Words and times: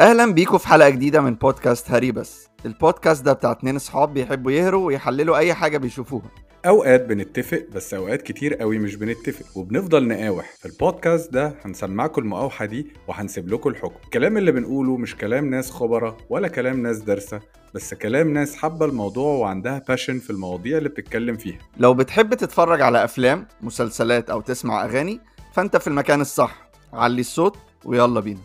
أهلا 0.00 0.32
بيكم 0.32 0.58
في 0.58 0.68
حلقة 0.68 0.88
جديدة 0.88 1.20
من 1.20 1.34
بودكاست 1.34 1.90
هري 1.90 2.12
بس. 2.12 2.48
البودكاست 2.66 3.24
ده 3.24 3.32
بتاع 3.32 3.52
اتنين 3.52 3.76
اصحاب 3.76 4.14
بيحبوا 4.14 4.52
يهروا 4.52 4.86
ويحللوا 4.86 5.36
أي 5.36 5.54
حاجة 5.54 5.78
بيشوفوها. 5.78 6.30
أوقات 6.66 7.04
بنتفق 7.06 7.66
بس 7.74 7.94
أوقات 7.94 8.22
كتير 8.22 8.54
قوي 8.54 8.78
مش 8.78 8.94
بنتفق 8.96 9.58
وبنفضل 9.58 10.08
نقاوح. 10.08 10.50
في 10.58 10.66
البودكاست 10.66 11.32
ده 11.32 11.54
هنسمعكم 11.64 12.22
المقاوحة 12.22 12.64
دي 12.64 12.86
وهنسيب 13.08 13.48
لكم 13.48 13.70
الحكم. 13.70 13.94
الكلام 14.04 14.36
اللي 14.36 14.52
بنقوله 14.52 14.96
مش 14.96 15.16
كلام 15.16 15.50
ناس 15.50 15.70
خبرة 15.70 16.16
ولا 16.30 16.48
كلام 16.48 16.82
ناس 16.82 16.98
دارسة 16.98 17.40
بس 17.74 17.94
كلام 17.94 18.32
ناس 18.32 18.56
حابة 18.56 18.86
الموضوع 18.86 19.32
وعندها 19.36 19.82
باشن 19.88 20.18
في 20.18 20.30
المواضيع 20.30 20.78
اللي 20.78 20.88
بتتكلم 20.88 21.36
فيها. 21.36 21.58
لو 21.76 21.94
بتحب 21.94 22.34
تتفرج 22.34 22.80
على 22.80 23.04
أفلام 23.04 23.46
مسلسلات 23.62 24.30
أو 24.30 24.40
تسمع 24.40 24.84
أغاني 24.84 25.20
فأنت 25.54 25.76
في 25.76 25.86
المكان 25.86 26.20
الصح. 26.20 26.68
علي 26.92 27.20
الصوت 27.20 27.56
ويلا 27.84 28.20
بينا. 28.20 28.40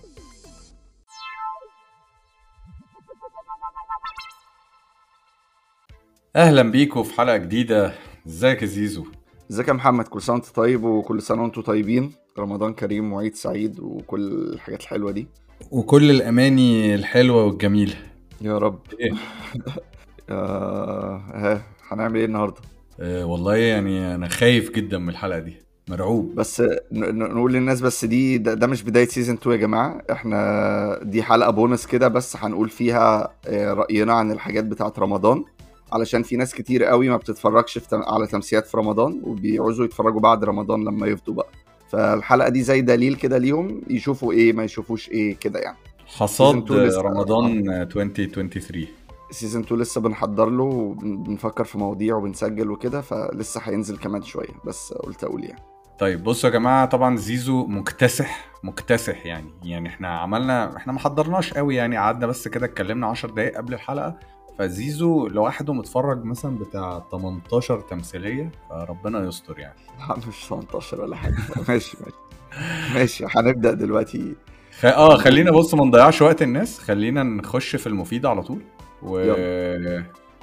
أهلا 6.35 6.62
بيكم 6.71 7.03
في 7.03 7.13
حلقة 7.13 7.38
جديدة. 7.38 7.94
إزيك 8.27 8.62
يا 8.62 8.67
زيزو؟ 8.67 9.05
إزيك 9.52 9.67
يا 9.67 9.73
محمد؟ 9.73 10.08
كل 10.08 10.22
سنة 10.22 10.34
وأنت 10.35 10.45
طيب 10.45 10.84
وكل 10.84 11.22
سنة 11.22 11.41
وأنتم 11.41 11.62
طيبين. 11.62 12.12
رمضان 12.39 12.73
كريم 12.73 13.13
وعيد 13.13 13.35
سعيد 13.35 13.80
وكل 13.80 14.31
الحاجات 14.53 14.81
الحلوة 14.81 15.12
دي. 15.12 15.27
وكل 15.72 16.09
الأماني 16.12 16.95
الحلوة 16.95 17.45
والجميلة. 17.45 17.94
يا 18.41 18.58
رب. 18.58 18.80
إيه؟ 18.99 19.12
آه 20.30 21.22
ها 21.34 21.62
هنعمل 21.88 22.16
إيه 22.20 22.25
النهارده؟ 22.25 22.61
آه 23.00 23.25
والله 23.25 23.55
يعني 23.55 24.16
أنا 24.16 24.27
خايف 24.27 24.72
جدا 24.72 24.98
من 24.98 25.09
الحلقة 25.09 25.39
دي. 25.39 25.55
مرعوب. 25.89 26.36
بس 26.36 26.63
نقول 26.91 27.53
للناس 27.53 27.81
بس 27.81 28.05
دي 28.05 28.38
ده, 28.38 28.53
ده 28.53 28.67
مش 28.67 28.84
بداية 28.84 29.05
season 29.08 29.36
2 29.36 29.55
يا 29.55 29.61
جماعة. 29.61 30.02
إحنا 30.11 31.00
دي 31.03 31.23
حلقة 31.23 31.52
بونس 31.52 31.88
كده 31.88 32.08
بس 32.08 32.36
هنقول 32.38 32.70
فيها 32.70 33.34
آه، 33.48 33.73
رأينا 33.73 34.13
عن 34.13 34.31
الحاجات 34.31 34.63
بتاعة 34.63 34.94
رمضان. 35.00 35.44
علشان 35.94 36.23
في 36.23 36.36
ناس 36.36 36.53
كتير 36.56 36.84
قوي 36.84 37.09
ما 37.09 37.17
بتتفرجش 37.17 37.78
في 37.78 37.88
تم- 37.89 38.02
على 38.03 38.28
تمثيلات 38.28 38.67
في 38.67 38.78
رمضان 38.78 39.22
وبيعوزوا 39.23 39.86
يتفرجوا 39.86 40.20
بعد 40.20 40.44
رمضان 40.44 40.84
لما 40.84 41.08
يفضوا 41.08 41.34
بقى. 41.34 41.47
فالحلقة 41.89 42.50
دي 42.50 42.64
زي 42.64 42.81
دليل 42.81 43.16
كده 43.16 43.38
ليهم 43.38 43.81
يشوفوا 43.89 44.34
إيه 44.34 44.53
ما 44.53 44.64
يشوفوش 44.64 45.09
إيه 45.09 45.36
كده 45.36 45.59
يعني. 45.59 45.78
حصاد. 46.06 46.72
رمضان 46.97 47.69
2023 47.69 48.88
سيزون 49.31 49.62
2 49.62 49.81
لسه 49.81 50.02
بنحضر 50.02 50.50
له 50.50 50.64
وبنفكر 50.64 51.64
في 51.64 51.78
مواضيع 51.78 52.16
وبنسجل 52.16 52.72
وكده 52.72 53.02
فلسه 53.02 53.62
هينزل 53.64 53.97
كمان 53.97 54.22
شوية 54.22 54.47
بس 54.66 54.94
قلت 54.94 55.23
أقول 55.23 55.44
يعني. 55.44 55.62
طيب 56.00 56.23
بصوا 56.23 56.50
يا 56.50 56.53
جماعة 56.53 56.86
طبعا 56.86 57.17
زيزو 57.17 57.66
مكتسح 57.67 58.52
مكتسح 58.64 59.25
يعني. 59.25 59.47
يعني 59.64 59.89
إحنا 59.89 60.19
عملنا 60.19 60.78
إحنا 60.78 60.94
ما 60.94 61.00
حضرناش 61.00 61.53
قوي 61.53 61.75
يعني 61.75 61.97
قعدنا 61.97 62.28
بس 62.28 62.47
كده 62.47 62.66
اتكلمنا 62.66 63.08
10 63.08 63.31
دقايق 63.31 63.58
قبل 63.58 63.73
الحلقة 63.73 64.19
فزيزو 64.62 65.28
لوحده 65.28 65.73
متفرج 65.73 66.26
مثلا 66.26 66.58
بتاع 66.58 67.04
18 67.12 67.80
تمثيلية 67.81 68.52
فربنا 68.70 69.28
يستر 69.28 69.59
يعني. 69.59 69.80
لا 70.09 70.18
مش 70.28 70.45
18 70.50 71.02
ولا 71.02 71.16
حاجة. 71.16 71.36
ماشي 71.70 71.98
ماشي. 72.02 72.16
ماشي 72.94 73.26
هنبدأ 73.30 73.73
دلوقتي. 73.73 74.36
خ... 74.80 74.86
آه 74.86 75.18
خلينا 75.18 75.52
بص 75.52 75.73
ما 75.73 75.86
نضيعش 75.86 76.22
وقت 76.22 76.42
الناس. 76.42 76.80
خلينا 76.80 77.23
نخش 77.23 77.76
في 77.76 77.88
المفيد 77.88 78.26
على 78.26 78.42
طول. 78.44 78.62
و 79.03 79.34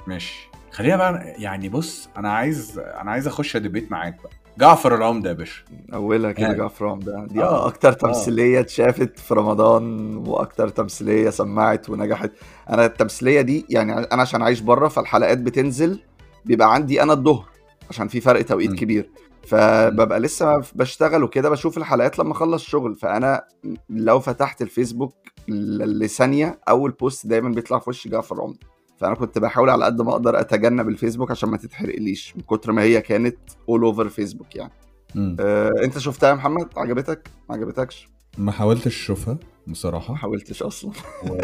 ماشي. 0.07 0.49
خلينا 0.71 0.95
بقى 0.95 1.33
يعني 1.37 1.69
بص 1.69 2.09
أنا 2.17 2.31
عايز 2.31 2.79
أنا 2.79 3.11
عايز 3.11 3.27
أخش 3.27 3.57
ديبيت 3.57 3.91
معاك 3.91 4.17
بقى. 4.23 4.33
جعفر 4.59 4.95
العمدة 4.95 5.29
يا 5.29 5.35
باشا. 5.35 5.63
أولها 5.93 6.31
كده 6.31 6.45
يعني. 6.45 6.57
جعفر 6.57 6.87
عمدة 6.87 7.25
دي 7.29 7.43
آه، 7.43 7.67
أكتر 7.67 7.93
تمثيلية 7.93 8.59
اتشافت 8.59 9.19
في 9.19 9.33
رمضان 9.33 10.15
وأكتر 10.17 10.69
تمثيلية 10.69 11.29
سمعت 11.29 11.89
ونجحت. 11.89 12.31
أنا 12.69 12.85
التمثيلية 12.85 13.41
دي 13.41 13.65
يعني 13.69 13.93
أنا 13.93 14.21
عشان 14.21 14.41
عايش 14.41 14.59
بره 14.59 14.87
فالحلقات 14.87 15.37
بتنزل 15.37 15.99
بيبقى 16.45 16.73
عندي 16.73 17.03
أنا 17.03 17.13
الظهر 17.13 17.45
عشان 17.89 18.07
في 18.07 18.21
فرق 18.21 18.41
توقيت 18.41 18.71
م. 18.71 18.75
كبير. 18.75 19.09
فببقى 19.47 20.19
لسه 20.19 20.61
بشتغل 20.75 21.23
وكده 21.23 21.49
بشوف 21.49 21.77
الحلقات 21.77 22.19
لما 22.19 22.31
أخلص 22.31 22.63
شغل. 22.63 22.95
فأنا 22.95 23.43
لو 23.89 24.19
فتحت 24.19 24.61
الفيسبوك 24.61 25.13
لثانية 25.47 26.59
أول 26.69 26.91
بوست 26.91 27.27
دايما 27.27 27.49
بيطلع 27.49 27.79
في 27.79 27.89
وشي 27.89 28.09
جعفر 28.09 28.41
عمدة 28.41 28.59
فأنا 28.99 29.15
كنت 29.15 29.37
بحاول 29.39 29.69
على 29.69 29.85
قد 29.85 30.01
ما 30.01 30.11
أقدر 30.11 30.39
أتجنب 30.39 30.89
الفيسبوك 30.89 31.31
عشان 31.31 31.49
ما 31.49 31.57
تتحرقليش 31.57 32.33
من 32.35 32.41
كتر 32.41 32.71
ما 32.71 32.81
هي 32.81 33.01
كانت 33.01 33.37
all 33.69 33.83
over 33.83 34.09
فيسبوك 34.09 34.55
يعني. 34.55 34.71
مم. 35.15 35.37
آه، 35.39 35.71
أنت 35.83 35.97
شفتها 35.97 36.29
يا 36.29 36.33
محمد؟ 36.33 36.67
عجبتك؟ 36.77 37.27
ما 37.49 37.55
عجبتكش؟ 37.55 38.09
ما 38.37 38.51
حاولتش 38.51 38.87
أشوفها 38.87 39.37
ما 39.67 39.73
بصراحه 39.73 40.15
حاولتش 40.15 40.63
أصلا. 40.63 40.91
و... 41.29 41.37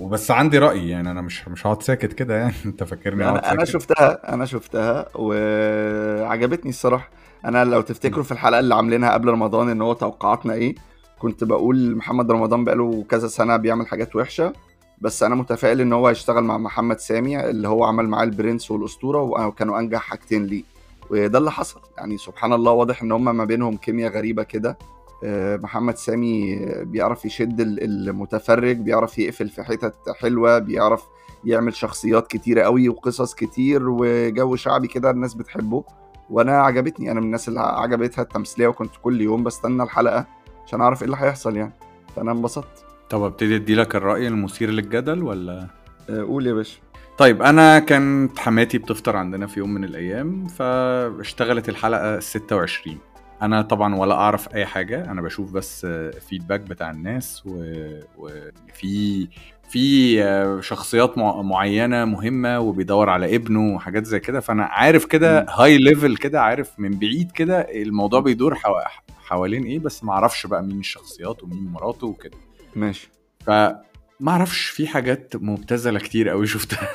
وبس 0.00 0.30
عندي 0.30 0.58
رأي 0.58 0.88
يعني 0.88 1.10
أنا 1.10 1.20
مش 1.20 1.48
مش 1.48 1.66
هقعد 1.66 1.82
ساكت 1.82 2.12
كده 2.12 2.36
يعني. 2.36 2.54
أنت 2.66 2.84
فاكرني 2.84 3.28
أنا 3.28 3.52
أنا 3.52 3.64
ساكت. 3.64 3.70
شفتها 3.70 4.34
أنا 4.34 4.44
شفتها 4.44 5.06
وعجبتني 5.14 6.70
الصراحة. 6.70 7.10
أنا 7.44 7.64
لو 7.64 7.80
تفتكروا 7.80 8.24
في 8.24 8.32
الحلقة 8.32 8.60
اللي 8.60 8.74
عاملينها 8.74 9.12
قبل 9.12 9.28
رمضان 9.28 9.68
إن 9.68 9.82
هو 9.82 9.92
توقعاتنا 9.92 10.54
إيه 10.54 10.74
كنت 11.18 11.44
بقول 11.44 11.96
محمد 11.96 12.30
رمضان 12.30 12.64
بقاله 12.64 13.04
كذا 13.08 13.28
سنة 13.28 13.56
بيعمل 13.56 13.86
حاجات 13.86 14.16
وحشة. 14.16 14.52
بس 15.00 15.22
أنا 15.22 15.34
متفائل 15.34 15.80
إن 15.80 15.92
هو 15.92 16.08
هيشتغل 16.08 16.44
مع 16.44 16.58
محمد 16.58 16.98
سامي 16.98 17.40
اللي 17.50 17.68
هو 17.68 17.84
عمل 17.84 18.08
معاه 18.08 18.24
البرنس 18.24 18.70
والأسطورة 18.70 19.22
وكانوا 19.22 19.78
أنجح 19.78 20.00
حاجتين 20.00 20.46
ليه. 20.46 20.62
وده 21.10 21.38
اللي 21.38 21.50
حصل. 21.50 21.80
يعني 21.98 22.18
سبحان 22.18 22.52
الله 22.52 22.72
واضح 22.72 23.02
إن 23.02 23.12
هم 23.12 23.36
ما 23.36 23.44
بينهم 23.44 23.76
كيمياء 23.76 24.12
غريبة 24.12 24.42
كده. 24.42 24.78
آه، 25.24 25.56
محمد 25.56 25.96
سامي 25.96 26.58
بيعرف 26.82 27.24
يشد 27.24 27.60
ال- 27.60 28.08
المتفرج 28.08 28.76
بيعرف 28.76 29.18
يقفل 29.18 29.48
في 29.48 29.62
حتت 29.62 29.94
حلوة 30.20 30.58
بيعرف 30.58 31.04
يعمل 31.44 31.74
شخصيات 31.74 32.26
كتيرة 32.26 32.62
قوي 32.62 32.88
وقصص 32.88 33.34
كتير 33.34 33.82
وجو 33.88 34.56
شعبي 34.56 34.88
كده 34.88 35.10
الناس 35.10 35.34
بتحبه. 35.34 35.84
وأنا 36.30 36.62
عجبتني. 36.62 37.10
أنا 37.10 37.20
من 37.20 37.26
الناس 37.26 37.48
اللي 37.48 37.60
عجبتها 37.60 38.22
التمثيلية 38.22 38.68
وكنت 38.68 38.90
كل 39.02 39.20
يوم 39.20 39.44
بستنى 39.44 39.82
الحلقة 39.82 40.26
عشان 40.66 40.80
أعرف 40.80 41.02
إيه 41.02 41.06
اللي 41.06 41.16
هيحصل 41.20 41.56
يعني. 41.56 41.72
فأنا 42.16 42.32
انبسطت. 42.32 42.84
طب 43.10 43.22
ابتدي 43.22 43.56
ادي 43.56 43.74
لك 43.74 43.96
الرأي 43.96 44.28
المثير 44.28 44.70
للجدل 44.70 45.22
ولا؟ 45.22 45.66
آه، 46.10 46.22
قول 46.22 46.46
يا 46.46 46.52
باشا. 46.52 46.78
طيب 47.18 47.42
أنا 47.42 47.78
كانت 47.78 48.38
حماتي 48.38 48.78
بتفطر 48.78 49.16
عندنا 49.16 49.46
في 49.46 49.60
يوم 49.60 49.74
من 49.74 49.84
الأيام 49.84 50.46
فاشتغلت 50.46 51.68
الحلقة 51.68 52.20
26 52.20 52.98
أنا 53.42 53.62
طبعا 53.62 53.94
ولا 53.94 54.14
أعرف 54.14 54.54
أي 54.54 54.66
حاجة 54.66 55.10
أنا 55.10 55.22
بشوف 55.22 55.52
بس 55.52 55.86
feedback 56.28 56.60
بتاع 56.60 56.90
الناس 56.90 57.42
وفي 57.46 59.28
في 59.70 60.22
آه، 60.24 60.60
شخصيات 60.60 61.18
مع- 61.18 61.42
معينة 61.42 62.04
مهمة 62.04 62.60
وبيدور 62.60 63.08
على 63.10 63.36
ابنه 63.36 63.74
وحاجات 63.74 64.06
زي 64.06 64.20
كده 64.20 64.40
فأنا 64.40 64.64
عارف 64.64 65.04
كده. 65.04 65.46
high 65.50 65.78
level 65.78 66.16
كده 66.16 66.42
عارف 66.42 66.70
من 66.78 66.90
بعيد 66.98 67.30
كده 67.32 67.60
الموضوع 67.60 68.20
بيدور 68.20 68.54
حوا- 68.54 68.88
حوالين 69.24 69.64
إيه 69.64 69.78
بس 69.78 70.04
ما 70.04 70.12
أعرفش 70.12 70.46
بقى 70.46 70.62
مين 70.62 70.78
الشخصيات 70.78 71.42
ومين 71.42 71.64
مراته 71.64 72.06
وكده. 72.06 72.36
ماشي. 72.76 73.10
فما 73.46 73.82
أعرفش 74.28 74.66
في 74.66 74.86
حاجات 74.88 75.34
مبتذلة 75.36 75.98
كتير 75.98 76.28
قوي 76.28 76.46
شفتها. 76.46 76.88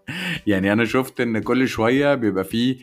يعني 0.46 0.72
أنا 0.72 0.84
شفت 0.84 1.20
ان 1.20 1.38
كل 1.38 1.68
شوية 1.68 2.14
بيبقى 2.14 2.44
فيه 2.44 2.76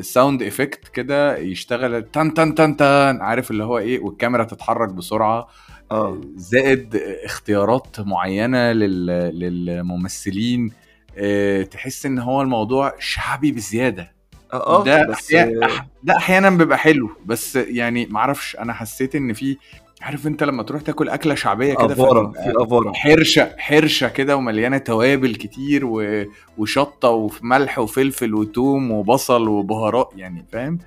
sound 0.00 0.42
effect 0.42 0.88
كده 0.88 1.36
يشتغل 1.38 2.02
تن 2.02 2.34
تن 2.34 2.54
تن 2.54 2.76
تن 2.76 3.18
عارف 3.20 3.50
اللي 3.50 3.64
هو 3.64 3.78
إيه؟ 3.78 4.00
والكاميرا 4.00 4.44
تتحرك 4.44 4.88
بسرعة. 4.88 5.48
آه. 5.90 6.20
زائد 6.36 6.96
اختيارات 7.24 8.00
معينة 8.00 8.72
لل... 8.72 9.06
للممثلين. 9.38 10.72
آه، 11.16 11.62
تحس 11.62 12.06
ان 12.06 12.18
هو 12.18 12.42
الموضوع 12.42 12.94
شعبي 12.98 13.52
بزيادة. 13.52 14.12
آه 14.52 14.84
ده 14.84 15.06
بس 15.06 15.32
أحيانا 15.34 15.86
ده 16.02 16.16
أحيانا 16.16 16.50
بيبقى 16.50 16.78
حلو 16.78 17.10
بس 17.26 17.56
يعني 17.56 18.06
معرفش 18.06 18.56
أنا 18.56 18.72
حسيت 18.72 19.14
ان 19.14 19.32
في 19.32 19.56
عارف 20.02 20.26
انت 20.26 20.42
لما 20.42 20.62
تروح 20.62 20.82
تاكل 20.82 21.08
أكلة 21.08 21.34
شعبية 21.34 21.74
كده 21.74 21.92
افوره 21.92 22.32
في 22.32 22.52
افوره 22.62 22.92
حرشة 22.92 23.50
حرشة 23.58 24.08
كده 24.08 24.36
ومليانة 24.36 24.78
توابل 24.78 25.34
كتير 25.34 25.84
و... 25.86 26.24
وشطة 26.58 27.08
وملح 27.08 27.78
وفلفل 27.78 28.34
وتوم 28.34 28.90
وبصل 28.90 29.48
وبهارات 29.48 30.10
يعني 30.16 30.44
فاهم؟ 30.52 30.78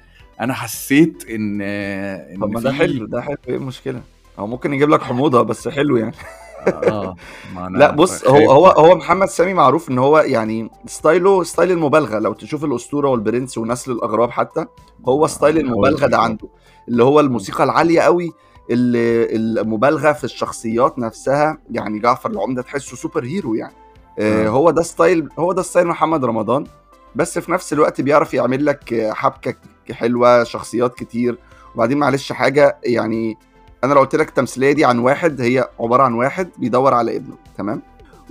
أنا 0.42 0.54
حسيت 0.54 1.30
إن 1.30 1.62
إن 1.62 2.39
طب 2.42 2.50
ما 2.50 2.60
ده 2.62 2.72
حلو 2.74 3.06
ده 3.06 3.22
حلو. 3.22 3.38
إيه 3.50 3.56
المشكلة؟ 3.56 4.01
هو 4.39 4.48
ممكن 4.48 4.74
يجيب 4.74 4.89
لك 4.89 5.01
حموضة 5.01 5.42
بس 5.42 5.68
حلو 5.68 5.98
يعني. 5.98 6.16
ما 7.56 7.68
أنا 7.68 7.78
لا 7.80 7.92
بص. 7.92 8.28
هو 8.28 8.51
هو 8.51 8.68
هو 8.68 8.95
محمد 8.95 9.28
سامي 9.28 9.54
معروف 9.54 9.89
إن 9.89 9.98
هو 10.00 10.19
يعني 10.19 10.69
style 10.88 11.44
ه 11.44 11.48
style 11.48 11.72
المبالغة. 11.72 12.19
لو 12.19 12.34
تشوف 12.34 12.63
الأسطورة 12.66 13.10
والبرنس 13.10 13.57
ونسل 13.57 13.92
الأغراب 13.92 14.31
حتى 14.31 14.66
هو 15.07 15.28
style 15.27 15.57
آه، 15.57 15.62
المبالغة 15.62 16.07
ده 16.07 16.18
هو- 16.18 16.22
عنده. 16.22 16.48
اللي 16.88 17.04
هو 17.04 17.19
الموسيقى 17.19 17.63
العالية 17.63 18.01
قوي 18.01 18.31
المبالغة 18.71 20.12
في 20.12 20.23
الشخصيات 20.23 21.00
نفسها 21.00 21.57
يعني 21.71 22.00
جعفر 22.00 22.29
العمدة 22.29 22.62
تحسه 22.62 22.95
superhero 22.95 23.56
يعني. 23.56 23.73
آه 24.19 24.45
آه. 24.45 24.50
هو 24.50 24.71
ده 24.71 24.81
style 24.81 25.30
هو 25.39 25.51
ده 25.51 25.62
style 25.62 25.88
محمد 25.88 26.25
رمضان. 26.25 26.65
بس 27.15 27.39
في 27.39 27.51
نفس 27.51 27.73
الوقت 27.73 28.01
بيعرف 28.01 28.33
يعمل 28.33 28.65
لك 28.65 29.09
حبكة 29.13 29.56
حلوة 29.91 30.44
شخصيات 30.44 30.95
كتير. 30.95 31.38
وبعدين 31.75 31.97
معلش 31.97 32.31
حاجة 32.31 32.77
يعني 32.83 33.38
أنا 33.83 33.94
لو 33.94 34.00
قلت 34.00 34.15
لك 34.15 34.29
التمثيليه 34.29 34.71
دي 34.71 34.85
عن 34.85 35.00
واحد 35.00 35.41
هي 35.41 35.69
عبارة 35.79 36.03
عن 36.03 36.13
واحد 36.13 36.50
بيدور 36.57 36.94
على 36.94 37.15
ابنه 37.15 37.35
تمام؟ 37.57 37.81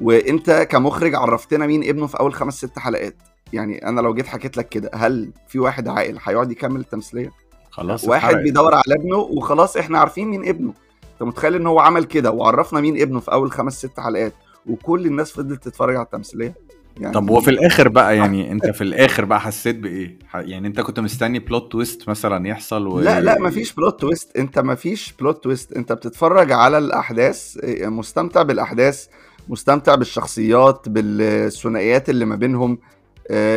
وأنت 0.02 0.50
كمخرج 0.70 1.14
عرفتنا 1.14 1.66
مين 1.66 1.88
ابنه 1.88 2.06
في 2.06 2.20
أول 2.20 2.34
خمس 2.34 2.54
ست 2.54 2.78
حلقات. 2.78 3.16
يعني 3.52 3.88
أنا 3.88 4.00
لو 4.00 4.14
جيت 4.14 4.26
حكيت 4.26 4.56
لك 4.56 4.68
كده 4.68 4.90
هل 4.94 5.32
في 5.48 5.58
واحد 5.58 5.88
عاقل 5.88 6.18
هيقعد 6.24 6.50
يكمل 6.52 6.80
التمثيلية؟ 6.80 7.30
خلاص 7.74 8.04
واحد. 8.08 8.36
بيدور 8.36 8.74
على 8.74 8.94
ابنه 9.00 9.16
وخلاص 9.16 9.76
إحنا 9.76 9.98
عارفين 9.98 10.28
مين 10.28 10.48
ابنه. 10.48 10.74
انت 11.12 11.22
متخيل 11.22 11.54
ان 11.54 11.66
هو 11.66 11.78
عمل 11.80 12.04
كده 12.04 12.30
وعرفنا 12.30 12.80
مين 12.80 13.00
ابنه 13.00 13.20
في 13.20 13.32
أول 13.32 13.52
خمس 13.52 13.78
ست 13.78 14.00
حلقات 14.00 14.32
وكل 14.66 15.06
الناس 15.06 15.32
فضلت 15.32 15.64
تتفرج 15.64 15.96
على 15.96 16.04
التمثيلية؟ 16.04 16.54
يعني 17.00 17.14
طب 17.14 17.30
وفي 17.30 17.50
الآخر 17.50 17.88
بقى 17.88 18.16
يعني 18.16 18.52
انت 18.52 18.66
في 18.66 18.84
الآخر 18.84 19.24
بقى 19.24 19.40
حسيت 19.40 19.76
بإيه؟ 19.76 20.18
يعني 20.34 20.68
انت 20.68 20.80
كنت 20.80 21.00
مستني 21.00 21.38
plot 21.38 21.72
twist 21.72 22.08
مثلا 22.08 22.48
يحصل 22.48 22.86
و... 22.86 23.00
لا 23.00 23.20
لا 23.20 23.40
مفيش 23.40 23.72
plot 23.72 24.00
twist 24.00 24.36
انت 24.36 24.58
مفيش 24.58 25.14
plot 25.20 25.44
twist 25.44 25.72
انت 25.72 25.92
بتتفرج 25.92 26.52
على 26.52 26.78
الأحداث 26.78 27.58
آه، 27.64 27.88
مستمتع 27.88 28.42
بالأحداث 28.42 29.06
مستمتع 29.48 29.94
بالشخصيات 29.94 30.88
بالثنائيات 30.88 32.10
اللي 32.10 32.24
ما 32.24 32.36
بينهم. 32.36 32.78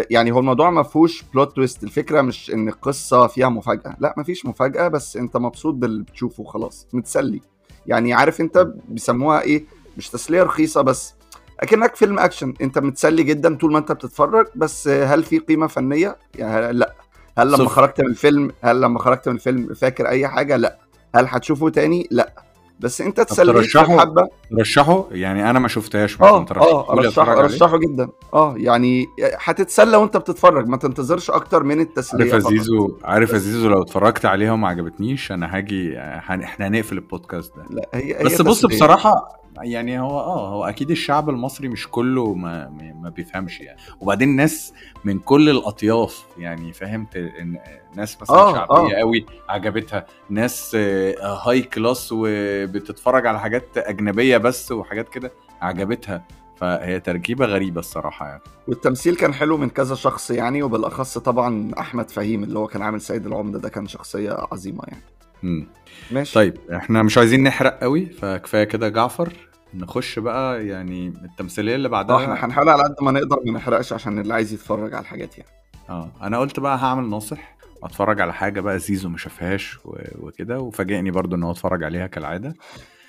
يعني 0.10 0.32
هو 0.32 0.40
الموضوع 0.40 0.70
ما 0.70 0.84
فيهوش 0.84 1.24
plot 1.34 1.56
twist 1.56 1.84
الفكرة 1.84 2.22
مش 2.22 2.52
إن 2.52 2.68
القصة 2.68 3.28
فيها 3.28 3.50
مفاجأة. 3.50 3.98
لا 4.00 4.14
مفيش 4.18 4.46
مفاجأة 4.46 4.88
بس 4.88 5.18
أنت 5.18 5.38
مبسوط 5.38 5.74
باللي 5.74 6.04
بتشوفه 6.04 6.44
خلاص 6.44 6.88
متسلي. 6.94 7.42
يعني 7.88 8.14
عارف 8.14 8.42
أنت 8.42 8.68
بيسموها 8.88 9.42
إيه؟ 9.42 9.66
مش 9.98 10.10
تسلية 10.10 10.44
رخيصة 10.44 10.82
بس 10.82 11.14
أكنك 11.60 11.96
فيلم 11.96 12.20
أكشن. 12.20 12.54
أنت 12.62 12.80
متسلي 12.80 13.24
جدا 13.24 13.56
طول 13.56 13.72
ما 13.72 13.80
أنت 13.80 13.92
بتتفرج 13.92 14.46
بس 14.56 14.88
هل 14.88 15.24
في 15.24 15.40
قيمة 15.40 15.68
فنية؟ 15.68 16.18
يعني 16.36 16.74
لا. 16.74 16.94
هل 17.38 17.48
لما 17.48 17.58
صفر. 17.58 17.68
خرجت 17.68 18.02
من 18.02 18.08
الفيلم 18.08 18.52
هل 18.62 18.82
لما 18.82 19.00
خرجت 19.00 19.30
من 19.30 19.36
الفيلم 19.36 19.74
فاكر 19.74 20.08
أي 20.08 20.28
حاجة؟ 20.28 20.56
لا. 20.58 20.78
هل 21.16 21.26
هتشوفه 21.28 21.70
تاني؟ 21.70 22.08
لا. 22.12 22.47
بس 22.80 23.02
انت 23.02 23.20
اتسليت 23.20 23.58
في 23.58 23.62
ترشحه؟ 24.58 25.06
يعني 25.12 25.50
أنا 25.50 25.60
ما 25.60 25.68
شفتهاش 25.68 26.22
آه 26.22 26.46
آه 26.56 26.94
ارشحه 26.94 27.40
ارشحه 27.40 27.78
جدا 27.78 28.10
آه 28.34 28.54
يعني 28.58 29.06
هتتسلى 29.40 29.98
وأنت 29.98 30.18
بتتفرج 30.18 30.68
ما 30.68 30.78
تنتظرش 30.78 31.30
أكتر 31.32 31.64
من 31.64 31.80
التسلية 31.82 32.34
عارف. 32.34 32.48
زيزو 32.48 32.98
عارف 33.04 33.36
زيزو 33.36 33.70
لو 33.70 33.82
اتفرجت 33.82 34.26
عليها 34.26 34.52
وما 34.52 34.68
عجبتنيش 34.68 35.32
أنا 35.32 35.58
هاجي. 35.58 36.00
إحنا 36.00 36.68
هنقفل 36.68 36.96
البودكاست 36.96 37.54
ده 37.58 37.64
لا 37.70 37.90
هي 37.94 38.20
هي 38.20 38.24
بس 38.24 38.42
بص 38.42 38.62
تسلية. 38.62 38.76
بصراحة 38.78 39.40
يعني 39.64 40.00
هو 40.00 40.20
آه 40.20 40.50
هو 40.50 40.64
أكيد 40.64 40.92
الشعب 40.92 41.30
المصري 41.30 41.68
مش 41.68 41.88
كله 41.88 42.34
ما 42.34 42.70
ما 43.02 43.10
بيفهمش 43.10 43.60
يعني. 43.60 43.80
وبعدين 44.00 44.36
ناس 44.36 44.74
من 45.06 45.20
كل 45.20 45.50
الأطياف 45.50 46.26
يعني 46.38 46.74
فهمت؟ 46.74 47.32
ناس 47.96 48.22
مثلا 48.22 48.38
آه، 48.38 48.54
شعبية 48.54 48.96
آه. 48.98 49.00
قوي 49.00 49.26
عجبتها. 49.50 50.06
ناس 50.30 50.72
آه، 50.76 51.34
هاي 51.46 51.62
كلاس 51.62 52.10
وبتتفرج 52.12 53.28
على 53.28 53.40
حاجات 53.40 53.78
أجنبية 53.78 54.38
بس 54.38 54.72
وحاجات 54.72 55.10
كده 55.10 55.32
عجبتها. 55.62 56.24
فهي 56.58 57.00
تركيبة 57.00 57.46
غريبة 57.46 57.80
الصراحة 57.80 58.28
يعني. 58.28 58.42
والتمثيل 58.68 59.16
كان 59.16 59.34
حلو 59.34 59.58
من 59.58 59.70
كذا 59.70 59.96
شخص 59.96 60.32
يعني 60.32 60.64
وبالأخص 60.64 61.18
طبعا 61.18 61.72
أحمد 61.80 62.10
فهيم 62.12 62.44
اللي 62.44 62.60
هو 62.60 62.68
كان 62.68 62.82
عامل 62.82 63.02
سيد 63.02 63.26
العمدة 63.26 63.60
ده 63.60 63.70
كان 63.70 63.88
شخصية 63.88 64.32
عظيمة 64.52 64.84
يعني. 64.88 65.04
مم. 65.44 65.68
ماشي. 66.12 66.34
طيب 66.34 66.58
إحنا 66.76 67.04
مش 67.04 67.18
عايزين 67.18 67.44
نحرق 67.44 67.80
قوي 67.80 68.06
فكفاية 68.06 68.64
كده 68.64 68.90
جعفر. 68.90 69.34
نخش 69.74 70.20
بقى 70.20 70.68
يعني 70.68 71.08
التمثيلية 71.08 71.76
اللي 71.76 71.88
آه 71.88 71.92
بعدها 71.92 72.24
إحنا 72.24 72.46
هنحاول 72.46 72.70
على 72.70 72.84
قد 72.84 72.96
ما 73.02 73.12
نقدر 73.12 73.40
ما 73.46 73.52
نحرقش 73.52 73.94
عشان 73.94 74.20
اللي 74.20 74.34
عايز 74.34 74.54
يتفرج 74.54 74.94
على 74.94 75.02
الحاجات 75.02 75.38
يعني. 75.38 75.50
آه 75.90 76.12
أنا 76.22 76.40
قلت 76.40 76.60
بقى 76.60 76.78
هعمل 76.78 77.10
ناصح 77.10 77.58
اتفرج 77.84 78.22
على 78.22 78.34
حاجة 78.34 78.62
بقى 78.62 78.80
زيزو 78.80 79.10
ما 79.10 79.18
شافهاش 79.18 79.80
وكده 80.20 80.60
وفاجئني 80.60 81.12
برضو 81.12 81.36
ان 81.36 81.44
هو 81.44 81.52
اتفرج 81.52 81.84
عليها 81.84 82.08
كالعادة. 82.08 82.56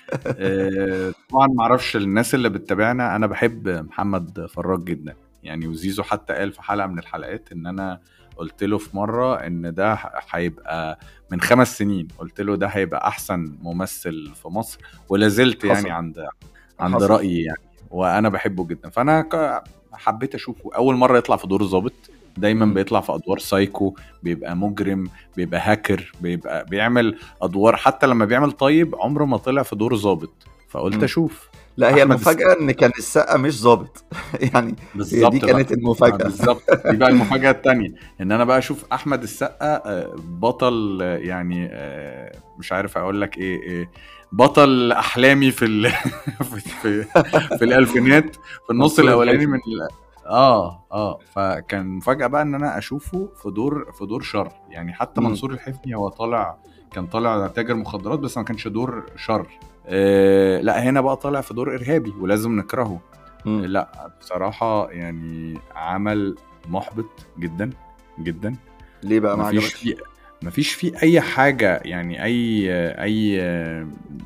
آه، 0.27 1.13
طبعا 1.29 1.47
ما 1.47 1.63
أعرفش 1.63 1.95
الناس 1.95 2.35
اللي 2.35 2.49
بتتابعنا 2.49 3.15
أنا 3.15 3.27
بحب 3.27 3.69
محمد 3.69 4.45
فراج 4.45 4.83
جدا 4.83 5.15
يعني 5.43 5.67
وزيزو 5.67 6.03
حتى 6.03 6.33
قال 6.33 6.51
في 6.51 6.61
حلقة 6.61 6.87
من 6.87 6.99
الحلقات 6.99 7.51
ان 7.51 7.67
أنا 7.67 7.99
قلت 8.39 8.63
له 8.63 8.77
في 8.77 8.97
مرة 8.97 9.35
إن 9.35 9.73
ده 9.73 9.97
هيبقى 10.31 10.99
من 11.31 11.41
خمس 11.41 11.77
سنين 11.77 12.07
قلت 12.19 12.41
له 12.41 12.55
ده 12.55 12.67
هيبقى 12.67 13.07
أحسن 13.07 13.55
ممثل 13.61 14.31
في 14.41 14.47
مصر 14.47 14.79
ولا 15.09 15.27
زلت 15.27 15.63
يعني. 15.63 15.89
عند 15.89 16.25
عند 16.79 16.95
حصل. 16.95 17.09
رأيي 17.09 17.43
يعني 17.43 17.59
وأنا 17.91 18.29
بحبه 18.29 18.67
جدا 18.67 18.89
فأنا 18.89 19.25
حبيت 19.93 20.35
أشوفه 20.35 20.69
أول 20.75 20.95
مرة 20.95 21.17
يطلع 21.17 21.35
في 21.35 21.47
دور 21.47 21.63
ظابط 21.63 21.93
دايما. 22.37 22.65
بيطلع 22.65 23.01
في 23.01 23.15
أدوار 23.15 23.39
سايكو 23.39 23.95
بيبقى 24.23 24.55
مجرم 24.55 25.09
بيبقى 25.37 25.59
هاكر 25.63 26.11
بيبقى 26.21 26.65
بيعمل 26.65 27.17
أدوار 27.41 27.75
حتى 27.75 28.07
لما 28.07 28.25
بيعمل 28.25 28.51
طيب 28.51 28.95
عمره 28.95 29.25
ما 29.25 29.37
طلع 29.37 29.63
في 29.63 29.75
دور 29.75 29.95
ظابط 29.95 30.31
فقلت. 30.69 31.03
أشوف 31.03 31.49
لا 31.79 31.95
هي 31.95 32.03
المفاجأة 32.03 32.53
إن 32.61 32.71
كان 32.71 32.91
السقا 32.97 33.37
مش 33.37 33.61
ظابط 33.61 34.03
يعني 34.53 34.75
هي 34.95 35.29
دي 35.29 35.39
بقى. 35.39 35.47
كانت 35.53 35.71
المفاجاه 35.71 36.17
بالظبط 36.17 36.63
دي 36.87 36.97
بقى 36.97 37.09
المفاجأة 37.09 37.51
التانية 37.51 37.93
إن 38.21 38.31
أنا 38.31 38.43
بقى 38.43 38.57
أشوف 38.57 38.85
أحمد 38.93 39.23
السقا 39.23 39.75
آه، 39.85 40.15
بطل 40.17 40.99
آه، 41.01 41.17
يعني 41.17 41.69
آه، 41.71 42.37
مش 42.57 42.71
عارف 42.71 42.97
أقول 42.97 43.21
لك 43.21 43.37
إيه 43.37 43.61
إيه، 43.63 43.89
بطل 44.31 44.91
أحلامي 44.91 45.51
في 45.51 45.65
ال... 45.65 45.89
في, 46.49 46.59
في, 46.59 47.03
في 47.57 47.65
الألفينات 47.65 48.35
في 48.35 48.71
النص 48.71 48.99
الأولاني. 48.99 49.45
من. 49.45 49.59
آه 50.27 50.85
آه 50.91 51.19
فكان 51.35 51.85
مفاجأة 51.87 52.27
بقى 52.27 52.41
إن 52.41 52.55
أنا 52.55 52.77
أشوفه 52.77 53.29
في 53.43 53.49
دور 53.49 53.91
في 53.91 54.05
دور 54.05 54.21
شر 54.21 54.51
يعني 54.69 54.93
حتى. 54.93 55.21
منصور 55.21 55.51
الحفني 55.51 55.95
هو 55.95 56.09
طالع 56.09 56.57
كان 56.91 57.07
طالع 57.07 57.47
تاجر 57.47 57.75
مخدرات 57.75 58.19
بس 58.19 58.37
ما 58.37 58.43
كانش 58.43 58.67
دور 58.67 59.05
شر 59.15 59.47
آه 59.89 60.61
لا 60.61 60.83
هنا 60.83 61.01
بقى 61.01 61.15
طالع 61.17 61.41
في 61.41 61.53
دور 61.53 61.75
إرهابي 61.75 62.13
ولازم 62.19 62.51
نكرهه 62.51 63.01
مم. 63.45 63.65
لا 63.65 64.11
بصراحة 64.21 64.91
يعني 64.91 65.59
عمل 65.75 66.35
محبط 66.67 67.27
جدا 67.39 67.69
جدا 68.19 68.55
ليه 69.03 69.19
بقى 69.19 69.37
ما 69.37 69.47
عجبكش 69.47 69.73
فيه 69.73 69.95
مفيش 70.43 70.73
فيه 70.73 70.91
أي 71.03 71.21
حاجة 71.21 71.81
يعني 71.85 72.23
أي 72.23 72.69
أي 73.03 73.41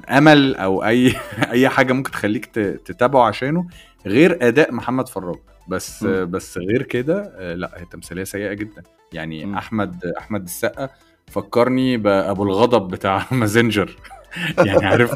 أمل 0.09 0.55
أو 0.55 0.83
أي 0.83 1.15
أي 1.51 1.69
حاجة 1.69 1.93
ممكن 1.93 2.11
تخليك 2.11 2.45
تتابعه 2.85 3.27
عشانه 3.27 3.67
غير 4.05 4.47
أداء 4.47 4.73
محمد 4.73 5.09
فراج 5.09 5.37
بس 5.67 6.03
مم. 6.03 6.31
بس 6.31 6.57
غير 6.57 6.81
كده 6.83 7.33
آه، 7.37 7.53
لا 7.53 7.71
هي 7.75 7.85
تمثيلية 7.85 8.23
سيئة 8.23 8.53
جدا 8.53 8.83
يعني 9.13 9.45
مم. 9.45 9.55
أحمد 9.55 10.05
أحمد 10.17 10.43
السقا 10.43 10.89
فكرني 11.27 11.97
بأبو 11.97 12.43
الغضب 12.43 12.87
بتاع 12.87 13.25
مازنجر 13.31 13.95
يعني 14.65 14.85
عارف 14.85 15.11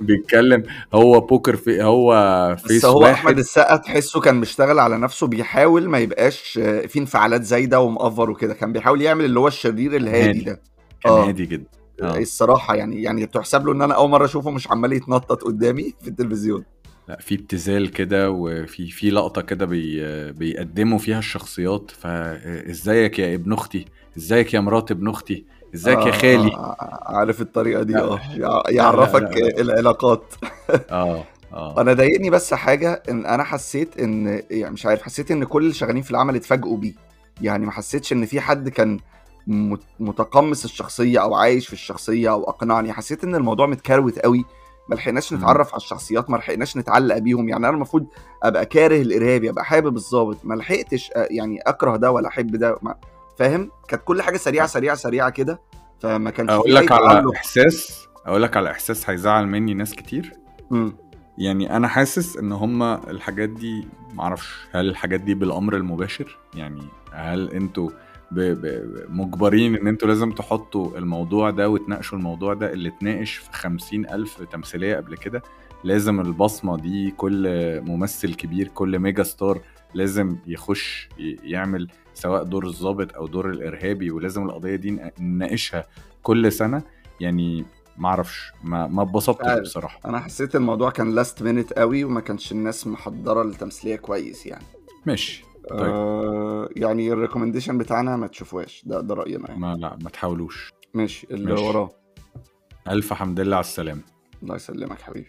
بيتكلم 0.00 0.62
هو 0.94 1.20
بوكر 1.20 1.56
في 1.56 1.82
هو 1.82 2.56
face 2.66 2.78
بس 2.78 2.84
هو 2.84 3.00
واحد. 3.00 3.12
أحمد 3.14 3.38
السقا 3.38 3.76
تحسه 3.76 4.20
كان 4.20 4.40
بيشتغل 4.40 4.78
على 4.78 4.98
نفسه 4.98 5.26
بيحاول 5.26 5.88
ما 5.88 5.98
يبقاش 5.98 6.40
في 6.88 6.98
انفعالات 6.98 7.42
زايدة 7.42 7.80
ومأفور 7.80 8.30
وكده. 8.30 8.54
كان 8.54 8.72
بيحاول 8.72 9.02
يعمل 9.02 9.24
اللي 9.24 9.40
هو 9.40 9.48
الشرير 9.48 9.96
الهادي 9.96 10.28
هادي. 10.28 10.40
ده. 10.44 10.60
كان 11.04 11.12
آه. 11.12 11.28
هادي 11.28 11.46
جدا. 11.46 11.64
آه. 12.02 12.18
الصراحة 12.18 12.74
يعني 12.74 13.02
يعني 13.02 13.26
تحسب 13.26 13.66
له 13.66 13.72
إن 13.72 13.82
أنا 13.82 13.94
أول 13.94 14.10
مرة 14.10 14.24
أشوفه 14.24 14.50
مش 14.50 14.70
عمال 14.70 14.92
يتنطط 14.92 15.42
قدامي 15.42 15.94
في 16.02 16.08
التلفزيون. 16.08 16.64
لا 17.08 17.18
في 17.20 17.34
ابتذال 17.34 17.90
كده 17.90 18.30
وفي 18.30 18.90
في 18.90 19.10
لقطة 19.10 19.42
كده 19.42 19.66
بي 19.66 20.32
بيقدموا 20.32 20.98
فيها 20.98 21.18
الشخصيات. 21.18 21.90
فازيك 21.90 23.18
يا 23.18 23.34
ابن 23.34 23.52
أختي؟ 23.52 23.84
إزيك 24.18 24.54
يا 24.54 24.60
مرات 24.60 24.90
ابن 24.90 25.08
أختي؟ 25.08 25.44
ازيك 25.74 25.98
يا 25.98 26.08
آه، 26.08 26.10
خالي؟ 26.10 26.52
آه، 26.54 26.76
عارف 27.06 27.40
الطريقة 27.40 27.82
دي 27.82 27.92
لا. 27.92 28.02
آه 28.02 28.20
يع- 28.36 28.62
يعرفك 28.68 29.22
لا، 29.22 29.28
لا. 29.38 29.60
العلاقات. 29.60 30.34
آه 30.90 31.24
آه. 31.52 31.80
أنا 31.80 31.92
ضايقني 31.92 32.30
بس 32.30 32.54
حاجة 32.54 33.02
إن 33.10 33.26
أنا 33.26 33.44
حسيت 33.44 33.98
إن 34.00 34.42
يعني 34.50 34.72
مش 34.74 34.86
عارف 34.86 35.02
حسيت 35.02 35.30
إن 35.30 35.44
كل 35.44 35.62
اللي 35.62 35.74
شغالين 35.74 36.02
في 36.02 36.10
العمل 36.10 36.36
اتفاجئوا 36.36 36.76
بيه. 36.76 36.92
يعني 37.40 37.66
ما 37.66 37.72
حسيتش 37.72 38.12
إن 38.12 38.26
في 38.26 38.40
حد 38.40 38.68
كان 38.68 38.98
مت- 39.46 39.80
متقمص 40.00 40.64
الشخصية 40.64 41.22
أو 41.22 41.34
عايش 41.34 41.66
في 41.66 41.72
الشخصية 41.72 42.30
أو 42.30 42.44
أقنعني. 42.44 42.92
حسيت 42.92 43.24
إن 43.24 43.34
الموضوع 43.34 43.66
متكروت 43.66 44.18
قوي. 44.18 44.44
ما 44.88 44.94
لحقناش. 44.94 45.32
نتعرف 45.32 45.68
على 45.68 45.76
الشخصيات 45.76 46.30
ما 46.30 46.36
لحقناش 46.36 46.76
نتعلق 46.76 47.18
بيهم. 47.18 47.48
يعني 47.48 47.66
أنا 47.66 47.74
المفروض 47.74 48.06
أبقى 48.42 48.66
كاره 48.66 49.02
الارهابي 49.02 49.50
أبقى 49.50 49.64
حابب 49.64 49.96
الضابط. 49.96 50.36
ما 50.44 50.54
لحقتش 50.54 51.10
آه، 51.16 51.28
يعني 51.30 51.60
أكره 51.60 51.96
ده 51.96 52.10
ولا 52.10 52.28
أحب 52.28 52.56
ده. 52.56 52.78
ما 52.82 52.94
فاهم؟ 53.40 53.70
كانت 53.88 54.02
كل 54.04 54.22
حاجة 54.22 54.36
سريعة 54.36 54.66
سريعة 54.66 54.94
سريعة 54.96 55.30
كده 55.30 55.60
فما 56.00 56.30
كانش 56.30 56.50
أقول 56.50 56.74
لك 56.74 56.92
على 56.92 57.06
تعلق. 57.14 57.34
إحساس 57.34 58.06
أقول 58.26 58.42
لك 58.42 58.56
على 58.56 58.70
إحساس 58.70 59.10
هيزعل 59.10 59.46
مني 59.46 59.74
ناس 59.74 59.92
كتير. 59.94 60.32
مم. 60.70 60.96
يعني 61.38 61.76
أنا 61.76 61.88
حاسس 61.88 62.36
إن 62.36 62.52
هما 62.52 63.10
الحاجات 63.10 63.48
دي 63.48 63.88
معرفش 64.14 64.54
هل 64.72 64.88
الحاجات 64.88 65.20
دي 65.20 65.34
بالأمر 65.34 65.76
المباشر؟ 65.76 66.38
يعني 66.54 66.82
هل 67.12 67.50
أنتوا 67.50 67.90
ب- 68.30 68.40
ب- 68.40 69.06
مجبرين 69.08 69.76
إن 69.76 69.86
أنتوا 69.86 70.08
لازم 70.08 70.32
تحطوا 70.32 70.98
الموضوع 70.98 71.50
ده 71.50 71.68
وتناقشوا 71.68 72.18
الموضوع 72.18 72.54
ده 72.54 72.72
اللي 72.72 72.88
اتناقش 72.88 73.34
في 73.36 73.52
خمسين 73.52 74.06
ألف 74.10 74.42
تمثيلية 74.42 74.96
قبل 74.96 75.16
كده؟ 75.16 75.42
لازم 75.84 76.20
البصمة 76.20 76.76
دي 76.76 77.10
كل 77.10 77.46
ممثل 77.80 78.34
كبير 78.34 78.68
كل 78.68 78.98
ميجا 78.98 79.22
ستار 79.22 79.60
لازم 79.94 80.36
يخش 80.46 81.08
يعمل 81.44 81.88
سواء 82.20 82.42
دور 82.42 82.66
الضابط 82.66 83.14
أو 83.14 83.26
دور 83.26 83.50
الإرهابي 83.50 84.10
ولازم 84.10 84.42
القضية 84.42 84.76
دي 84.76 85.00
نناقشها 85.20 85.86
كل 86.22 86.52
سنة. 86.52 86.82
يعني 87.20 87.64
ما 87.98 88.08
أعرفش 88.08 88.52
ما 88.64 88.86
ما 88.86 89.02
اتبسطتش. 89.02 89.58
بصراحة. 89.60 90.00
أنا 90.04 90.20
حسيت 90.20 90.56
الموضوع 90.56 90.90
كان 90.90 91.14
last 91.14 91.42
minute 91.42 91.72
قوي 91.72 92.04
وما 92.04 92.20
كانش 92.20 92.52
الناس 92.52 92.86
محضرة 92.86 93.42
التمثيليه 93.42 93.96
كويس 93.96 94.46
يعني. 94.46 94.64
ماشي. 95.06 95.44
طيب. 95.70 95.80
آه 95.80 96.68
يعني 96.76 97.12
ال 97.12 97.16
recommendation 97.16 97.78
بتاعنا 97.78 98.16
ما 98.16 98.26
تشوفوهاش. 98.26 98.82
ده 98.86 99.00
ده 99.00 99.14
راينا 99.14 99.48
يعني. 99.48 99.60
ما 99.60 99.74
لا 99.74 99.98
ما 100.02 100.10
تحاولوش. 100.10 100.72
ماشي 100.94 101.26
اللي. 101.30 101.52
وراه. 101.52 101.90
ألف 102.88 103.12
حمد 103.12 103.40
لله 103.40 103.56
على 103.56 103.64
السلامة. 103.64 104.02
الله 104.42 104.54
يسلمك 104.54 105.00
حبيبي. 105.00 105.28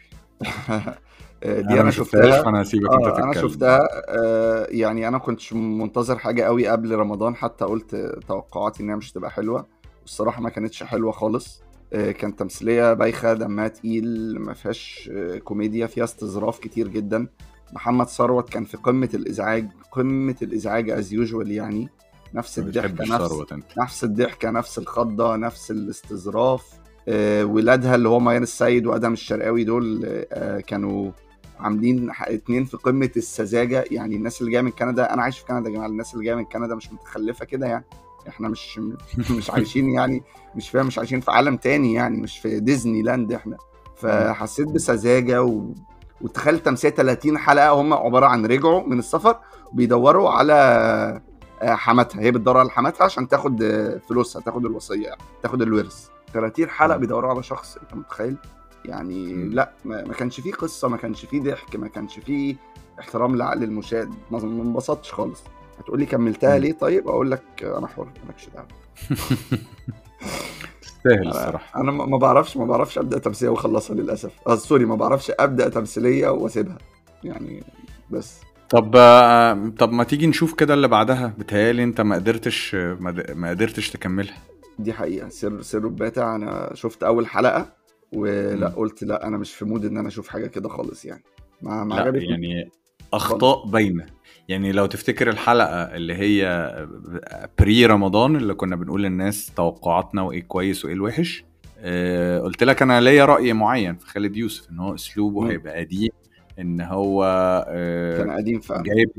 آه، 0.69 0.97
دي 1.45 1.81
أنا 1.81 1.91
شفتهاش 1.91 2.25
شفتها. 2.25 2.43
فأنا 2.43 2.61
هسيبك 2.61 2.93
أنت 2.93 3.03
آه 3.05 3.09
تتكلم. 3.09 3.23
أنا 3.23 3.41
شفتها. 3.41 3.79
آه 4.09 4.67
يعني 4.69 5.07
أنا 5.07 5.17
كنتش 5.17 5.53
منتظر 5.53 6.17
حاجة 6.17 6.43
قوي 6.43 6.67
قبل 6.67 6.95
رمضان 6.95 7.35
حتى 7.35 7.65
قلت 7.65 7.95
توقعاتي 8.27 8.83
إنها 8.83 8.95
مش 8.95 9.11
هتبقى 9.11 9.31
حلوة. 9.31 9.65
والصراحه 10.01 10.41
ما 10.41 10.49
كانتش 10.49 10.83
حلوة 10.83 11.11
خالص. 11.11 11.63
آه 11.93 12.11
كانت 12.11 12.39
تمثيلية 12.39 12.93
بايخة 12.93 13.33
دمها 13.33 13.67
تقيل 13.67 14.39
ما 14.39 14.53
فيهاش 14.53 15.09
آه 15.13 15.37
كوميديا 15.37 15.87
فيها 15.87 16.03
استظراف 16.03 16.59
كتير 16.59 16.87
جدا. 16.87 17.27
محمد 17.73 18.07
ثروت 18.07 18.49
كان 18.49 18.63
في 18.63 18.77
قمة 18.77 19.09
الإزعاج 19.13 19.67
قمة 19.91 20.35
الإزعاج 20.41 20.89
as 20.89 21.13
usual 21.13 21.51
يعني. 21.51 21.89
نفس 22.33 22.59
الضحكة 22.59 23.15
نفس 23.15 23.45
نفس 23.77 24.03
الضحكة 24.03 24.49
نفس 24.49 24.77
الخضة 24.77 25.35
نفس 25.35 25.71
الاستظراف. 25.71 26.81
آه، 27.07 27.43
ولادها 27.45 27.95
اللي 27.95 28.09
هو 28.09 28.19
ميان 28.19 28.43
السيد 28.43 28.85
وادم 28.87 29.13
الشرقاوي 29.13 29.63
دول 29.63 30.01
آه، 30.31 30.59
كانوا 30.59 31.11
عاملين 31.61 32.11
اتنين 32.21 32.65
في 32.65 32.77
قمة 32.77 33.11
السذاجة. 33.17 33.85
يعني 33.91 34.15
الناس 34.15 34.41
اللي 34.41 34.51
جاية 34.51 34.61
من 34.61 34.71
كندا 34.71 35.13
أنا 35.13 35.21
عايش 35.21 35.39
في 35.39 35.45
كندا 35.45 35.69
يا 35.69 35.73
جماعة. 35.75 35.87
الناس 35.87 36.13
اللي 36.13 36.25
جاية 36.25 36.35
من 36.35 36.45
كندا 36.45 36.75
مش 36.75 36.93
متخلفة 36.93 37.45
كده 37.45 37.67
يعني. 37.67 37.85
إحنا 38.27 38.49
مش 38.49 38.79
مش 39.37 39.51
عايشين 39.51 39.89
يعني 39.89 40.23
مش 40.55 40.69
فاهم 40.69 40.87
مش 40.87 40.97
عايشين 40.97 41.19
في 41.21 41.31
عالم 41.31 41.57
تاني 41.57 41.93
يعني 41.93 42.21
مش 42.21 42.39
في 42.39 42.59
ديزني 42.59 43.01
لاند 43.01 43.33
إحنا 43.33 43.57
فحسيت 43.95 44.67
بسذاجة 44.67 45.43
و... 45.43 45.73
وتخيل 46.21 46.59
تمثيل 46.59 46.91
30 46.91 47.37
حلقة 47.37 47.69
هم 47.69 47.93
عبارة 47.93 48.25
عن 48.25 48.45
رجعوا 48.45 48.87
من 48.87 48.99
السفر 48.99 49.39
بيدوروا 49.73 50.29
على 50.29 50.53
آه، 51.61 51.75
حماتها. 51.75 52.21
هي 52.21 52.31
بتدور 52.31 52.57
على 52.57 52.69
حماتها 52.69 53.03
عشان 53.05 53.27
تاخد 53.27 53.63
آه، 53.63 53.97
فلوسها 54.09 54.41
تاخد 54.41 54.65
الوصية 54.65 55.07
يعني 55.07 55.21
تاخد 55.43 55.61
الورث. 55.61 56.07
30 56.33 56.69
حلقة. 56.69 56.97
بيدوروا 56.97 57.29
على 57.29 57.43
شخص 57.43 57.77
أنت 57.77 57.93
متخيل؟ 57.93 58.37
يعني. 58.85 59.33
لا 59.49 59.71
ما 59.85 60.13
كانش 60.13 60.39
فيه 60.39 60.51
قصة 60.53 60.87
ما 60.87 60.97
كانش 60.97 61.25
فيه 61.25 61.41
ضحك 61.41 61.75
ما 61.75 61.87
كانش 61.87 62.19
فيه 62.19 62.55
احترام 62.99 63.35
لعقل 63.35 63.63
المشاهد. 63.63 64.09
ما 64.31 64.39
انبسطتش 64.43 65.11
خالص. 65.13 65.43
هتقولي 65.79 66.05
كملتها 66.05 66.55
مم. 66.55 66.61
ليه 66.61 66.71
طيب؟ 66.71 67.07
أقول 67.07 67.31
لك 67.31 67.43
أنا 67.63 67.87
حر 67.87 68.07
مالكش 68.27 68.47
دعوه 68.55 68.67
تستاهل 70.81 71.27
الصراحة. 71.27 71.81
أنا 71.81 71.91
ما 71.91 72.17
بعرفش 72.17 72.57
ما 72.57 72.65
بعرفش 72.65 72.97
أبدأ 72.97 73.17
تمثيلية 73.17 73.51
وأخلصها 73.51 73.95
للأسف. 73.95 74.31
آه 74.47 74.55
سوري 74.55 74.85
ما 74.85 74.95
بعرفش 74.95 75.31
أبدأ 75.39 75.69
تمثيلية 75.69 76.29
وأسيبها. 76.29 76.77
يعني 77.23 77.63
بس. 78.09 78.39
طب 78.69 78.91
طب 79.79 79.91
ما 79.91 80.03
تيجي 80.03 80.27
نشوف 80.27 80.53
كده 80.53 80.73
اللي 80.73 80.87
بعدها؟ 80.87 81.33
بتهيألي 81.39 81.83
أنت 81.83 82.01
ما 82.01 82.15
قدرتش 82.15 82.75
ما 83.35 83.49
قدرتش 83.49 83.89
تكملها. 83.89 84.37
دي 84.79 84.93
حقيقة. 84.93 85.29
سر 85.29 85.61
سر 85.61 85.77
الباتع 85.77 86.35
أنا 86.35 86.71
شفت 86.73 87.03
أول 87.03 87.27
حلقة. 87.27 87.80
ولا. 88.13 88.67
قلت 88.67 89.03
لا 89.03 89.27
أنا 89.27 89.37
مش 89.37 89.53
في 89.53 89.65
mood 89.65 89.85
إن 89.85 89.97
أنا 89.97 90.07
أشوف 90.07 90.27
حاجة 90.27 90.47
كده 90.47 90.69
خالص 90.69 91.05
يعني. 91.05 91.23
ما 91.61 91.83
ما 91.83 91.95
عجبتني. 91.95 92.25
يعني 92.25 92.69
أخطاء 93.13 93.65
باينة. 93.67 94.05
يعني 94.47 94.71
لو 94.71 94.85
تفتكر 94.85 95.29
الحلقة 95.29 95.75
اللي 95.95 96.13
هي 96.13 96.71
pre 97.59 97.85
رمضان 97.85 98.35
اللي 98.35 98.53
كنا 98.53 98.75
بنقول 98.75 99.03
للناس 99.03 99.51
توقعاتنا 99.55 100.21
وإيه 100.21 100.43
كويس 100.43 100.85
وإيه 100.85 100.93
الوحش 100.93 101.45
آه 101.79 102.39
قلت 102.39 102.63
لك 102.63 102.81
أنا 102.81 103.01
ليا 103.01 103.25
رأي 103.25 103.53
معين 103.53 103.95
في 103.95 104.07
خالد 104.07 104.37
يوسف 104.37 104.69
إن 104.71 104.79
هو 104.79 104.95
أسلوبه. 104.95 105.51
هيبقى 105.51 105.79
قديم 105.79 106.09
إن 106.59 106.81
هو 106.81 107.23
آه 107.69 108.17
كان 108.17 108.31
قديم 108.31 108.59
فعلا. 108.59 108.83
جايب 108.83 109.11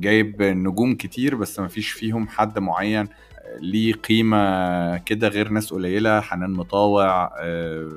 جايب 0.00 0.42
نجوم 0.42 0.94
كتير 0.94 1.34
بس 1.34 1.60
ما 1.60 1.68
فيش 1.68 1.90
فيهم 1.90 2.28
حد 2.28 2.58
معين 2.58 3.08
ليه 3.60 3.92
قيمة 3.94 4.96
كده 4.96 5.28
غير 5.28 5.48
ناس 5.48 5.72
قليلة 5.72 6.20
حنان 6.20 6.50
مطاوع 6.50 7.30
آه، 7.38 7.88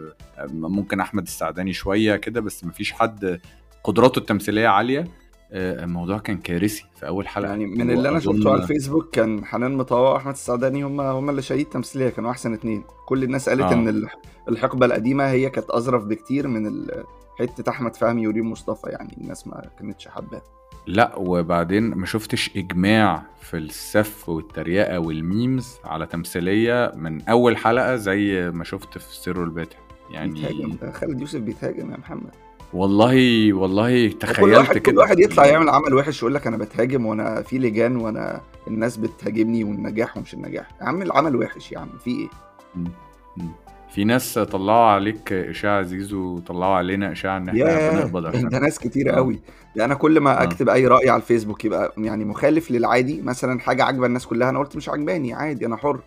ممكن 0.52 1.00
أحمد 1.00 1.24
السعداني 1.24 1.74
شوية 1.74 2.16
كده 2.16 2.42
بس 2.42 2.64
ما 2.64 2.72
فيش 2.72 2.92
حد 2.92 3.40
قدراته 3.84 4.20
التمثيلية 4.20 4.68
عالية. 4.68 5.08
آه، 5.52 5.84
الموضوع 5.84 6.18
كان 6.18 6.38
كارثي 6.38 6.86
في 7.00 7.08
أول 7.08 7.28
حلقة. 7.28 7.50
يعني 7.50 7.66
من 7.66 7.92
اللي 7.92 8.10
أنا 8.10 8.20
شفته 8.20 8.52
على 8.52 8.62
الفيسبوك 8.62 9.10
كان 9.16 9.46
حنان 9.46 9.72
مطاوع 9.78 10.12
وأحمد 10.14 10.34
السعداني 10.34 10.84
هم 10.84 11.02
هم 11.02 11.30
اللي 11.30 11.42
شهيد 11.42 11.66
تمثيلية 11.66 12.10
كانوا 12.10 12.32
أحسن 12.32 12.54
اتنين. 12.54 12.84
كل 13.06 13.24
الناس 13.24 13.50
قالت 13.50 13.62
آه. 13.62 13.74
إن 13.74 13.88
الح- 13.88 14.18
الحقبة 14.50 14.86
القديمة 14.86 15.24
هي 15.30 15.50
كانت 15.50 15.70
أظرف 15.70 16.04
بكتير 16.04 16.48
من 16.48 16.68
ال- 16.68 17.04
حتة 17.40 17.70
أحمد 17.70 17.96
فهمي 17.96 18.28
وريم 18.28 18.52
مصطفى 18.52 18.90
يعني 18.90 19.18
الناس 19.22 19.48
ما 19.48 19.62
كانتش 19.80 20.08
حباها 20.08 20.42
لا 20.88 21.16
وبعدين 21.16 21.84
ما 21.84 22.06
شفتش 22.06 22.52
إجماع 22.58 23.24
في 23.42 23.58
السف 23.58 24.30
والتريقة 24.30 25.00
والميمز 25.00 25.78
على 25.86 26.06
تمثيلية 26.06 26.92
من 26.96 27.22
أول 27.22 27.58
حلقة 27.58 27.96
زي 27.96 28.52
ما 28.54 28.64
شفت 28.64 28.98
في 28.98 29.16
سر 29.16 29.46
بيتهاجم 29.50 29.78
يعني 30.12 30.78
ده 30.82 30.92
خالد 30.92 31.22
يوسف 31.22 31.40
بيتهاجم 31.40 31.92
يا 31.92 31.98
محمد. 31.98 32.30
والله 32.74 33.54
والله 33.54 34.08
كل 34.08 34.18
تخيلت 34.18 34.58
واحد 34.58 34.78
كده. 34.78 34.80
كل 34.92 34.98
واحد 34.98 35.20
يطلع 35.20 35.46
يعمل 35.46 35.70
عمل 35.70 35.94
وحش 35.94 36.22
يقول 36.22 36.34
لك 36.34 36.48
أنا 36.48 36.58
بتهاجم 36.58 37.06
وأنا 37.06 37.42
في 37.42 37.58
لجان 37.60 37.96
وأنا 37.96 38.42
الناس 38.68 38.98
بتهاجمني 38.98 39.64
والنجاح 39.64 40.18
ومش 40.18 40.34
النجاح. 40.34 40.68
يا 40.82 40.86
عم 40.86 41.02
العمل 41.02 41.36
وحش 41.36 41.72
يا 41.72 41.80
عم 41.80 41.90
في 42.04 42.10
إيه؟ 42.12 42.28
مم. 42.76 42.88
مم. 43.38 43.50
في 43.90 44.04
ناس 44.04 44.40
طلعوا 44.40 44.86
عليك 44.90 45.34
إشاعة 45.34 45.82
زيزو 45.82 46.36
وطلعوا 46.36 46.76
علينا 46.76 47.12
إشاعة 47.12 47.38
إن 47.38 47.50
إحنا 47.50 47.92
بنقبض 47.92 48.22
ده 48.24 48.30
عشان 48.30 48.62
ناس 48.62 48.80
كتير 48.80 49.14
آه. 49.14 49.16
قوي. 49.16 49.40
ده 49.76 49.86
أنا 49.86 49.94
كل 49.96 50.20
ما 50.20 50.40
آه. 50.42 50.44
أكتب 50.44 50.70
أي 50.70 50.88
رأي 50.88 51.10
على 51.10 51.22
الفيسبوك 51.22 51.66
يبقى 51.66 51.94
يعني 51.98 52.26
مخالف 52.26 52.72
للعادي. 52.72 53.22
مثلا 53.22 53.60
حاجة 53.60 53.84
عاجبة 53.84 54.06
الناس 54.06 54.26
كلها 54.28 54.50
أنا 54.50 54.60
قلت 54.60 54.76
مش 54.76 54.90
عاجباني 54.90 55.34
عادي 55.34 55.66
أنا 55.66 55.78
حر. 55.78 56.00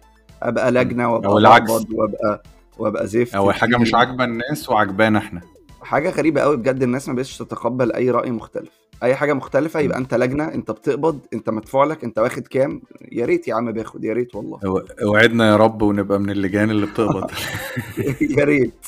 أبقى 0.42 0.70
لجنة 0.72 1.12
وأبقى 1.12 1.30
أو 1.30 1.38
العكس. 1.38 1.70
وابقى 1.70 2.42
وأبقى 2.78 3.06
زفت 3.06 3.34
أو 3.34 3.52
حاجة 3.52 3.76
مش 3.76 3.94
عاجبة 3.94 4.25
الناس 4.25 4.68
وعجبانا 4.70 5.18
إحنا. 5.18 5.40
حاجة 5.82 6.10
غريبة 6.10 6.40
قوي 6.40 6.56
بجد 6.56 6.82
الناس 6.82 7.08
ما 7.08 7.14
بقتش 7.14 7.38
تتقبل 7.38 7.92
أي 7.92 8.10
رأي 8.10 8.30
مختلف. 8.30 8.70
أي 9.02 9.14
حاجة 9.14 9.33
مختلفة 9.33 9.80
يبقى 9.80 9.99
أنت 9.99 10.14
لجنة 10.14 10.45
أنت 10.45 10.71
بتقبض 10.71 11.21
أنت 11.33 11.50
مدفوع 11.50 11.85
لك 11.85 12.04
أنت 12.04 12.19
واخد 12.19 12.47
كام؟ 12.47 12.83
يا 13.12 13.26
ريت 13.26 13.49
يا 13.49 13.54
عم 13.54 13.73
باخد 13.73 14.04
يا 14.04 14.12
ريت 14.12 14.35
والله. 14.35 14.85
أوعدنا 15.02 15.49
يا 15.49 15.57
رب 15.57 15.83
ونبقى 15.83 16.21
من 16.21 16.30
اللجان 16.30 16.71
اللي 16.71 16.87
بتقبض. 16.87 17.30
يا 18.38 18.45
ريت. 18.45 18.87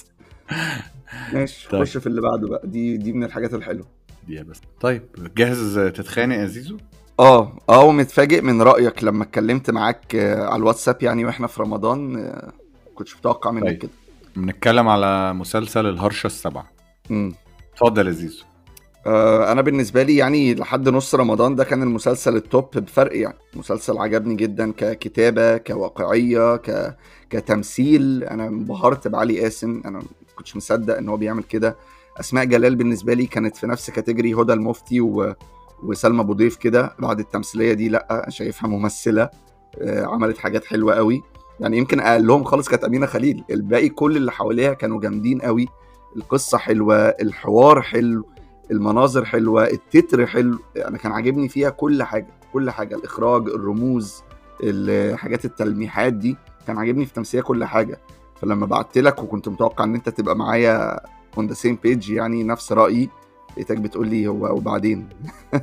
ماشي 1.33 1.69
طيب. 1.69 1.83
خش 1.83 1.97
في 1.97 2.07
اللي 2.07 2.21
بعده 2.21 2.49
بقى. 2.49 2.61
دي 2.65 2.97
دي 2.97 3.13
من 3.13 3.25
الحاجات 3.25 3.55
الحلوة. 3.55 3.87
دي 4.29 4.43
بس. 4.43 4.61
طيب 4.81 5.03
جاهز 5.37 5.79
تتخانق 5.79 6.37
يا 6.37 6.47
زيزو؟ 6.47 6.77
آه 7.21 7.53
آه 7.69 7.85
ومتفاجئ 7.85 8.41
من 8.41 8.63
رأيك 8.63 9.05
لما 9.05 9.25
اتكلمت 9.25 9.71
معاك 9.71 10.15
آه، 10.15 10.45
على 10.47 10.57
الواتساب 10.57 11.03
يعني 11.03 11.25
وإحنا 11.25 11.47
في 11.47 11.63
رمضان 11.63 12.17
آه، 12.17 12.53
كنتش 12.95 13.17
متوقع 13.17 13.51
منك 13.51 13.65
طيب. 13.65 13.79
كده. 13.79 13.91
بنتكلم 14.37 14.89
على 14.89 15.35
مسلسل 15.35 15.87
الهرشة 15.87 16.27
السبعة. 16.27 16.71
امم 17.11 17.33
اتفضل 17.75 18.07
يا 18.07 18.13
زيزو. 18.13 18.45
أنا 19.07 19.61
بالنسبة 19.63 20.03
لي 20.03 20.17
يعني 20.17 20.55
لحد 20.55 20.89
نص 20.89 21.15
رمضان 21.15 21.55
ده 21.57 21.65
كان 21.65 21.83
المسلسل 21.83 22.37
ال 22.37 22.47
top 22.47 22.79
بفرق 22.79 23.17
يعني. 23.17 23.39
مسلسل 23.55 23.99
عجبني 23.99 24.35
جدا 24.35 24.73
ككتابة 24.73 25.57
كواقعية 25.57 26.57
ك... 26.57 26.97
كتمثيل. 27.31 28.25
أنا 28.25 28.47
انبهرت 28.47 29.09
بعلي 29.09 29.41
قاسم. 29.41 29.83
أنا 29.85 29.99
ما 29.99 30.05
كنتش 30.37 30.57
مصدق 30.57 30.97
إن 30.97 31.09
هو 31.09 31.17
بيعمل 31.17 31.43
كده. 31.43 31.77
أسماء 32.21 32.45
جلال 32.45 32.77
بالنسبة 32.77 33.15
لي 33.15 33.27
كانت 33.27 33.57
في 33.57 33.67
نفس 33.67 33.91
كاتيجوري 33.91 34.35
هدى 34.35 34.53
المفتي 34.53 35.01
و... 35.01 35.35
وسلمى 35.83 36.21
أبو 36.21 36.33
ضيف 36.33 36.57
كده. 36.57 36.97
بعد 36.99 37.19
التمثيلية 37.19 37.73
دي 37.73 37.89
لأ 37.89 38.27
شايفها 38.29 38.69
ممثلة. 38.69 39.29
آه، 39.81 40.05
عملت 40.05 40.39
حاجات 40.39 40.65
حلوة 40.65 40.95
قوي. 40.95 41.23
يعني 41.61 41.79
يمكن 41.79 42.01
أقلهم 42.01 42.45
خالص 42.45 42.69
كانت 42.69 42.85
أمينة 42.85 43.07
خليل. 43.07 43.45
الباقي 43.51 43.89
كل 43.89 44.17
اللي 44.17 44.33
حواليها 44.33 44.75
كانوا 44.75 45.01
جامدين 45.01 45.41
قوي. 45.41 45.69
القصة 46.17 46.59
حلوة 46.59 46.97
الحوار 46.97 47.83
حلو. 47.83 48.27
المناظر 48.73 49.25
حلوة 49.25 49.65
التتر 49.71 50.27
حلو 50.27 50.59
أنا 50.77 50.99
كان 50.99 51.13
عاجبني 51.13 51.49
فيها 51.49 51.71
كل 51.71 52.03
حاجة 52.03 52.27
كل 52.53 52.71
حاجة 52.71 52.95
الإخراج 52.97 53.49
الرموز 53.49 54.23
الحاجات 54.63 55.45
التلميحات 55.45 56.13
دي 56.13 56.37
كان 56.67 56.79
عاجبني 56.79 57.05
في 57.05 57.11
التمثيليه 57.11 57.45
كل 57.45 57.65
حاجة. 57.65 58.01
فلما 58.41 58.67
بعت 58.67 58.99
لك 58.99 59.23
وكنت 59.23 59.49
متوقع 59.49 59.85
إن 59.85 59.95
أنت 59.95 60.09
تبقى 60.09 60.37
معايا 60.37 61.01
on 61.39 61.47
the 61.47 61.55
same 61.55 61.79
page 61.83 62.11
يعني 62.11 62.45
نفس 62.45 62.73
رأيي 62.73 63.09
لقيتك 63.53 63.77
بتقول 63.77 64.09
لي 64.09 64.27
هو 64.27 64.57
وبعدين؟ 64.57 65.09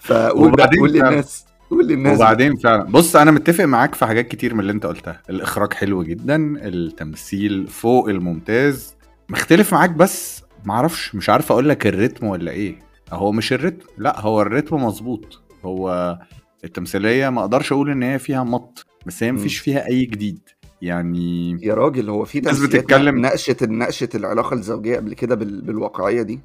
فقول 0.00 0.50
بقى 0.50 0.64
وبعدين 0.64 0.80
قول. 0.80 0.92
للناس 0.92 1.44
قول 1.70 1.86
للناس 1.86 2.16
وبعدين 2.16 2.56
فعلا. 2.56 2.84
بص 2.84 3.16
أنا 3.16 3.30
متفق 3.30 3.64
معاك 3.64 3.94
في 3.94 4.06
حاجات 4.06 4.28
كتير 4.28 4.54
من 4.54 4.60
اللي 4.60 4.72
أنت 4.72 4.86
قلتها. 4.86 5.22
الإخراج 5.30 5.72
حلو 5.72 6.02
جدا 6.02 6.36
التمثيل 6.68 7.68
فوق 7.68 8.08
الممتاز. 8.08 8.94
مختلف 9.28 9.72
معاك 9.74 9.90
بس 9.90 10.41
معرفش 10.64 11.14
مش 11.14 11.30
عارف 11.30 11.52
أقول 11.52 11.68
لك 11.68 11.86
الـ 11.86 11.92
rhythm 11.92 12.26
ولا 12.26 12.50
إيه. 12.50 12.78
هو 13.12 13.32
مش 13.32 13.52
الريتم 13.52 13.86
لا 13.98 14.20
هو 14.20 14.42
الريتم 14.42 14.76
مظبوط. 14.84 15.42
هو 15.64 16.18
التمثيلية 16.64 17.28
ما 17.28 17.40
أقدرش 17.40 17.72
أقول 17.72 17.90
إن 17.90 18.02
هي 18.02 18.18
فيها 18.18 18.44
مط 18.44 18.86
بس 19.06 19.22
هي. 19.22 19.32
مفيش 19.32 19.58
فيها 19.58 19.86
أي 19.88 20.04
جديد. 20.04 20.40
يعني 20.82 21.58
يا 21.62 21.74
راجل 21.74 22.10
هو 22.10 22.24
في 22.24 22.40
تمثيليات 22.40 22.70
بتتكلم- 22.76 23.18
ناقشت 23.20 23.64
ناقشت 23.64 24.14
العلاقة 24.14 24.54
الزوجية 24.54 24.96
قبل 24.96 25.14
كده 25.14 25.34
بال... 25.34 25.60
بالواقعية 25.62 26.22
دي؟ 26.22 26.40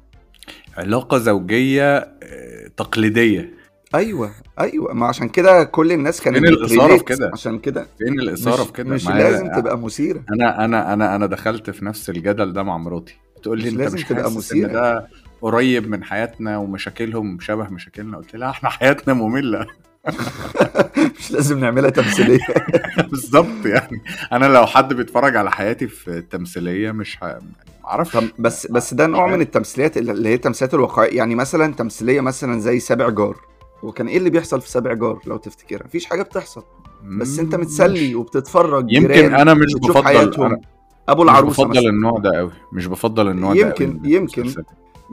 علاقة 0.76 1.18
زوجية 1.18 1.96
آه، 1.96 2.68
تقليدية. 2.76 3.54
أيوه 3.94 4.30
أيوه. 4.60 4.94
ما 4.94 5.06
عشان 5.06 5.28
كده 5.28 5.64
كل 5.64 5.92
الناس 5.92 6.20
كانت 6.20 6.36
فين 6.36 6.46
الإثارة 6.46 6.96
في 6.96 7.04
كده؟ 7.04 7.30
عشان 7.32 7.58
كده. 7.58 7.86
فين 7.98 8.20
الإثارة 8.20 8.62
في 8.64 8.72
كده؟ 8.72 8.88
مش 8.94 9.06
لازم 9.08 9.48
تبقى 9.52 9.78
مثيرة. 9.78 10.22
أنا 10.32 10.64
أنا 10.64 10.92
أنا 10.92 11.14
أنا 11.16 11.26
دخلت 11.26 11.70
في 11.70 11.84
نفس 11.84 12.10
الجدل 12.10 12.52
ده 12.52 12.62
مع 12.62 12.76
مراتي. 12.78 13.16
بتقول 13.38 13.62
لي 13.62 13.70
مش 13.70 13.86
أنت 13.86 13.94
مش 13.94 14.04
تبقى. 14.04 14.28
إن 14.54 14.72
ده 14.72 15.08
قريب 15.42 15.88
من 15.88 16.04
حياتنا 16.04 16.58
ومشاكلهم 16.58 17.40
شبه 17.40 17.68
مشاكلنا؟ 17.68 18.16
قلت 18.16 18.36
لها 18.36 18.50
إحنا 18.50 18.68
حياتنا 18.68 19.14
مملة. 19.14 19.66
مش 21.18 21.30
لازم 21.30 21.58
نعملها 21.60 21.90
تمثيلية. 21.90 22.38
بالظبط 23.10 23.66
يعني. 23.66 24.02
أنا 24.32 24.46
لو 24.46 24.66
حد 24.66 24.94
بيتفرج 24.94 25.36
على 25.36 25.50
حياتي 25.50 25.88
في 25.88 26.20
تمثيلية 26.20 26.90
مش 26.92 27.18
ه... 27.22 27.38
معرفش 27.84 28.12
طب 28.12 28.24
بس 28.38 28.66
بس 28.66 28.94
ده 28.94 29.06
نوع 29.06 29.26
من 29.26 29.40
التمثيليات 29.40 29.96
اللي 29.96 30.28
هي 30.28 30.34
التمثيليات 30.34 30.74
الواقعية. 30.74 31.16
يعني 31.16 31.34
مثلا 31.34 31.74
تمثيلية 31.74 32.20
مثلا 32.20 32.60
زي 32.60 32.80
سابع 32.80 33.08
جار. 33.08 33.36
وكان 33.82 34.08
إيه 34.08 34.18
اللي 34.18 34.30
بيحصل 34.30 34.60
في 34.60 34.70
سابع 34.70 34.92
جار 34.94 35.20
لو 35.26 35.36
تفتكر 35.36 35.82
مفيش 35.84 36.06
حاجة 36.06 36.22
بتحصل. 36.22 36.64
بس 37.04 37.38
أنت 37.38 37.54
متسلي 37.54 38.14
وبتتفرج 38.14 38.92
يمكن 38.92 39.34
أنا 39.34 39.54
مش 39.54 39.74
بفضل 39.74 40.04
حياتهم. 40.04 40.46
أنا 40.46 40.60
أبو 41.08 41.22
مش 41.24 41.30
العروسة 41.30 41.64
بفضل 41.64 41.78
مثلا 41.78 41.90
النوع 41.90 42.18
ده 42.18 42.36
قوي 42.38 42.50
مش 42.72 42.86
بفضل 42.86 43.28
النوع 43.28 43.52
ده 43.54 43.60
يمكن- 43.60 44.00
يمكن. 44.04 44.54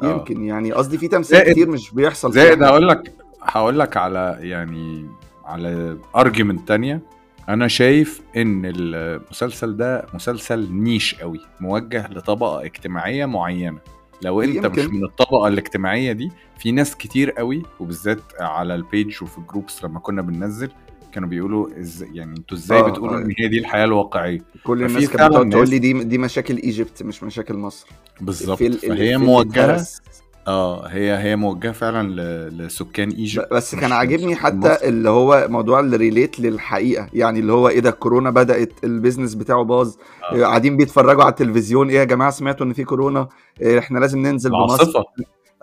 آه. 0.03 0.11
يمكن 0.11 0.43
يعني 0.43 0.71
قصدي 0.71 0.97
في 0.97 1.07
تمثيل 1.07 1.39
كتير 1.51 1.69
مش 1.69 1.91
بيحصل 1.91 2.31
زائد. 2.33 2.63
هقول 2.63 2.87
لك 2.87 3.13
هقول 3.41 3.79
لك 3.79 3.97
على 3.97 4.37
يعني 4.41 5.05
على 5.45 5.97
argument 6.15 6.67
تانية 6.67 7.01
أنا 7.49 7.67
شايف 7.67 8.21
إن 8.37 8.61
المسلسل 8.65 9.77
ده 9.77 10.05
مسلسل 10.13 10.67
niche 10.73 11.15
قوي 11.15 11.39
موجه 11.59 12.07
لطبقة 12.11 12.65
اجتماعية 12.65 13.25
معينة 13.25 13.79
لو 14.21 14.41
أنت 14.41 14.55
يمكن. 14.55 14.81
مش 14.81 14.87
من 14.87 15.03
الطبقة 15.05 15.47
الاجتماعية 15.47 16.11
دي 16.11 16.31
في 16.57 16.71
ناس 16.71 16.95
كتير 16.95 17.31
قوي 17.31 17.63
وبالذات 17.79 18.19
على 18.39 18.75
ال 18.75 18.85
page 18.85 19.23
وفي 19.23 19.37
ال 19.37 19.44
groups 19.44 19.83
لما 19.83 19.99
كنا 19.99 20.21
بننزل 20.21 20.69
كانوا 21.15 21.29
بيقولوا 21.29 21.67
is 21.79 22.05
يعني 22.13 22.37
أنتوا 22.37 22.57
إزاي 22.57 22.79
آه، 22.79 22.81
بتقولوا 22.89 23.15
آه. 23.17 23.21
إن 23.21 23.33
هي 23.39 23.47
دي 23.47 23.59
الحياة 23.59 23.83
الواقعية 23.85 24.39
كل 24.63 24.83
الناس 24.83 25.09
كانت 25.09 25.13
بتقعد 25.31 25.49
تقول 25.49 25.69
لي 25.69 25.79
دي 25.79 25.93
دي 26.03 26.17
مشاكل 26.17 26.57
Egypt 26.57 27.03
مش 27.03 27.23
مشاكل 27.23 27.53
مصر 27.55 27.87
بالظبط 28.21 28.63
فهي 28.63 29.17
موجهة. 29.17 29.85
آه 30.47 30.87
هي 30.87 31.17
هي 31.17 31.35
موجهة 31.35 31.71
فعلا 31.71 32.07
ل- 32.09 32.57
لسكان 32.57 33.09
Egypt 33.09 33.47
بس 33.53 33.75
كان 33.75 33.91
عاجبني 33.91 34.35
حتى 34.35 34.57
مصر. 34.57 34.77
اللي 34.83 35.09
هو 35.09 35.47
موضوع 35.49 35.79
اللي 35.79 35.97
relate 35.97 36.39
للحقيقة 36.39 37.09
يعني 37.13 37.39
اللي 37.39 37.53
هو 37.53 37.67
إيه 37.69 37.79
ده 37.79 37.89
الكورونا 37.89 38.29
بدأت 38.29 38.73
ال 38.83 38.89
business 38.89 39.33
بتاعه 39.35 39.63
باظ 39.63 39.95
آه. 40.31 40.35
إيه، 40.35 40.43
قاعدين 40.45 40.77
بيتفرجوا 40.77 41.23
على 41.23 41.31
التلفزيون 41.31 41.89
إيه 41.89 41.97
يا 41.99 42.03
جماعة 42.03 42.31
سمعتوا 42.31 42.65
إن 42.65 42.73
في 42.73 42.83
كورونا 42.83 43.27
إيه 43.61 43.79
إحنا 43.79 43.99
لازم 43.99 44.19
ننزل 44.19 44.49
بمصر 44.49 44.75
العاصفة 44.83 44.99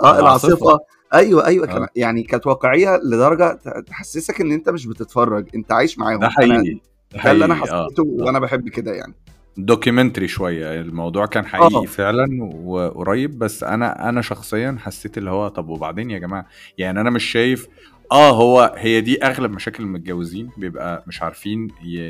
آه 0.01 0.19
العاصفة. 0.21 0.49
العاصفة 0.49 0.79
أيوه 1.15 1.47
أيوه 1.47 1.69
آه. 1.69 1.73
كان 1.73 1.87
يعني 1.97 2.23
كانت 2.23 2.47
واقعية 2.47 3.01
لدرجة 3.05 3.59
تحسسك 3.87 4.41
إن 4.41 4.53
أنت 4.53 4.69
مش 4.69 4.87
بتتفرج 4.87 5.49
أنت 5.55 5.73
عايش 5.73 5.99
معاهم 5.99 6.21
ده 6.21 6.29
حقيقي 6.29 6.81
ده 7.25 7.31
اللي 7.31 7.45
أنا 7.45 7.55
آه. 7.55 7.57
حسيته 7.57 8.03
وأنا 8.03 8.39
بحب 8.39 8.69
كده 8.69 8.93
يعني 8.93 9.15
دوكيومنتري 9.57 10.29
شوية 10.29 10.81
الموضوع 10.81 11.27
كان 11.27 11.47
حقيقي 11.47 11.83
آه. 11.83 11.87
فعلا 11.87 12.45
وقريب 12.65 13.39
بس 13.39 13.65
أنا 13.65 14.09
أنا 14.09 14.23
شخصيا 14.23 14.77
حسيت 14.81 15.19
اللي 15.19 15.31
هو 15.31 15.49
طب 15.49 15.69
وبعدين 15.69 16.11
يا 16.11 16.19
جماعة 16.19 16.47
يعني 16.79 17.01
أنا 17.01 17.11
مش 17.11 17.25
شايف 17.25 17.69
آه 18.13 18.31
هو 18.31 18.75
هي 18.77 19.01
دي 19.01 19.25
أغلب 19.25 19.51
مشاكل 19.51 19.83
المتجوزين 19.83 20.51
بيبقى 20.57 21.05
مش 21.07 21.23
عارفين 21.23 21.69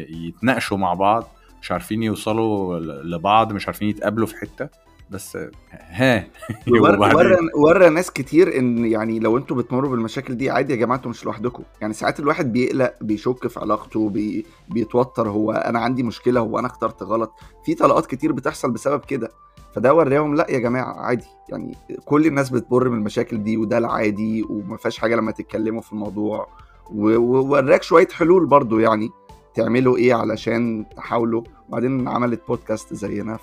يتناقشوا 0.08 0.76
مع 0.76 0.94
بعض 0.94 1.28
مش 1.62 1.72
عارفين 1.72 2.02
يوصلوا 2.02 2.78
لبعض 3.02 3.52
مش 3.52 3.66
عارفين 3.66 3.88
يتقابلوا 3.88 4.26
في 4.26 4.36
حتة 4.36 4.68
بس 5.12 5.38
ها. 5.70 6.26
ورى 6.82 7.36
ورى 7.56 7.88
ناس 7.88 8.10
كتير 8.10 8.58
إن 8.58 8.84
يعني 8.84 9.18
لو 9.18 9.36
أنتوا 9.38 9.56
بتمروا 9.56 9.90
بالمشاكل 9.90 10.36
دي 10.36 10.50
عادي 10.50 10.72
يا 10.72 10.78
جماعة 10.78 10.96
أنتوا 10.96 11.10
مش 11.10 11.24
لوحدكم. 11.24 11.62
يعني 11.80 11.92
ساعات 11.94 12.20
الواحد 12.20 12.52
بيقلق 12.52 12.94
بيشك 13.00 13.46
في 13.46 13.60
علاقته 13.60 14.08
بي 14.08 14.46
بيتوتر 14.68 15.28
هو 15.28 15.52
أنا 15.52 15.78
عندي 15.80 16.02
مشكلة 16.02 16.40
هو 16.40 16.58
أنا 16.58 16.66
اخترت 16.66 17.02
غلط. 17.02 17.32
في 17.64 17.74
طلقات 17.74 18.06
كتير 18.06 18.32
بتحصل 18.32 18.70
بسبب 18.70 19.00
كده. 19.00 19.30
فده 19.74 19.94
وراهم 19.94 20.34
لا 20.34 20.46
يا 20.50 20.58
جماعة 20.58 21.00
عادي. 21.00 21.26
يعني 21.48 21.76
كل 22.04 22.26
الناس 22.26 22.50
بتمر 22.50 22.88
من 22.88 22.98
المشاكل 22.98 23.42
دي 23.42 23.56
وده 23.56 23.78
العادي 23.78 24.42
وما 24.42 24.76
فيهاش 24.76 24.98
حاجة 24.98 25.16
لما 25.16 25.32
تتكلموا 25.32 25.80
في 25.80 25.92
الموضوع. 25.92 26.48
ووراك 26.94 27.82
شوية 27.82 28.08
حلول 28.08 28.46
برضو 28.46 28.78
يعني 28.78 29.10
تعملوا 29.54 29.96
إيه 29.96 30.14
علشان 30.14 30.84
تحاولوا. 30.96 31.42
وبعدين 31.68 32.08
عملت 32.08 32.40
بودكاست 32.48 32.94
زينا 32.94 33.36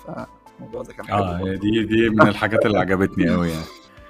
فالموضوع 0.60 0.82
ده 0.82 0.92
كان 0.92 1.06
حلو 1.06 1.16
آه 1.24 1.54
دي 1.54 1.82
دي 1.84 2.08
من 2.10 2.28
الحاجات 2.28 2.66
اللي 2.66 2.78
عجبتني 2.78 3.28
قوي 3.30 3.48
يعني. 3.50 3.64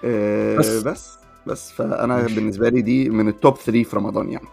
آه، 0.05 0.57
بس. 0.57 0.83
بس 0.83 1.19
بس. 1.47 1.73
فأنا 1.73 2.17
ماشي. 2.23 2.35
بالنسبة 2.35 2.69
لي 2.69 2.83
دي 2.83 3.09
من 3.11 3.29
ال 3.29 3.36
top 3.36 3.57
3 3.57 3.83
في 3.83 3.97
رمضان 3.97 4.31
يعني. 4.31 4.47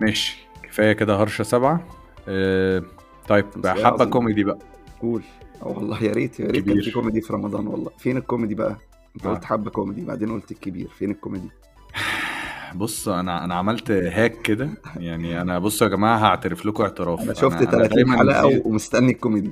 ماشي. 0.00 0.46
كفاية 0.62 0.92
كده 0.92 1.16
هرشة 1.16 1.42
سبعة. 1.42 1.86
آه 2.28 2.82
طيب 3.28 3.46
حبة 3.66 3.86
عظيم. 3.86 4.10
كوميدي 4.10 4.44
بقى. 4.44 4.58
قول. 5.02 5.22
آه 5.62 5.68
والله 5.68 6.02
يا 6.04 6.12
ريت 6.12 6.40
يا 6.40 6.46
ريت 6.46 6.66
كان. 6.66 6.80
في 6.80 6.90
كوميدي 6.90 7.20
في 7.20 7.32
رمضان 7.32 7.66
والله. 7.66 7.90
فين 7.98 8.16
الكوميدي 8.16 8.54
بقى؟ 8.54 8.76
أنت 9.16 9.26
آه. 9.26 9.30
قلت 9.30 9.44
حبة 9.44 9.70
كوميدي 9.70 10.04
بعدين 10.04 10.32
قلت 10.32 10.50
الكبير. 10.50 10.88
فين 10.98 11.10
الكوميدي؟ 11.10 11.48
بص 12.74 13.08
أنا 13.08 13.44
أنا 13.44 13.54
عملت 13.54 13.90
hack 13.90 14.42
كده. 14.42 14.68
يعني 14.96 15.40
أنا 15.40 15.58
بصوا 15.58 15.86
يا 15.86 15.92
جماعة 15.92 16.18
هعترف 16.18 16.66
لكم 16.66 16.82
اعتراف. 16.82 17.20
أنا 17.20 17.34
شفت 17.34 17.56
أنا 17.56 17.70
30 17.70 17.88
دايماً 17.88 18.18
حلقة 18.18 18.62
ومستني 18.64 19.12
الكوميدي. 19.12 19.50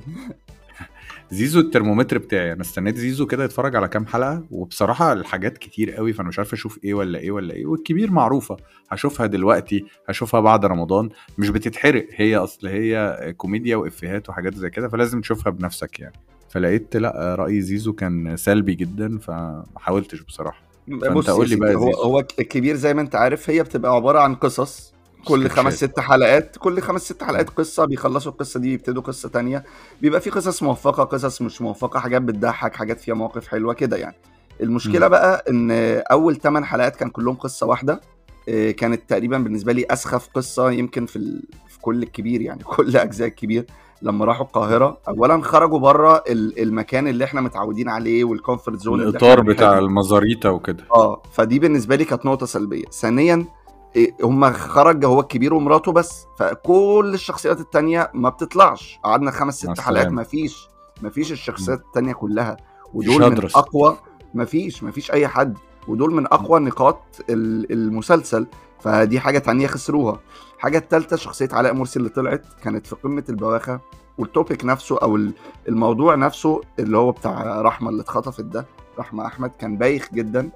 زيزو 1.33 1.59
الترمومتر 1.59 2.17
بتاعي. 2.17 2.53
أنا 2.53 2.61
استنيت 2.61 2.97
زيزو 2.97 3.25
كده 3.25 3.43
يتفرج 3.43 3.75
على 3.75 3.87
كام 3.87 4.05
حلقة 4.05 4.43
وبصراحة 4.51 5.13
الحاجات 5.13 5.57
كتير 5.57 5.91
قوي 5.91 6.13
فأنا 6.13 6.27
مش 6.27 6.39
عارف 6.39 6.53
أشوف 6.53 6.79
إيه 6.83 6.93
ولا 6.93 7.19
إيه 7.19 7.31
ولا 7.31 7.53
إيه. 7.53 7.65
والكبير 7.65 8.11
معروفة 8.11 8.57
هشوفها 8.89 9.25
دلوقتي 9.25 9.85
هشوفها 10.09 10.39
بعد 10.39 10.65
رمضان. 10.65 11.09
مش 11.37 11.49
بتتحرق 11.49 12.07
هي 12.15 12.35
أصل 12.37 12.67
هي 12.67 13.33
كوميديا 13.37 13.75
وإفيهات 13.75 14.29
وحاجات 14.29 14.55
زي 14.55 14.69
كده 14.69 14.89
فلازم 14.89 15.21
تشوفها 15.21 15.51
بنفسك 15.51 15.99
يعني. 15.99 16.15
فلقيت 16.49 16.97
لأ 16.97 17.35
رأي 17.39 17.61
زيزو 17.61 17.93
كان 17.93 18.37
سلبي 18.37 18.75
جدا 18.75 19.17
فما 19.17 19.65
حاولتش 19.75 20.21
بصراحة. 20.21 20.63
بص 20.87 21.29
قول 21.29 21.49
لي 21.49 21.55
بقى 21.55 21.75
هو. 21.75 21.91
هو 21.91 22.19
الكبير 22.19 22.75
زي 22.75 22.93
ما 22.93 23.01
أنت 23.01 23.15
عارف 23.15 23.49
هي 23.49 23.63
بتبقى 23.63 23.95
عبارة 23.95 24.19
عن 24.19 24.35
قصص 24.35 24.92
كل. 25.25 25.49
خمس 25.49 25.73
ست 25.75 25.99
حلقات 25.99 26.55
كل 26.59 26.81
خمس 26.81 27.01
ست 27.01 27.23
حلقات 27.23 27.49
قصة 27.49 27.85
بيخلصوا 27.85 28.31
القصة 28.31 28.59
دي 28.59 28.73
يبتدوا 28.73 29.01
قصة 29.01 29.29
تانية 29.29 29.63
بيبقى 30.01 30.21
في 30.21 30.29
قصص 30.29 30.63
موفقة 30.63 31.03
قصص 31.03 31.41
مش 31.41 31.61
موفقة 31.61 31.99
حاجات 31.99 32.21
بتضحك 32.21 32.75
حاجات 32.75 32.99
فيها 32.99 33.13
مواقف 33.15 33.47
حلوة 33.47 33.73
كده 33.73 33.97
يعني 33.97 34.15
المشكلة 34.61 35.05
مم. 35.05 35.11
بقى 35.11 35.43
إن 35.49 35.71
أول 36.11 36.35
8 36.35 36.65
حلقات 36.67 36.95
كان 36.95 37.09
كلهم 37.09 37.35
قصة 37.35 37.65
واحدة 37.67 38.01
آه، 38.49 38.71
كانت 38.71 39.01
تقريبا 39.09 39.37
بالنسبة 39.37 39.73
لي 39.73 39.85
أسخف 39.89 40.27
قصة 40.33 40.71
يمكن 40.71 41.05
في 41.05 41.15
ال... 41.15 41.43
في 41.69 41.79
كل 41.79 42.03
الكبير 42.03 42.41
يعني 42.41 42.63
كل 42.75 42.97
أجزاء 42.97 43.27
الكبير 43.27 43.65
لما 44.01 44.25
راحوا 44.25 44.45
القاهرة 44.45 44.97
اولا 45.07 45.41
خرجوا 45.41 45.79
بره 45.79 46.23
ال- 46.29 46.59
المكان 46.61 47.07
اللي 47.07 47.23
إحنا 47.23 47.41
متعودين 47.41 47.89
عليه 47.89 48.23
وال 48.23 48.35
comfort 48.35 48.79
zone 48.79 49.01
الإطار 49.01 49.41
بتاع. 49.41 49.77
المزاريتا 49.77 50.49
وكده 50.49 50.83
آه 50.95 51.21
فدي 51.33 51.59
بالنسبة 51.59 51.95
لي 51.95 52.05
كانت 52.05 52.25
نقطة 52.25 52.45
سلبية 52.45 52.85
ثانيا 52.85 53.45
إيه، 53.95 54.15
هما 54.23 54.51
خرج 54.51 55.05
هو 55.05 55.19
الكبير 55.19 55.53
ومراته 55.53 55.91
بس. 55.91 56.25
فكل 56.39 57.11
الشخصيات 57.13 57.59
التانية 57.59 58.11
ما 58.13 58.29
بتطلعش. 58.29 58.99
قعدنا 59.03 59.31
خمس 59.31 59.57
ست 59.57 59.79
حلقات. 59.81 60.07
ما 60.15 60.23
فيش 60.23 60.67
ما 61.01 61.09
فيش 61.09 61.31
الشخصيات 61.31 61.79
التانية 61.79 62.13
كلها. 62.13 62.57
ودول 62.93 63.13
من. 63.31 63.37
أقوى 63.55 63.97
ما 64.33 64.45
فيش 64.45 64.83
ما 64.83 64.91
فيش 64.91 65.11
أي 65.11 65.27
حد. 65.27 65.57
ودول 65.87 66.13
من 66.13 66.25
أقوى 66.25 66.59
نقاط 66.59 67.01
ال- 67.29 67.71
المسلسل. 67.71 68.47
فدي 68.79 69.19
حاجة 69.19 69.39
تانية 69.39 69.67
خسروها. 69.67 70.19
الحاجة 70.57 70.77
الثالثه 70.77 71.15
شخصية 71.15 71.49
علاء 71.51 71.73
مرسي 71.73 71.99
اللي 71.99 72.09
طلعت 72.09 72.45
كانت 72.63 72.87
في 72.87 72.95
قمة 72.95 73.23
البواخة. 73.29 73.79
والتوبيك 74.17 74.65
نفسه 74.65 74.97
أو 74.97 75.15
ال- 75.15 75.33
الموضوع 75.67 76.15
نفسه 76.15 76.61
اللي 76.79 76.97
هو 76.97 77.11
بتاع 77.11 77.61
رحمة 77.61 77.89
اللي 77.89 78.01
اتخطفت 78.01 78.41
ده 78.45 78.65
رحمة 78.99 79.25
أحمد 79.25 79.51
كان 79.59 79.77
بايخ 79.77 80.09
جدا. 80.13 80.49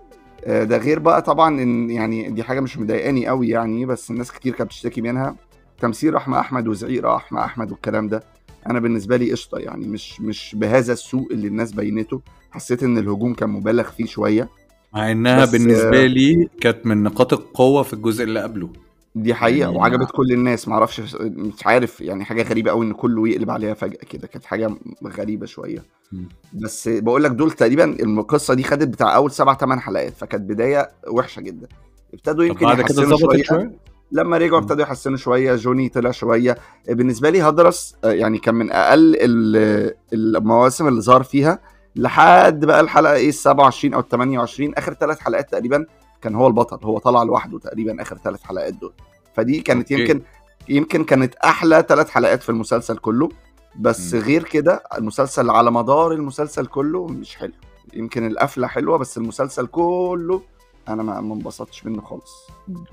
ده 0.48 0.78
غير 0.78 1.00
بقى 1.00 1.22
طبعا 1.22 1.62
إن 1.62 1.90
يعني 1.90 2.30
دي 2.30 2.44
حاجة 2.44 2.60
مش 2.60 2.78
مضايقاني 2.78 3.28
قوي 3.28 3.50
يعني 3.50 3.86
بس 3.86 4.12
الناس 4.12 4.32
كتير 4.32 4.54
كانت 4.54 4.70
بتشتكي 4.70 5.02
منها. 5.02 5.36
تمثيل 5.80 6.14
رحمه 6.14 6.40
أحمد 6.40 6.68
وزعيق 6.68 7.06
رحمه 7.06 7.46
أحمد 7.46 7.72
والكلام 7.72 8.08
ده 8.08 8.24
أنا 8.70 8.80
بالنسبة 8.80 9.18
لي 9.18 9.32
قشطة 9.32 9.58
يعني 9.58 9.88
مش 9.88 10.22
مش 10.22 10.56
بهذا 10.60 10.94
السوء 10.94 11.34
اللي 11.34 11.48
الناس 11.48 11.72
بينته. 11.72 12.22
حسيت 12.52 12.84
إن 12.84 12.98
الهجوم 12.98 13.34
كان 13.34 13.50
مبالغ 13.50 13.84
فيه 13.84 14.06
شوية. 14.06 14.50
مع 14.94 15.12
إنها 15.12 15.46
بالنسبة 15.46 16.06
لي 16.06 16.50
كانت 16.62 16.86
من 16.86 17.04
نقاط 17.04 17.34
القوة 17.34 17.84
في 17.84 17.94
الجزء 17.94 18.24
اللي 18.24 18.40
قبله. 18.42 18.70
دي 19.24 19.34
حقيقة 19.34 19.60
يعني 19.66 19.78
وعجبت 19.78 20.12
كل 20.12 20.32
الناس. 20.32 20.68
معرفش 20.68 21.00
مش 21.22 21.66
عارف 21.68 22.02
يعني 22.02 22.26
حاجة 22.26 22.44
غريبة 22.44 22.72
قوي 22.72 22.86
إن 22.86 22.94
كله 22.94 23.28
يقلب 23.28 23.52
عليها 23.52 23.74
فجأة 23.74 23.98
كده. 24.10 24.28
كانت 24.28 24.46
حاجة 24.46 24.70
غريبة 25.18 25.46
شوية. 25.46 25.84
مم. 26.12 26.30
بس 26.54 26.88
بقول 26.90 27.24
لك 27.24 27.32
دول 27.32 27.52
تقريبا 27.52 27.84
القصة 28.04 28.54
دي 28.54 28.64
خدت 28.64 28.88
بتاع 28.88 29.16
أول 29.16 29.32
سبع 29.32 29.54
ثمان 29.54 29.80
حلقات 29.80 30.14
فكانت 30.14 30.50
بداية 30.50 30.90
وحشة 31.10 31.42
جدا. 31.42 31.68
ابتدوا 32.14 32.44
يمكن 32.46 32.66
بعد 32.66 32.76
كده 32.76 32.84
يحسنوا 32.84 33.06
ظبطت 33.18 33.22
شوية. 33.32 33.44
شوية؟ 33.44 33.72
لما 34.12 34.38
رجعوا. 34.38 34.60
ابتدوا 34.60 34.82
يحسنوا 34.84 35.18
شوية 35.18 35.56
جوني 35.56 35.90
طلع 35.90 36.12
شوية. 36.12 36.58
بالنسبة 36.90 37.30
لي 37.30 37.42
هدرس 37.42 37.96
آه، 38.04 38.12
يعني 38.12 38.38
كان 38.38 38.56
من 38.56 38.72
أقل 38.72 39.16
ال- 39.20 39.94
المواسم 40.14 40.88
اللي 40.88 41.02
ظهر 41.02 41.24
فيها 41.24 41.60
لحد 41.96 42.66
بقى 42.66 42.80
الحلقة 42.80 43.14
إيه 43.14 43.30
ال 43.30 43.34
27 43.34 43.94
أو 43.94 44.00
ال 44.00 44.08
28 44.10 44.74
آخر 44.76 44.94
ثلاث 44.94 45.20
حلقات 45.20 45.52
تقريبا 45.52 45.86
كان 46.22 46.36
هو 46.36 46.48
البطل. 46.48 46.86
هو 46.86 46.98
طلع 46.98 47.24
لوحده 47.24 47.60
تقريبا 47.60 48.02
آخر 48.02 48.18
ثلاث 48.18 48.44
حلقات 48.44 48.74
دول. 48.74 48.94
فدي 49.38 49.62
كانت 49.62 49.92
أوكي. 49.92 50.02
يمكن 50.04 50.22
يمكن 50.70 51.04
كانت 51.04 51.36
أحلى 51.36 51.86
ثلاث 51.90 52.10
حلقات 52.10 52.44
في 52.44 52.50
المسلسل 52.50 52.98
كله 52.98 53.30
بس 53.80 54.14
مم. 54.14 54.22
غير 54.22 54.44
كده 54.44 54.84
المسلسل 54.98 55.50
على 55.50 55.72
مدار 55.72 56.12
المسلسل 56.12 56.66
كله 56.66 57.08
مش 57.08 57.36
حلو 57.36 57.54
يمكن 57.94 58.28
القفلة 58.28 58.68
حلوة 58.68 58.98
بس 58.98 59.18
المسلسل 59.18 59.68
كله 59.68 60.42
أنا 60.88 61.04
ما 61.04 61.20
انبسطتش 61.20 61.86
منه 61.86 62.02
خالص 62.02 62.48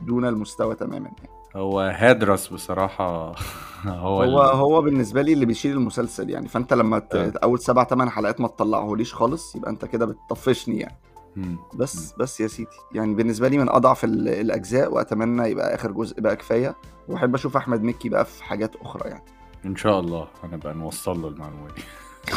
دون 0.07 0.24
المستوى 0.24 0.74
تماما 0.74 0.96
يعني. 0.96 1.28
هو 1.57 1.80
هادرس 1.80 2.48
بصراحة 2.48 3.35
هو 3.87 4.22
هو 4.22 4.40
هو 4.40 4.83
بالنسبة 4.83 5.22
لي 5.22 5.33
اللي 5.33 5.46
بيشيل 5.46 5.72
المسلسل 5.72 6.30
يعني 6.30 6.48
فأنت 6.48 6.72
لما 6.72 6.98
ت... 6.98 7.14
آه. 7.14 7.33
أول 7.42 7.59
سبع 7.59 7.85
ثمان 7.85 8.11
حلقات 8.11 8.40
ما 8.40 8.48
تطلعهوليش 8.48 9.14
خالص 9.14 9.57
يبقى 9.57 9.70
أنت 9.70 9.85
كده 9.85 10.07
بتطفشني 10.07 10.78
يعني 10.78 10.96
مم. 11.37 11.57
بس 11.75 12.12
بس 12.18 12.40
يا 12.40 12.47
سيدي. 12.47 12.68
يعني 12.92 13.14
بالنسبة 13.14 13.49
لي 13.49 13.59
من 13.59 13.68
أضعف 13.68 14.05
ال- 14.05 14.29
الأجزاء 14.29 14.92
وأتمنى 14.94 15.49
يبقى 15.51 15.75
آخر 15.75 15.92
جزء 15.92 16.20
بقى 16.20 16.37
كفاية. 16.37 16.75
وأحب 17.09 17.35
أشوف 17.35 17.57
أحمد 17.57 17.83
مكي 17.83 18.09
بقى 18.09 18.25
في 18.25 18.44
حاجات 18.44 18.77
أخرى 18.77 19.11
يعني. 19.11 19.25
إن 19.64 19.77
شاء 19.77 20.01
الله 20.01 20.29
هنبقى 20.42 20.75
نوصل 20.75 21.23
له 21.23 21.29
المعلومة 21.29 21.68
دي. 21.77 21.83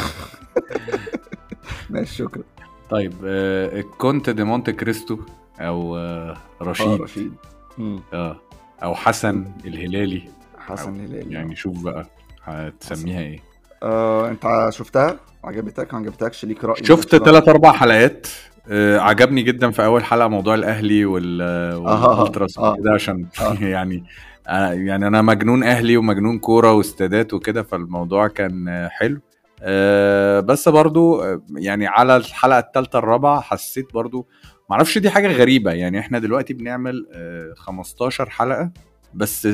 ماشي 1.90 2.14
شكرا. 2.14 2.42
طيب 2.90 3.12
آه، 3.24 3.80
الكونت 3.80 4.30
دي 4.30 4.44
مونت 4.44 4.70
كريستو 4.70 5.18
أو 5.60 5.96
آه، 5.96 6.30
آه 6.60 6.64
رشيد. 6.64 7.00
رشيد 7.00 7.32
مم. 7.78 8.00
آه 8.12 8.36
أو 8.82 8.94
حسن 8.94 9.44
الهلالي. 9.64 10.28
حسن 10.58 11.00
هلالي 11.00 11.34
يعني 11.34 11.56
شوف 11.56 11.82
بقى 11.82 12.06
هتسميها 12.44 13.20
إيه. 13.20 13.40
آه 13.82 14.28
أنت 14.28 14.68
شفتها؟ 14.72 15.20
عجبتك؟ 15.44 15.94
ما 15.94 16.00
عجبتكش؟ 16.00 16.44
ليك 16.44 16.64
رأي 16.64 16.84
شفت؟ 16.84 17.16
ثلاث 17.16 17.48
أربع 17.48 17.72
حلقات. 17.72 18.26
آه، 18.70 18.98
عجبني 18.98 19.42
جدا 19.42 19.70
في 19.70 19.84
أول 19.84 20.04
حلقة 20.04 20.28
موضوع 20.28 20.54
الأهلي 20.54 21.04
وال 21.04 21.42
آه، 21.42 21.78
والألتراس 21.78 22.58
آه. 22.58 22.72
وكده 22.72 22.92
عشان 22.94 23.26
آه. 23.40 23.54
يعني 23.74 24.04
آه، 24.48 24.72
يعني 24.72 25.06
أنا 25.06 25.22
مجنون 25.22 25.62
أهلي 25.62 25.96
ومجنون 25.96 26.38
كورة 26.38 26.72
واستادات 26.72 27.34
وكده 27.34 27.62
فالموضوع 27.62 28.28
كان 28.28 28.88
حلو 28.90 29.20
آه، 29.62 30.40
بس 30.40 30.68
برضو 30.68 31.20
آه، 31.22 31.42
يعني 31.56 31.86
على 31.86 32.16
الحلقة 32.16 32.58
الثالثه 32.58 32.98
الرابعة 32.98 33.40
حسيت 33.40 33.92
برضو 33.94 34.26
معرفش 34.70 34.98
دي 34.98 35.10
حاجة 35.10 35.28
غريبة 35.32 35.72
يعني 35.72 35.98
إحنا 35.98 36.18
دلوقتي 36.18 36.54
بنعمل 36.54 37.06
آه، 37.12 37.54
15 37.56 38.30
حلقة 38.30 38.70
بس 39.14 39.48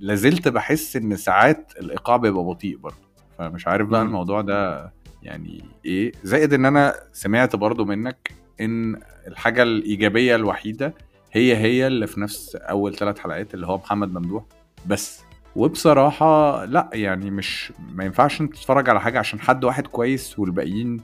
لازلت 0.00 0.48
بحس 0.48 0.96
إن 0.96 1.16
ساعات 1.16 1.72
الإيقاع 1.80 2.16
بيبقى 2.16 2.44
بطيء 2.44 2.76
برضو 2.76 2.96
فمش 3.38 3.66
عارف 3.66 3.88
بقى. 3.88 4.02
الموضوع 4.02 4.40
ده 4.40 4.92
يعني 5.22 5.64
إيه 5.84 6.12
زائد 6.24 6.52
إن 6.54 6.64
أنا 6.64 6.94
سمعت 7.12 7.56
برضو 7.56 7.84
منك 7.84 8.30
إن 8.60 9.00
الحاجة 9.26 9.62
الإيجابية 9.62 10.34
الوحيدة 10.36 10.94
هي 11.32 11.56
هي 11.56 11.86
اللي 11.86 12.06
في 12.06 12.20
نفس 12.20 12.56
أول 12.56 12.94
ثلاث 12.96 13.18
حلقات 13.18 13.54
اللي 13.54 13.66
هو 13.66 13.76
محمد 13.76 14.12
ممدوح 14.14 14.44
بس 14.86 15.22
وبصراحة 15.56 16.64
لأ 16.64 16.90
يعني 16.92 17.30
مش 17.30 17.72
ما 17.94 18.04
ينفعش 18.04 18.40
أنت 18.40 18.54
تتفرج 18.54 18.90
على 18.90 19.00
حاجة 19.00 19.18
عشان 19.18 19.40
حد 19.40 19.64
واحد 19.64 19.86
كويس 19.86 20.38
والباقيين. 20.38 21.00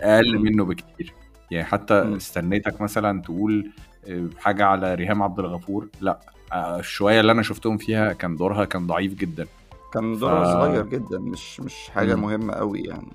أقل. 0.00 0.38
منه 0.38 0.64
بكتير 0.64 1.12
يعني 1.50 1.64
حتى 1.64 2.02
مم. 2.04 2.14
استنيتك 2.14 2.80
مثلا 2.80 3.22
تقول 3.22 3.70
آه، 4.08 4.28
حاجة 4.38 4.64
على 4.64 4.94
ريهام 4.94 5.22
عبد 5.22 5.38
الغفور 5.38 5.88
لأ 6.00 6.20
آه، 6.52 6.78
الشوية 6.78 7.20
اللي 7.20 7.32
أنا 7.32 7.42
شفتهم 7.42 7.76
فيها 7.76 8.12
كان 8.12 8.36
دورها 8.36 8.64
كان 8.64 8.86
ضعيف 8.86 9.14
جدا 9.14 9.46
كان 9.94 10.14
ف- 10.16 10.20
دورها 10.20 10.44
صغير 10.44 10.86
جدا 10.86 11.18
مش 11.18 11.60
مش 11.60 11.74
حاجة 11.94 12.14
مم. 12.14 12.22
مهمة 12.22 12.52
قوي 12.54 12.80
يعني. 12.80 13.12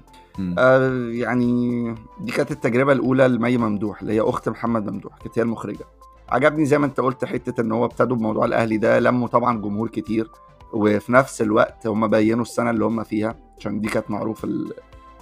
آه 0.57 1.07
يعني 1.09 1.95
دي 2.19 2.31
كانت 2.31 2.51
التجربة 2.51 2.91
الأولى 2.91 3.27
لمي 3.27 3.57
ممدوح 3.57 4.01
اللي 4.01 4.13
هي 4.13 4.21
أخت 4.21 4.49
محمد 4.49 4.89
ممدوح 4.91 5.17
كانت 5.17 5.39
هي 5.39 5.43
المخرجة. 5.43 5.85
عجبني 6.29 6.65
زي 6.65 6.77
ما 6.77 6.85
أنت 6.85 6.99
قلت 6.99 7.25
حتة 7.25 7.61
إن 7.61 7.71
هو 7.71 7.85
ابتدوا 7.85 8.17
بموضوع 8.17 8.45
الأهلي 8.45 8.77
ده 8.77 8.99
لموا 8.99 9.27
طبعا 9.27 9.61
جمهور 9.61 9.87
كتير 9.89 10.31
وفي 10.73 11.11
نفس 11.11 11.41
الوقت 11.41 11.87
هم 11.87 12.07
بينوا 12.07 12.41
السنة 12.41 12.69
اللي 12.69 12.85
هم 12.85 13.03
فيها 13.03 13.35
عشان 13.57 13.81
دي 13.81 13.87
كانت 13.87 14.11
معروف 14.11 14.47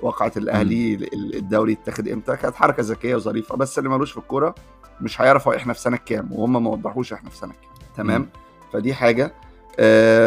واقعة 0.02 0.32
الأهلي 0.38 0.94
ال- 0.94 1.36
الدوري 1.36 1.72
يتاخد 1.72 2.08
إمتى 2.08 2.36
كانت 2.36 2.56
حركة 2.56 2.84
ذكية 2.84 3.16
وظريفة 3.16 3.56
بس 3.56 3.78
اللي 3.80 3.90
ملوش 3.90 4.12
في 4.12 4.18
الكورة 4.18 4.56
مش 5.02 5.22
هيعرف 5.22 5.48
هو 5.48 5.54
إحنا 5.54 5.74
في 5.74 5.80
سنة 5.80 5.98
كام 5.98 6.30
وهم 6.32 6.64
ما 6.64 6.70
وضحوش 6.70 7.14
إحنا 7.14 7.30
في 7.30 7.38
سنة 7.38 7.52
كام 7.54 8.06
تمام. 8.06 8.30
فدي 8.74 8.94
حاجة. 8.94 9.34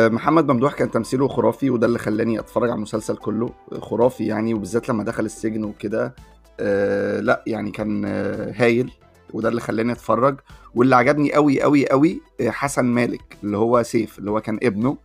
محمد 0.08 0.50
ممدوح 0.52 0.74
كان 0.74 0.90
تمثيله 0.90 1.28
خرافي 1.28 1.70
وده 1.70 1.86
اللي 1.86 1.98
خلاني 1.98 2.38
أتفرج 2.38 2.70
على 2.70 2.76
المسلسل 2.76 3.16
كله 3.16 3.50
خرافي 3.80 4.26
يعني 4.26 4.54
وبالذات 4.54 4.88
لما 4.88 5.04
دخل 5.04 5.24
السجن 5.24 5.64
وكده. 5.64 6.14
آه، 6.60 7.20
لا 7.20 7.42
يعني 7.46 7.70
كان 7.70 8.04
آه، 8.04 8.52
هايل 8.56 8.92
وده 9.32 9.48
اللي 9.48 9.60
خلاني 9.60 9.92
أتفرج. 9.92 10.36
واللي 10.74 10.96
عجبني 10.96 11.32
قوي 11.32 11.62
قوي 11.62 11.88
قوي 11.88 12.20
آه، 12.40 12.50
حسن 12.50 12.84
مالك 12.84 13.36
اللي 13.44 13.56
هو 13.56 13.82
سيف 13.82 14.18
اللي 14.18 14.30
هو 14.30 14.40
كان 14.40 14.58
ابنه. 14.62 14.96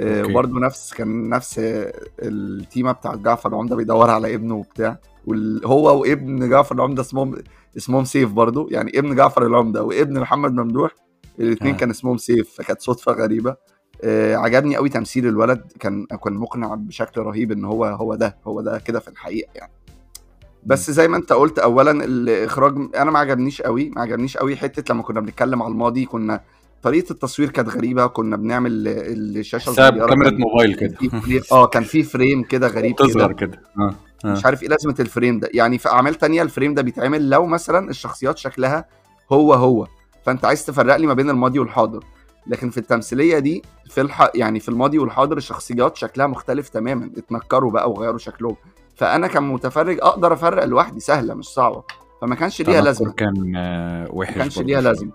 آه،. 0.00 0.24
وبرضه 0.24 0.60
نفس 0.60 0.94
كان 0.94 1.28
نفس 1.28 1.58
آه، 1.58 1.92
التيمة 2.22 2.92
بتاعت 2.92 3.18
جعفر 3.18 3.48
العمدة 3.48 3.76
بيدور 3.76 4.10
على 4.10 4.34
ابنه 4.34 4.54
وبتاع. 4.54 4.98
وهو 5.26 6.00
وابن 6.00 6.48
جعفر 6.48 6.74
العمدة 6.74 7.02
اسمهم 7.02 7.36
اسمهم 7.76 8.04
سيف 8.04 8.32
برضه. 8.32 8.68
يعني 8.70 8.98
ابن 8.98 9.14
جعفر 9.14 9.46
العمدة 9.46 9.82
وابن 9.82 10.20
محمد 10.20 10.52
ممدوح 10.52 10.94
الاثنين 11.40 11.74
آه. 11.74 11.78
كان 11.78 11.90
اسمهم 11.90 12.16
سيف 12.16 12.54
فكانت 12.54 12.80
صدفة 12.80 13.12
غريبة. 13.12 13.50
آه، 13.50 13.79
عجبني 14.34 14.76
قوي 14.76 14.88
تمثيل 14.88 15.26
الولد. 15.26 15.72
كان 15.80 16.06
كان 16.24 16.32
مقنع 16.32 16.74
بشكل 16.74 17.20
رهيب 17.20 17.52
إن 17.52 17.64
هو 17.64 17.84
هو 17.84 18.14
ده 18.14 18.36
هو 18.46 18.60
ده 18.60 18.78
كده 18.78 19.00
في 19.00 19.08
الحقيقة 19.08 19.48
يعني. 19.54 19.72
بس 20.66 20.90
زي 20.90 21.08
ما 21.08 21.16
أنت 21.16 21.32
قلت 21.32 21.58
اولا 21.58 22.04
الإخراج 22.04 22.74
أنا 22.96 23.10
ما 23.10 23.18
عجبنيش 23.18 23.62
قوي 23.62 23.90
ما 23.90 24.02
عجبنيش 24.02 24.36
قوي 24.36 24.56
حتة 24.56 24.94
لما 24.94 25.02
كنا 25.02 25.20
بنتكلم 25.20 25.62
على 25.62 25.72
الماضي 25.72 26.04
كنا 26.04 26.40
طريقة 26.82 27.12
التصوير 27.12 27.50
كانت 27.50 27.68
غريبة 27.68 28.06
كنا 28.06 28.36
بنعمل 28.36 28.88
الشاشة 28.88 29.70
حساب 29.70 29.94
صغيرة، 29.94 30.06
كاميرا 30.06 30.30
موبايل 30.30 30.74
كده. 30.74 30.96
آه 31.52 31.66
كان 31.66 31.82
في 31.82 32.02
frame 32.02 32.42
كده 32.42 32.68
غريب 32.68 32.96
تظهر 32.96 33.32
كده 33.32 33.46
كده. 33.46 33.62
آه 33.78 33.94
آه. 34.24 34.32
مش 34.32 34.44
عارف 34.44 34.62
إيه 34.62 34.68
لازمة 34.68 34.94
ال 35.00 35.06
frame 35.06 35.38
ده. 35.38 35.48
يعني 35.54 35.78
في 35.78 35.88
أعمال 35.88 36.14
تانية 36.14 36.42
ال 36.42 36.47
frame 36.47 36.74
ده 36.74 36.82
بيتعمل 36.82 37.30
لو 37.30 37.46
مثلا 37.46 37.90
الشخصيات 37.90 38.38
شكلها 38.38 38.84
هو 39.32 39.54
هو. 39.54 39.86
فأنت 40.24 40.44
عايز 40.44 40.66
تفرق 40.66 40.96
لي 40.96 41.06
ما 41.06 41.14
بين 41.14 41.30
الماضي 41.30 41.58
والحاضر. 41.58 42.04
لكن 42.46 42.70
في 42.70 42.78
التمثيلية 42.78 43.38
دي 43.38 43.62
في 43.90 44.00
الح... 44.00 44.30
يعني 44.34 44.60
في 44.60 44.68
الماضي 44.68 44.98
والحاضر 44.98 45.36
الشخصيات 45.36 45.96
شكلها 45.96 46.26
مختلف 46.26 46.68
تماما 46.68 47.10
اتنكروا 47.16 47.70
بقى 47.70 47.90
وغيروا 47.90 48.18
شكلهم. 48.18 48.56
فأنا 48.96 49.26
كمتفرج 49.26 49.98
أقدر 50.02 50.32
أفرق 50.32 50.64
لوحدي 50.64 51.00
سهلة 51.00 51.34
مش 51.34 51.44
صعبة. 51.44 51.82
فما 52.22 52.34
كانش 52.34 52.62
ليها 52.62 52.80
لازمة. 52.80 53.12
كان 53.12 53.56
آه، 53.56 54.08
وحش 54.10 54.36
ما 54.36 54.42
كانش 54.42 54.58
ليها. 54.58 54.80
لازمة. 54.80 55.10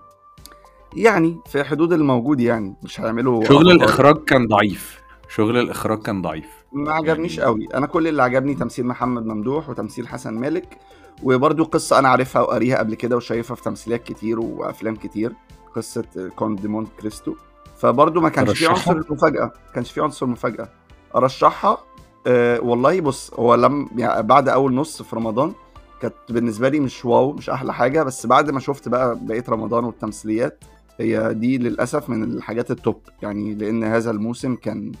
يعني 0.96 1.38
في 1.46 1.64
حدود 1.64 1.92
الموجود 1.92 2.40
يعني 2.40 2.74
مش 2.82 3.00
هيعملوا 3.00 3.44
شغل. 3.44 3.70
الإخراج 3.70 4.24
كان 4.24 4.46
ضعيف. 4.46 5.00
شغل 5.28 5.58
الإخراج 5.58 6.02
كان 6.02 6.22
ضعيف. 6.22 6.46
ما 6.72 6.92
عجبنيش 6.92 7.38
يعني- 7.38 7.46
قوي. 7.50 7.68
أنا 7.74 7.86
كل 7.86 8.08
اللي 8.08 8.22
عجبني 8.22 8.54
تمثيل 8.54 8.86
محمد 8.86 9.26
ممدوح 9.26 9.68
وتمثيل 9.68 10.08
حسن 10.08 10.34
مالك 10.34 10.78
وبرده 11.22 11.64
قصة 11.64 11.98
أنا 11.98 12.08
عارفها 12.08 12.42
وقاريها 12.42 12.78
قبل 12.78 12.94
كده 12.94 13.16
وشايفها 13.16 13.54
في 13.54 13.62
تمثيليات 13.62 14.02
كتير 14.04 14.40
وأفلام 14.40 14.96
كتير. 14.96 15.32
قصة 15.76 16.30
كونت 16.36 16.60
دي 16.60 16.68
مونت 16.68 16.88
كريستو 17.00 17.34
فبرضه 17.76 18.20
ما 18.20 18.28
كانش 18.28 18.58
في؟ 18.58 18.66
عنصر 18.66 18.92
المفاجأة 18.92 19.44
ما 19.44 19.72
كانش 19.74 19.92
في 19.92 20.00
عنصر 20.00 20.26
مفاجأة 20.26 20.68
أرشحها 21.16 21.78
أه 22.26 22.60
والله 22.60 23.00
بص 23.00 23.34
هو 23.34 23.54
لم 23.54 23.88
يعني 23.96 24.22
بعد 24.22 24.48
أول 24.48 24.74
نص 24.74 25.02
في 25.02 25.16
رمضان 25.16 25.52
كانت 26.00 26.14
بالنسبة 26.28 26.68
لي 26.68 26.80
مش 26.80 27.04
واو 27.04 27.32
مش 27.32 27.50
أحلى 27.50 27.74
حاجة 27.74 28.02
بس 28.02 28.26
بعد 28.26 28.50
ما 28.50 28.60
شفت 28.60 28.88
بقى 28.88 29.18
بقية 29.22 29.44
رمضان 29.48 29.84
والتمثيليات 29.84 30.64
هي 31.00 31.34
دي 31.34 31.58
للأسف 31.58 32.08
من 32.10 32.22
الحاجات 32.24 32.70
التوب 32.70 33.00
يعني 33.22 33.54
لأن 33.54 33.84
هذا 33.84 34.10
الموسم 34.10 34.54
كان 34.54 34.92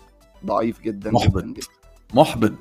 ضعيف 0.46 0.80
جدا 0.80 1.10
محبط. 1.10 1.42
جدا, 1.42 1.52
جدا. 1.52 1.66
محبط. 2.14 2.52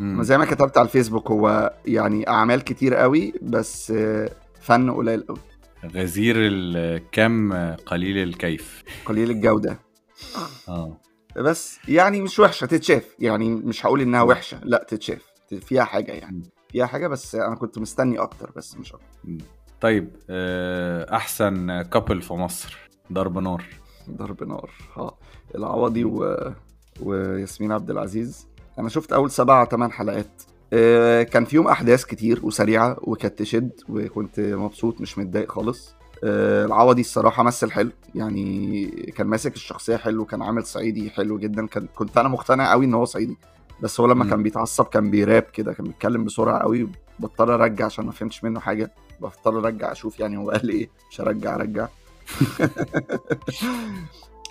ما 0.00 0.22
زي 0.22 0.38
ما 0.38 0.44
كتبت 0.44 0.78
على 0.78 0.86
الفيسبوك 0.86 1.30
هو 1.30 1.72
يعني 1.86 2.28
أعمال 2.28 2.64
كتير 2.64 2.94
قوي 2.94 3.34
بس 3.42 3.90
آه، 3.96 4.30
فن 4.60 4.90
قليل 4.90 5.22
قوي 5.26 5.38
غزير 5.94 6.36
الكم 6.38 7.52
قليل 7.74 8.18
الكيف؟ 8.18 8.82
قليل 9.04 9.30
الجودة. 9.30 9.78
آه. 10.68 11.00
بس 11.36 11.78
يعني 11.88 12.20
مش 12.20 12.38
وحشة 12.38 12.66
تتشاف. 12.66 13.14
يعني 13.18 13.50
مش 13.54 13.86
هقول 13.86 14.00
إنها 14.00 14.22
وحشة 14.22 14.60
لا 14.64 14.86
تتشاف. 14.88 15.22
فيها 15.60 15.84
حاجة 15.84 16.12
يعني. 16.12 16.42
فيها 16.70 16.86
حاجة 16.86 17.06
بس 17.08 17.34
أنا 17.34 17.54
كنت 17.54 17.78
مستني 17.78 18.18
أكتر 18.18 18.50
بس 18.56 18.76
مش 18.76 18.92
أكتر. 18.92 19.06
طيب 19.80 20.16
آه، 20.30 21.16
أحسن 21.16 21.82
كابل 21.82 22.22
في 22.22 22.34
مصر 22.34 22.78
ضرب 23.12 23.38
نار. 23.38 23.64
ضرب 24.10 24.44
نار. 24.44 24.70
آه. 24.96 25.18
العوضي 25.54 26.04
و... 26.04 26.36
وياسمين 27.00 27.72
عبد 27.72 27.90
العزيز. 27.90 28.48
أنا 28.78 28.88
شفت 28.88 29.12
أول 29.12 29.30
سبع 29.30 29.64
ثمان 29.64 29.92
حلقات. 29.92 30.42
كان 31.22 31.44
فيهم 31.44 31.68
أحداث 31.68 32.04
كتير 32.04 32.40
وسريعة 32.42 32.96
وكانت 33.02 33.38
تشد 33.38 33.70
وكنت 33.88 34.40
مبسوط 34.40 35.00
مش 35.00 35.18
متضايق 35.18 35.52
خالص. 35.52 35.94
آه، 36.24 36.64
العوضي 36.64 37.00
الصراحة 37.00 37.42
مثل 37.42 37.70
حلو 37.70 37.90
يعني 38.14 38.86
كان 39.16 39.26
ماسك 39.26 39.54
الشخصية 39.54 39.96
حلو 39.96 40.24
كان 40.24 40.42
عامل 40.42 40.66
صعيدي 40.66 41.10
حلو 41.10 41.38
جدا. 41.38 41.66
كان 41.66 41.86
كنت 41.94 42.18
أنا 42.18 42.28
مقتنع 42.28 42.70
قوي 42.70 42.84
إن 42.84 42.94
هو 42.94 43.04
صعيدي 43.04 43.36
بس 43.82 44.00
هو 44.00 44.06
لما 44.06 44.24
مم. 44.24 44.30
كان 44.30 44.42
بيتعصب 44.42 44.84
كان 44.84 45.10
بيراب 45.10 45.42
كده 45.42 45.72
كان 45.72 45.86
بيتكلم 45.86 46.24
بسرعة 46.24 46.58
قوي 46.58 46.88
بضطر 47.18 47.54
أرجع 47.54 47.84
عشان 47.84 48.06
ما 48.06 48.12
فهمتش 48.12 48.44
منه 48.44 48.60
حاجة 48.60 48.92
بضطر 49.20 49.58
أرجع 49.58 49.92
أشوف 49.92 50.20
يعني 50.20 50.36
هو 50.36 50.50
قال 50.50 50.70
إيه. 50.70 50.88
مش 51.10 51.20
هرجع 51.20 51.54
ارجع 51.54 51.88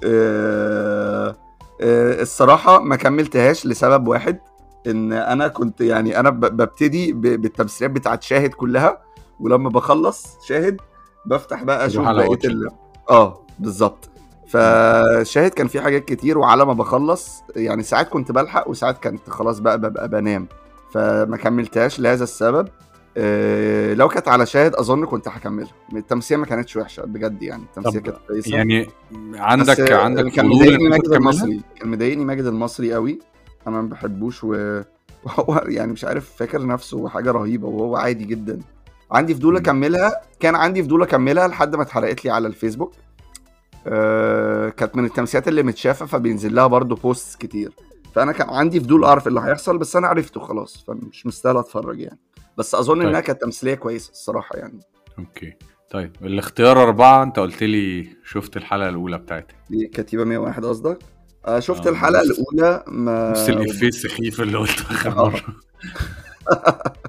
آه، 0.04 1.36
آه، 1.82 2.22
الصراحة 2.22 2.80
ما 2.80 2.96
كملتهاش 2.96 3.66
لسبب 3.66 4.08
واحد. 4.08 4.40
إن 4.88 5.14
أنا 5.14 5.48
كنت 5.48 5.82
يعني 5.82 6.20
أنا 6.20 6.30
ببتدي 6.30 7.14
بالتمثيليات 7.14 7.92
بتاعت 7.96 8.24
شاهد 8.24 8.50
كلها 8.54 9.02
ولما 9.40 9.70
بخلص 9.70 10.38
شاهد 10.48 10.82
بفتح 11.26 11.64
بقى 11.64 11.86
أشوف 11.86 12.06
بقية 12.08 12.40
ال... 12.46 12.70
آه 13.10 13.46
بالظبط. 13.60 14.10
فشاهد 14.48 15.52
كان 15.52 15.68
في 15.68 15.82
حاجات 15.82 16.06
كتير 16.06 16.38
وعلى 16.38 16.66
ما 16.66 16.74
بخلص 16.74 17.44
يعني 17.56 17.84
ساعات 17.84 18.10
كنت 18.10 18.32
بلحق 18.32 18.70
وساعات 18.70 19.04
كنت 19.04 19.30
خلاص 19.30 19.60
بقى 19.60 19.78
ببقى 19.78 20.10
بنام. 20.10 20.48
فما 20.92 21.38
كملتهاش 21.38 22.00
لهذا 22.00 22.24
السبب. 22.24 22.68
آه، 23.18 23.94
لو 23.94 24.08
كانت 24.08 24.28
على 24.28 24.46
شاهد 24.46 24.76
أظن 24.76 25.06
كنت 25.06 25.28
هكملها. 25.28 25.72
التمثيل 25.96 26.38
ما 26.38 26.46
كانتش 26.46 26.76
وحشة 26.78 27.04
بجد 27.06 27.44
يعني. 27.44 27.64
التمثيل 27.64 28.02
كانت 28.02 28.18
كويسة. 28.28 28.56
يعني 28.56 28.90
عندك 29.36 29.92
عندك 29.92 30.28
كان 30.32 30.46
مضايقني 30.46 30.90
ماجد؟ 30.90 31.14
المصري. 31.14 31.62
كان 31.80 31.90
مضايقني 31.92 32.26
ماجد 32.26 32.46
المصري 32.46 32.94
قوي. 32.94 33.20
أنا 33.68 33.82
ما 33.82 33.90
بحبوش 33.90 34.44
و... 34.44 34.82
وهو 35.24 35.64
يعني 35.68 35.92
مش 35.92 36.06
عارف 36.06 36.36
فاكر 36.36 36.66
نفسه 36.66 37.10
حاجة 37.10 37.32
رهيبة 37.32 37.68
وهو 37.68 37.96
عادي 37.96 38.26
جدا. 38.26 38.60
عندي 39.12 39.36
فضول. 39.36 39.58
أكملها 39.58 40.22
كان 40.40 40.56
عندي 40.56 40.84
فضول 40.84 41.02
أكملها 41.02 41.48
لحد 41.48 41.76
ما 41.76 41.82
اتحرقت 41.82 42.26
لي 42.26 42.32
على 42.32 42.48
الفيسبوك. 42.48 42.94
آه 43.88 44.70
كانت 44.70 44.96
من 44.96 45.06
التمثيلات 45.06 45.48
اللي 45.48 45.64
متشافة 45.64 46.06
فبينزل 46.06 46.56
لها 46.56 46.68
برضه 46.68 46.96
بوست 46.96 47.42
كتير. 47.42 47.74
فأنا 48.16 48.32
كان 48.32 48.50
عندي 48.50 48.80
فضول 48.80 49.04
أعرف 49.04 49.28
اللي 49.28 49.40
هيحصل 49.40 49.78
بس 49.78 49.96
أنا 49.96 50.08
عرفته 50.08 50.40
خلاص 50.40 50.84
فمش 50.88 51.26
مستاهل 51.26 51.58
أتفرج 51.58 52.00
يعني. 52.00 52.20
بس 52.58 52.76
أظن 52.76 53.00
طيب. 53.00 53.08
إنها 53.08 53.20
كانت 53.20 53.42
تمثيلية 53.42 53.76
كويسة 53.76 54.12
الصراحة 54.12 54.58
يعني. 54.58 54.80
okay. 55.20 55.54
طيب 55.92 56.12
الاختيار 56.22 56.84
أربعة 56.84 57.24
أنت 57.24 57.40
قلت 57.40 57.64
لي 57.64 58.08
شفت 58.24 58.58
الحلقة 58.58 58.90
الأولى 58.90 59.18
بتاعتها. 59.18 59.56
دي 59.70 59.88
كتيبه 59.88 60.24
101 60.24 60.66
قصدك؟ 60.66 61.00
شفت 61.60 61.88
آه، 61.88 61.92
الحلقة 61.92 62.22
الأولى؟ 62.22 62.84
ما 62.88 63.32
نفس 63.32 63.50
الإفيه 63.50 63.88
السخيف 63.88 64.42
اللي 64.42 64.58
قلته 64.58 64.84
آخر 64.92 65.12
آه. 65.12 65.30
مرة. 65.30 65.42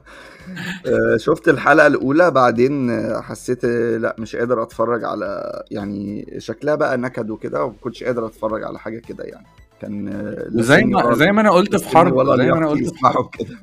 آه، 0.87 1.16
شفت 1.16 1.49
الحلقة 1.49 1.87
الأولى 1.87 2.31
بعدين 2.31 2.90
آه، 2.90 3.20
حسيت 3.20 3.64
آه، 3.64 3.97
لا 3.97 4.16
مش 4.18 4.37
قادر 4.37 4.62
أتفرج 4.62 5.05
على 5.05 5.62
يعني 5.70 6.35
شكلها 6.38 6.75
بقى 6.75 6.97
نكد 6.97 7.31
وكده 7.31 7.64
وما 7.64 7.75
كنتش 7.81 8.05
قادر 8.05 8.27
أتفرج 8.27 8.64
على 8.64 8.79
حاجة 8.79 8.99
كده 8.99 9.25
يعني. 9.25 9.47
كان 9.81 10.09
آه، 10.09 10.47
زي 10.62 10.85
ما 10.85 11.14
زي 11.14 11.33
ما 11.33 11.40
أنا 11.40 11.51
قلت 11.51 11.77
في 11.77 11.88
حرب 11.88 12.12
ولا 12.12 12.37
زي 12.37 12.51
ما 12.51 12.59
لياقتي 12.59 12.85
قلت 12.85 12.94
في 12.94 12.99
حرب. 12.99 13.25
بكده 13.31 13.57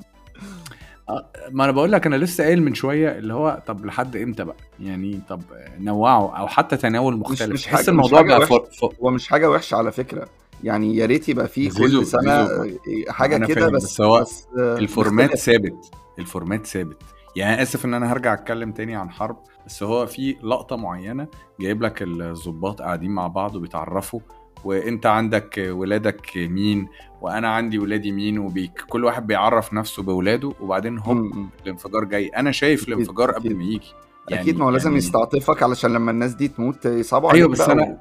ما 1.51 1.63
أنا 1.63 1.71
بقول 1.71 1.91
لك 1.91 2.05
أنا 2.05 2.15
لسه 2.15 2.43
قايل 2.43 2.63
من 2.63 2.73
شوية 2.73 3.17
اللي 3.17 3.33
هو 3.33 3.61
طب 3.67 3.85
لحد 3.85 4.15
إمتى 4.15 4.43
بقى؟ 4.43 4.55
يعني 4.79 5.19
طب 5.29 5.41
نوعوا 5.79 6.29
أو 6.31 6.47
حتى 6.47 6.77
تناول 6.77 7.17
مختلف. 7.17 7.53
مش 7.53 7.73
مش 7.73 7.89
الموضوع 7.89 8.19
حاجة 8.19 8.37
بقى. 8.37 8.63
هو 9.03 9.09
مش 9.09 9.27
حاجة 9.27 9.49
وحشة 9.49 9.75
على 9.75 9.91
فكرة. 9.91 10.27
يعني 10.63 10.95
يا 10.95 11.05
ريت 11.05 11.29
يبقى 11.29 11.47
فيه 11.47 11.69
زيزو- 11.69 11.77
كل 11.77 11.89
زيزو. 12.05 12.17
آه، 12.29 13.25
أنا 13.25 13.47
كده 13.47 13.69
بس 13.69 13.83
بس 13.83 14.01
هو 14.01 14.21
بس 14.21 14.47
آه، 14.59 14.77
ال 14.77 14.85
format. 14.85 15.37
ثابت 15.37 15.91
ال 16.19 16.26
format 16.26 16.65
ثابت 16.65 16.97
يعني 17.35 17.53
أنا 17.53 17.61
آسف 17.61 17.85
إن 17.85 17.93
أنا 17.93 18.11
هرجع 18.13 18.33
أتكلم 18.33 18.71
تاني 18.71 18.95
عن 18.95 19.09
حرب 19.09 19.37
بس 19.65 19.83
هو 19.83 20.05
في 20.05 20.35
لقطة 20.43 20.75
معينة 20.75 21.27
جايب 21.59 21.81
لك 21.81 22.01
الضباط 22.01 22.81
قاعدين 22.81 23.11
مع 23.11 23.27
بعض 23.27 23.55
وبيتعرفوا 23.55 24.19
وأنت 24.65 25.05
عندك 25.05 25.65
ولادك 25.69 26.37
مين 26.37 26.87
وأنا 27.21 27.47
عندي 27.49 27.79
ولادي 27.79 28.11
مين 28.11 28.39
وبتاع 28.39 28.81
كل 28.89 29.05
واحد 29.05 29.27
بيعرف 29.27 29.73
نفسه 29.73 30.03
باولاده 30.03 30.53
وبعدين 30.61 30.99
هوب 30.99 31.17
م- 31.17 31.39
م. 31.39 31.49
الانفجار 31.63 32.03
جاي 32.03 32.27
أنا 32.27 32.51
شايف 32.51 32.87
الانفجار 32.87 33.31
قبل. 33.31 33.55
ما 33.55 33.63
يجي 33.63 33.91
أكيد 34.33 34.57
ما 34.57 34.65
هو 34.65 34.69
لازم 34.69 34.85
يعني- 34.89 34.97
يستعطفك 34.97 35.63
علشان 35.63 35.93
لما 35.93 36.11
الناس 36.11 36.33
دي 36.33 36.47
تموت 36.47 36.85
يصعبوا 36.85 37.29
عليك 37.29 37.39
أيوه 37.41 37.51
بس 37.51 37.61
أنا 37.61 37.97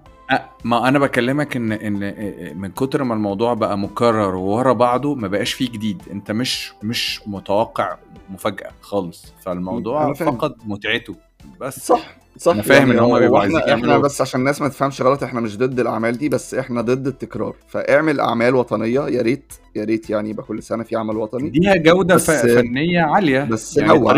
ما 0.64 0.88
أنا 0.88 0.98
بكلمك 0.98 1.56
إن 1.56 1.72
إن 1.72 2.58
من 2.58 2.70
كتر 2.70 3.04
ما 3.04 3.14
الموضوع 3.14 3.54
بقى 3.54 3.78
مكرر 3.78 4.34
ورا 4.34 4.72
بعضه 4.72 5.14
ما 5.14 5.28
بقاش 5.28 5.52
فيه 5.52 5.70
جديد. 5.70 6.02
أنت 6.12 6.30
مش 6.30 6.72
مش 6.82 7.20
متوقع 7.26 7.96
مفاجأة 8.30 8.70
خالص. 8.80 9.34
فالموضوع. 9.42 10.12
فقد 10.12 10.54
متعته. 10.64 11.14
بس 11.60 11.86
صح. 11.86 12.19
صح؟ 12.36 12.52
أنا 12.52 12.62
فاهم 12.62 12.90
إن 12.90 12.98
هما 12.98 13.14
هو 13.14 13.18
بيبقوا 13.18 13.38
إحنا 13.44 13.58
عايزين 13.58 13.74
إحنا 13.74 13.88
يعملوا- 13.88 14.02
بس 14.04 14.20
عشان 14.20 14.40
الناس 14.40 14.62
ما 14.62 14.68
تفهمش 14.68 15.02
غلط 15.02 15.22
إحنا 15.22 15.40
مش 15.40 15.58
ضد 15.58 15.80
الأعمال 15.80 16.18
دي 16.18 16.28
بس 16.28 16.54
إحنا 16.54 16.80
ضد 16.80 17.06
التكرار. 17.06 17.56
فاعمل 17.68 18.20
أعمال 18.20 18.54
وطنية 18.54 19.00
يا 19.08 19.22
ريت 19.22 19.52
يا 19.76 19.84
ريت 19.84 20.10
يعني 20.10 20.30
يبقى 20.30 20.44
كل 20.46 20.62
سنة 20.62 20.82
في 20.84 20.96
عمل 20.96 21.16
وطني. 21.16 21.50
ليها 21.50 21.76
جودة 21.76 22.14
بس- 22.14 22.30
فنية 22.30 23.00
عالية. 23.00 23.44
بس 23.44 23.76
يعني 23.76 23.88
نوع، 23.98 24.12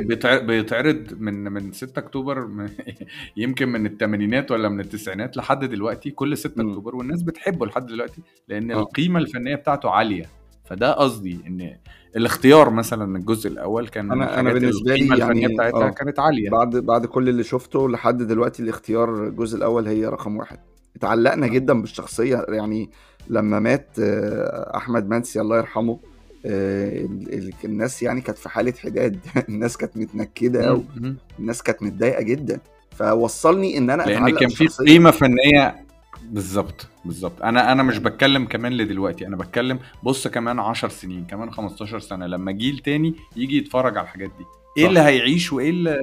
بيتع- 0.00 0.38
بيتعرض 0.38 1.06
من 1.18 1.34
من 1.52 1.72
6 1.72 1.98
أكتوبر 1.98 2.46
من- 2.46 2.68
يمكن 3.36 3.68
من 3.68 3.86
الثمانينات 3.86 4.50
ولا 4.50 4.68
من 4.68 4.80
التسعينات 4.80 5.36
لحد 5.36 5.64
دلوقتي 5.64 6.10
كل 6.10 6.36
6 6.36 6.62
مم. 6.62 6.68
أكتوبر 6.68 6.96
والناس 6.96 7.22
بتحبه 7.22 7.66
لحد 7.66 7.86
دلوقتي 7.86 8.20
لأن 8.48 8.70
آه. 8.70 8.80
القيمة 8.80 9.18
الفنية 9.20 9.54
بتاعته 9.54 9.90
عالية. 9.90 10.24
فده 10.64 10.92
قصدي 10.92 11.38
إن 11.46 11.76
الاختيار 12.16 12.70
مثلا 12.70 13.16
الجزء 13.18 13.50
الأول 13.50 13.88
كان 13.88 14.12
أنا 14.12 14.24
الحاجات 14.40 14.52
بالنسبة 14.62 14.94
لي 14.94 15.18
يعني- 15.18 15.46
بتاعتها 15.54 15.86
آه. 15.86 15.90
كانت 15.90 16.18
عالية 16.20 16.50
بعد 16.50 16.76
بعد 16.76 17.06
كل 17.06 17.28
اللي 17.28 17.42
شفته 17.44 17.88
لحد 17.88 18.22
دلوقتي 18.22 18.62
الاختيار 18.62 19.24
الجزء 19.26 19.56
الأول 19.56 19.86
هي 19.88 20.06
رقم 20.06 20.36
واحد 20.36 20.58
اتعلقنا 20.96 21.46
آه. 21.46 21.50
جدا 21.50 21.80
بالشخصية 21.80 22.44
يعني 22.48 22.90
لما 23.30 23.58
مات 23.60 23.86
آه، 24.00 24.76
أحمد 24.76 25.08
منسي 25.08 25.40
الله 25.40 25.56
يرحمه 25.58 25.98
آه، 26.46 27.00
ال- 27.00 27.34
ال- 27.34 27.52
الناس 27.64 28.02
يعني 28.02 28.20
كانت 28.20 28.38
في 28.38 28.48
حالة 28.48 28.72
حداد 28.72 29.18
الناس 29.48 29.76
كانت 29.76 29.96
متنكدة 29.96 30.64
قوي 30.66 30.84
مم. 30.96 31.16
الناس 31.38 31.62
كانت 31.62 31.82
متضايقة 31.82 32.22
جدا 32.22 32.60
فوصلني 32.90 33.78
إن 33.78 33.90
أنا 33.90 34.02
لأن 34.02 34.30
كان 34.36 34.48
في. 34.48 34.66
قيمة 34.66 35.10
فنية 35.10 35.87
بالظبط 36.30 36.86
بالظبط. 37.04 37.42
أنا 37.42 37.72
أنا 37.72 37.82
مش 37.82 37.98
بتكلم 37.98 38.44
كمان 38.44 38.72
لدلوقتي 38.72 39.26
أنا 39.26 39.36
بتكلم 39.36 39.78
بص 40.02 40.28
كمان 40.28 40.58
10 40.58 40.88
سنين 40.88 41.24
كمان 41.26 41.50
15 41.50 41.98
سنة 41.98 42.26
لما 42.26 42.52
جيل 42.52 42.78
تاني 42.78 43.14
يجي 43.36 43.58
يتفرج 43.58 43.96
على 43.96 44.04
الحاجات 44.04 44.30
دي. 44.38 44.44
إيه 44.76 44.82
صح. 44.84 44.88
اللي 44.88 45.00
هيعيش 45.00 45.52
وايه 45.52 45.70
اللي 45.70 45.98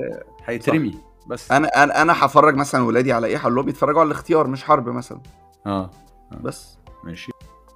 هيترمي؟ 0.46 0.94
بس. 1.28 1.52
أنا 1.52 1.84
أنا 1.84 2.02
أنا 2.02 2.26
هفرج 2.26 2.56
مثلا 2.56 2.84
ولادي 2.84 3.14
على 3.14 3.28
إيه؟ 3.28 3.38
هقول 3.38 3.56
لهم 3.56 3.70
يتفرجوا 3.70 4.00
على 4.00 4.08
الاختيار 4.08 4.48
مش 4.48 4.64
حرب 4.64 4.90
مثلا. 4.90 5.20
آه 5.66 5.90
بس. 6.42 6.78
ماشي. 7.04 7.32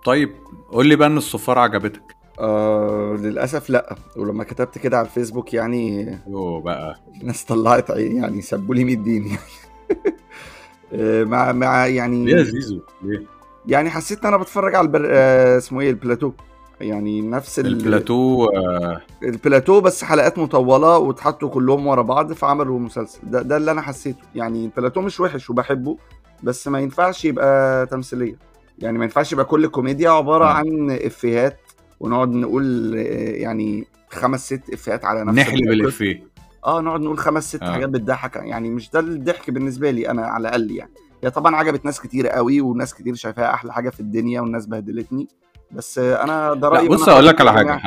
طيب 0.05 0.31
قول 0.71 0.87
لي 0.87 0.95
بقى 0.95 1.07
إن 1.07 1.17
الصفاره 1.17 1.59
عجبتك. 1.59 2.03
آه 2.39 3.15
للأسف 3.19 3.69
لأ. 3.69 3.95
ولما 4.17 4.43
كتبت 4.43 4.77
كده 4.77 4.97
على 4.97 5.07
الفيسبوك 5.07 5.53
يعني 5.53 6.17
أوه 6.27 6.61
بقى. 6.61 6.99
الناس 7.21 7.45
طلعت 7.45 7.91
عين 7.91 8.17
يعني 8.17 8.41
سبوا 8.41 8.75
لي 8.75 8.83
100 8.83 8.95
دين 8.95 9.31
آه، 9.31 9.37
مع 11.23 11.51
مع 11.51 11.87
يعني 11.87 12.25
ليه 12.25 12.35
يا 12.37 12.43
زيزو؟ 12.43 12.79
ليه؟ 13.03 13.23
يعني 13.67 13.89
حسيت 13.89 14.21
إن 14.21 14.27
أنا 14.27 14.37
بتفرج 14.37 14.75
على 14.75 14.85
البر... 14.85 15.07
آه، 15.09 15.57
اسمه 15.57 15.81
إيه 15.81 15.89
البلاتو. 15.89 16.31
يعني 16.81 17.21
نفس 17.21 17.59
ال... 17.59 17.65
البلاتو 17.67 18.45
آه، 18.45 19.01
البلاتو 19.23 19.81
بس 19.81 20.03
حلقات 20.03 20.39
مطولة 20.39 20.97
واتحطوا 20.97 21.49
كلهم 21.49 21.87
ورا 21.87 22.01
بعض 22.01 22.33
فعملوا 22.33 22.79
مسلسل. 22.79 23.19
ده 23.23 23.41
ده 23.41 23.57
اللي 23.57 23.71
أنا 23.71 23.81
حسيته. 23.81 24.23
يعني 24.35 24.65
البلاتو 24.65 25.01
مش 25.01 25.19
وحش 25.19 25.49
وبحبه 25.49 25.97
بس 26.43 26.67
ما 26.67 26.79
ينفعش 26.79 27.25
يبقى 27.25 27.85
تمثيلية. 27.85 28.35
يعني 28.79 28.97
ما 28.97 29.03
ينفعش 29.03 29.31
يبقى 29.33 29.45
كل 29.45 29.67
كوميديا 29.67 30.09
عبارة 30.09 30.45
آه. 30.45 30.49
عن 30.53 30.91
إفيهات 30.91 31.59
ونقعد 31.99 32.29
نقول 32.29 32.95
آه، 32.97 33.01
يعني 33.31 33.87
خمس 34.09 34.45
ست 34.45 34.73
إفيهات 34.73 35.05
على 35.05 35.25
نفس 35.25 35.37
نحلب. 35.39 35.71
الإفيه. 35.71 36.23
آه 36.65 36.81
نقعد 36.81 37.01
نقول 37.01 37.17
خمس 37.17 37.49
ست 37.49 37.63
آه. 37.63 37.71
حاجات 37.71 37.89
بتضحك. 37.89 38.35
يعني 38.35 38.69
مش 38.69 38.89
ده 38.89 38.99
الضحك 38.99 39.49
بالنسبة 39.51 39.91
لي 39.91 40.09
أنا 40.09 40.25
على 40.27 40.41
الأقل 40.41 40.71
يعني. 40.71 40.91
هي 41.23 41.29
طبعا 41.29 41.55
عجبت 41.55 41.85
ناس 41.85 42.01
كتير 42.01 42.27
قوي 42.27 42.61
وناس 42.61 42.93
كتير 42.93 43.15
شايفاها 43.15 43.53
أحلى 43.53 43.73
حاجة 43.73 43.89
في 43.89 43.99
الدنيا 43.99 44.41
والناس 44.41 44.65
بهدلتني. 44.65 45.27
بس 45.71 45.99
أنا 45.99 46.53
ده 46.53 46.69
رأيي 46.69 46.87
بص 46.87 47.09
أقول 47.09 47.27
لك 47.27 47.41
على 47.41 47.53
حاجة. 47.53 47.81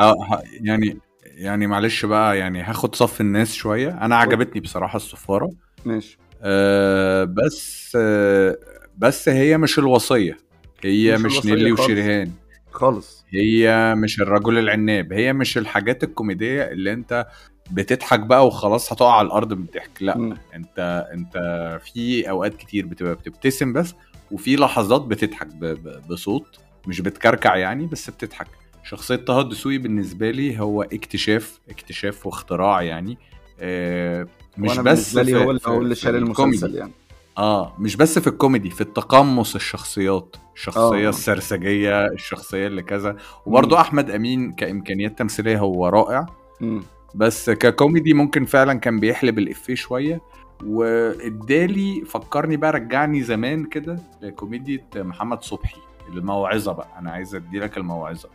يعني 0.60 0.98
يعني 1.24 1.66
معلش 1.66 2.04
بقى 2.06 2.38
يعني 2.38 2.62
هاخد 2.62 2.94
صف 2.94 3.20
الناس 3.20 3.52
شوية. 3.52 4.04
أنا 4.04 4.16
عجبتني 4.16 4.60
بصراحة 4.60 4.96
الصفارة. 4.96 5.50
ماشي. 5.84 6.18
آه 6.42 7.24
بس 7.24 7.92
آه 8.00 8.56
بس 8.98 9.28
هي 9.28 9.58
مش 9.58 9.78
الوصية. 9.78 10.36
هي 10.84 11.16
مش 11.16 11.38
مش, 11.38 11.46
نيلي. 11.46 11.72
وشريهان. 11.72 12.32
خالص. 12.70 13.24
هي 13.30 13.94
مش 13.94 14.20
الرجل 14.20 14.58
العناب. 14.58 15.12
هي 15.12 15.32
مش 15.32 15.58
الحاجات 15.58 16.04
الكوميدية 16.04 16.62
اللي 16.62 16.92
أنت 16.92 17.26
بتضحك 17.72 18.20
بقى 18.20 18.46
وخلاص 18.46 18.92
هتقع 18.92 19.12
على 19.18 19.26
الأرض 19.26 19.52
من 19.52 19.62
الضحك 19.64 19.90
لا 20.00 20.18
مم. 20.18 20.36
أنت 20.54 21.06
أنت 21.12 21.36
في 21.84 22.30
أوقات 22.30 22.54
كتير 22.56 22.86
بتبقى 22.86 23.14
بتبتسم 23.14 23.72
بس 23.72 23.94
وفي 24.30 24.56
لحظات 24.56 25.02
بتضحك 25.02 25.46
ب... 25.46 25.64
ب... 25.64 26.02
بصوت 26.08 26.58
مش 26.86 27.00
بتكركع 27.00 27.56
يعني 27.56 27.86
بس 27.86 28.10
بتضحك 28.10 28.46
شخصية 28.84 29.16
طه 29.16 29.40
الدسوقي 29.40 29.78
بالنسبة 29.78 30.30
لي 30.30 30.60
هو 30.60 30.82
اكتشاف 30.82 31.60
اكتشاف 31.70 32.26
واختراع 32.26 32.82
يعني 32.82 33.18
آه، 33.60 34.26
مش 34.58 34.78
بس 34.78 35.16
لي 35.16 35.24
في- 35.24 35.44
هو 35.44 35.50
اللي 35.50 35.60
هو 35.66 35.78
اللي 35.80 35.94
شال 35.94 36.16
الكوميدي. 36.16 36.56
المسلسل 36.56 36.76
يعني 36.78 36.92
آه 37.38 37.74
مش 37.78 37.96
بس 37.96 38.18
في 38.18 38.26
الكوميدي 38.26 38.70
في 38.70 38.80
التقمص 38.80 39.54
الشخصيات 39.54 40.36
الشخصيه 40.54 41.06
آه. 41.06 41.10
السرسجية 41.10 42.06
الشخصية 42.06 42.66
اللي 42.66 42.82
كذا 42.82 43.16
وبرضه. 43.46 43.80
أحمد 43.80 44.10
أمين 44.10 44.52
كإمكانيات 44.52 45.18
تمثيلية 45.18 45.58
هو 45.58 45.88
رائع 45.88 46.26
مم. 46.60 46.82
بس 47.14 47.50
ككوميدي 47.50 48.14
ممكن 48.14 48.44
فعلا 48.44 48.74
كان 48.74 49.00
بيحلب 49.00 49.38
الافيه 49.38 49.74
شوية 49.74 50.20
وادالي 50.64 52.04
فكرني 52.06 52.56
بقى 52.56 52.72
رجعني 52.72 53.22
زمان 53.22 53.64
كده 53.64 53.96
لكوميديا 54.22 54.84
محمد 54.96 55.42
صبحي 55.42 55.80
الموعظة 56.08 56.72
بقى 56.72 56.88
أنا 56.98 57.10
عايز 57.10 57.34
ادي 57.34 57.58
لك 57.58 57.76
الموعظه. 57.78 58.28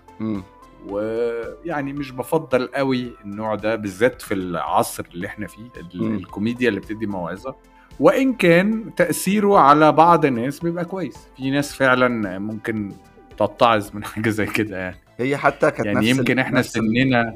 ويعني 0.90 1.94
مش 1.94 2.12
بفضل 2.12 2.68
قوي 2.68 3.12
النوع 3.26 3.56
ده 3.56 3.76
بالذات 3.76 4.22
في 4.22 4.34
العصر 4.34 5.06
اللي 5.14 5.28
إحنا 5.28 5.48
فيه. 5.48 5.70
الكوميديا 5.96 6.70
اللي 6.70 6.80
بتدي 6.80 7.08
موعظة 7.08 7.56
وإن 8.00 8.34
كان 8.34 8.96
تأثيره 8.96 9.58
على 9.60 9.92
بعض 9.92 10.26
الناس 10.26 10.60
بيبقى 10.60 10.86
كويس 10.86 11.18
في 11.38 11.52
ناس 11.52 11.74
فعلا 11.74 12.40
ممكن 12.40 12.92
تتعظ 13.38 13.90
من 13.94 14.04
حاجة 14.04 14.30
زي 14.30 14.46
كده 14.46 14.78
يعني 14.78 14.98
هي 15.18 15.38
حتى 15.38 15.72
كانت 15.72 15.86
يعني 15.86 15.98
نفس 16.10 16.20
يمكن 16.20 16.40
إحنا 16.40 16.60
نفس 16.60 16.74
سننا. 16.74 17.36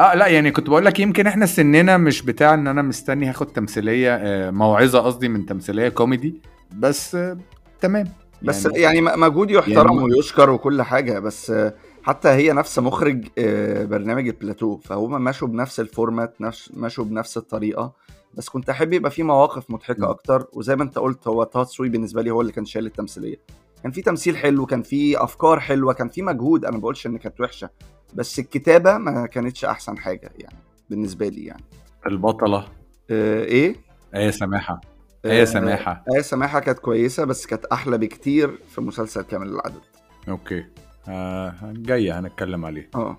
آه 0.00 0.14
لا 0.14 0.26
يعني 0.26 0.50
كنت 0.50 0.68
بقول 0.70 0.84
لك 0.84 1.00
يمكن 1.00 1.26
إحنا 1.26 1.46
سننا 1.46 1.96
مش 1.96 2.22
بتاع 2.22 2.54
إن 2.54 2.66
أنا 2.66 2.82
مستني 2.82 3.28
هاخد 3.30 3.46
تمثيلية 3.46 4.14
آه، 4.16 4.50
موعظة 4.50 4.98
قصدي 5.00 5.28
من 5.28 5.46
تمثيلية 5.46 5.88
كوميدي 5.88 6.40
بس 6.78 7.14
آه، 7.14 7.38
تمام 7.80 8.06
بس 8.42 8.66
يعني 8.66 8.78
يعني 8.78 9.00
مجهود 9.00 9.50
يحترم 9.50 9.98
يعني- 9.98 10.14
ويشكر 10.14 10.50
وكل 10.50 10.82
حاجة 10.82 11.18
بس 11.18 11.50
آه، 11.50 11.74
حتى 12.02 12.28
هي 12.28 12.52
نفس 12.52 12.78
مخرج 12.78 13.26
برنامج 13.88 14.28
البلاتو 14.28 14.76
فهم 14.76 15.24
مشوا 15.24 15.48
بنفس 15.48 15.80
ال 15.80 15.88
format 15.88 16.34
مشوا 16.74 17.04
بنفس 17.04 17.36
الطريقة 17.36 17.92
بس 18.34 18.48
كنت 18.48 18.70
أحب 18.70 18.92
يبقى 18.92 19.10
في 19.10 19.22
مواقف 19.22 19.70
مضحكة. 19.70 20.10
أكتر 20.10 20.46
وزي 20.52 20.76
ما 20.76 20.82
أنت 20.82 20.98
قلت 20.98 21.28
هو 21.28 21.50
دسوقي 21.56 21.88
بالنسبة 21.88 22.22
لي 22.22 22.30
هو 22.30 22.40
اللي 22.40 22.52
كان 22.52 22.64
شايل 22.64 22.86
التمثيلية 22.86 23.36
كان 23.82 23.92
في 23.92 24.02
تمثيل 24.02 24.36
حلو 24.36 24.66
كان 24.66 24.82
في 24.82 25.22
أفكار 25.24 25.60
حلوة 25.60 25.92
كان 25.92 26.08
في 26.08 26.22
مجهود 26.22 26.64
أنا 26.64 26.74
ما 26.74 26.80
بقولش 26.80 27.06
إن 27.06 27.18
كانت 27.18 27.40
وحشة 27.40 27.70
بس 28.14 28.38
الكتابة 28.38 28.98
ما 28.98 29.26
كانتش 29.26 29.64
أحسن 29.64 29.98
حاجة 29.98 30.30
يعني 30.38 30.56
بالنسبة 30.90 31.28
لي 31.28 31.44
يعني. 31.44 31.64
البطلة. 32.06 32.68
آه، 33.10 33.44
إيه؟ 33.44 33.76
آية 34.14 34.30
سماحة. 34.30 34.80
آه، 35.24 35.30
آية 35.30 35.44
سماحة. 35.44 36.04
آية 36.14 36.20
سماحة 36.22 36.60
كانت 36.60 36.78
كويسة 36.78 37.24
بس 37.24 37.46
كانت 37.46 37.64
أحلى 37.64 37.98
بكتير 37.98 38.58
في 38.70 38.80
مسلسل 38.80 39.22
كامل 39.22 39.48
العدد. 39.48 39.80
okay. 40.28 40.64
آه 41.08 41.54
جاية 41.62 42.18
هنتكلم 42.18 42.64
عليه. 42.66 42.90
آه. 42.94 43.16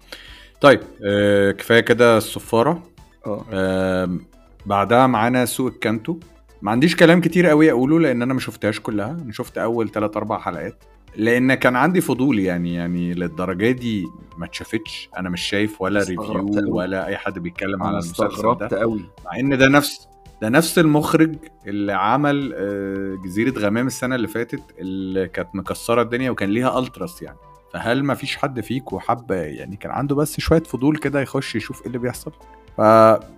طيب 0.62 0.80
آه 1.06 1.52
كفاية 1.52 1.80
كده 1.80 2.18
الصفارة. 2.18 2.84
آه. 3.26 3.46
آه 3.54 4.18
بعدها 4.66 5.08
معانا 5.08 5.46
سوق 5.46 5.68
الكانتو 5.72 6.20
ما 6.62 6.72
عنديش 6.72 6.96
كلام 6.96 7.22
كتير 7.22 7.48
قوي 7.48 7.72
أقوله 7.72 8.00
لأن 8.00 8.22
أنا 8.22 8.34
ما 8.34 8.40
شفتهاش 8.40 8.80
كلها. 8.80 9.12
أنا 9.12 9.32
شفت 9.32 9.58
أول 9.58 9.90
3 9.90 10.18
4 10.18 10.40
حلقات. 10.40 10.84
لأن 11.18 11.54
كان 11.54 11.76
عندي 11.76 12.02
فضول 12.02 12.40
يعني 12.40 12.74
يعني 12.74 13.14
للدرجة 13.14 13.72
دي 13.72 14.06
ما 14.38 14.46
اتشافتش. 14.46 15.10
أنا 15.18 15.30
مش 15.30 15.42
شايف 15.42 15.82
ولا 15.82 16.00
review 16.00 16.24
قوي. 16.24 16.72
ولا 16.72 17.08
أي 17.08 17.18
حد 17.18 17.40
بيتكلم 17.40 17.84
على 17.84 17.94
المسلسل 17.94 18.58
ده. 18.58 18.80
قوي 18.80 19.06
مع 19.26 19.40
إن 19.40 19.58
ده 19.58 19.68
نفس 19.68 20.08
ده 20.42 20.50
نفس 20.50 20.80
المخرج 20.80 21.36
اللي 21.68 21.94
عمل 21.94 22.54
آه، 22.56 23.16
جزيرة 23.26 23.60
غمام 23.60 23.88
السنة 23.88 24.16
اللي 24.16 24.28
فاتت 24.28 24.64
اللي 24.80 25.28
كانت 25.28 25.50
مكسرة 25.54 26.02
الدنيا 26.02 26.32
وكان 26.32 26.50
ليها 26.50 26.80
التراس 26.80 27.22
يعني. 27.22 27.38
فهل 27.74 28.04
ما 28.04 28.14
فيش 28.14 28.38
حد 28.38 28.62
فيكم 28.62 29.00
حب 29.00 29.32
يعني 29.32 29.76
كان 29.76 29.92
عنده 29.92 30.16
بس 30.16 30.40
شوية 30.40 30.64
فضول 30.64 30.98
كده 30.98 31.22
يخش 31.22 31.56
يشوف 31.56 31.82
إيه 31.82 31.88
اللي 31.88 31.98
بيحصل؟ 31.98 32.32
ف 32.78 32.82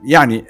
يعني 0.03 0.43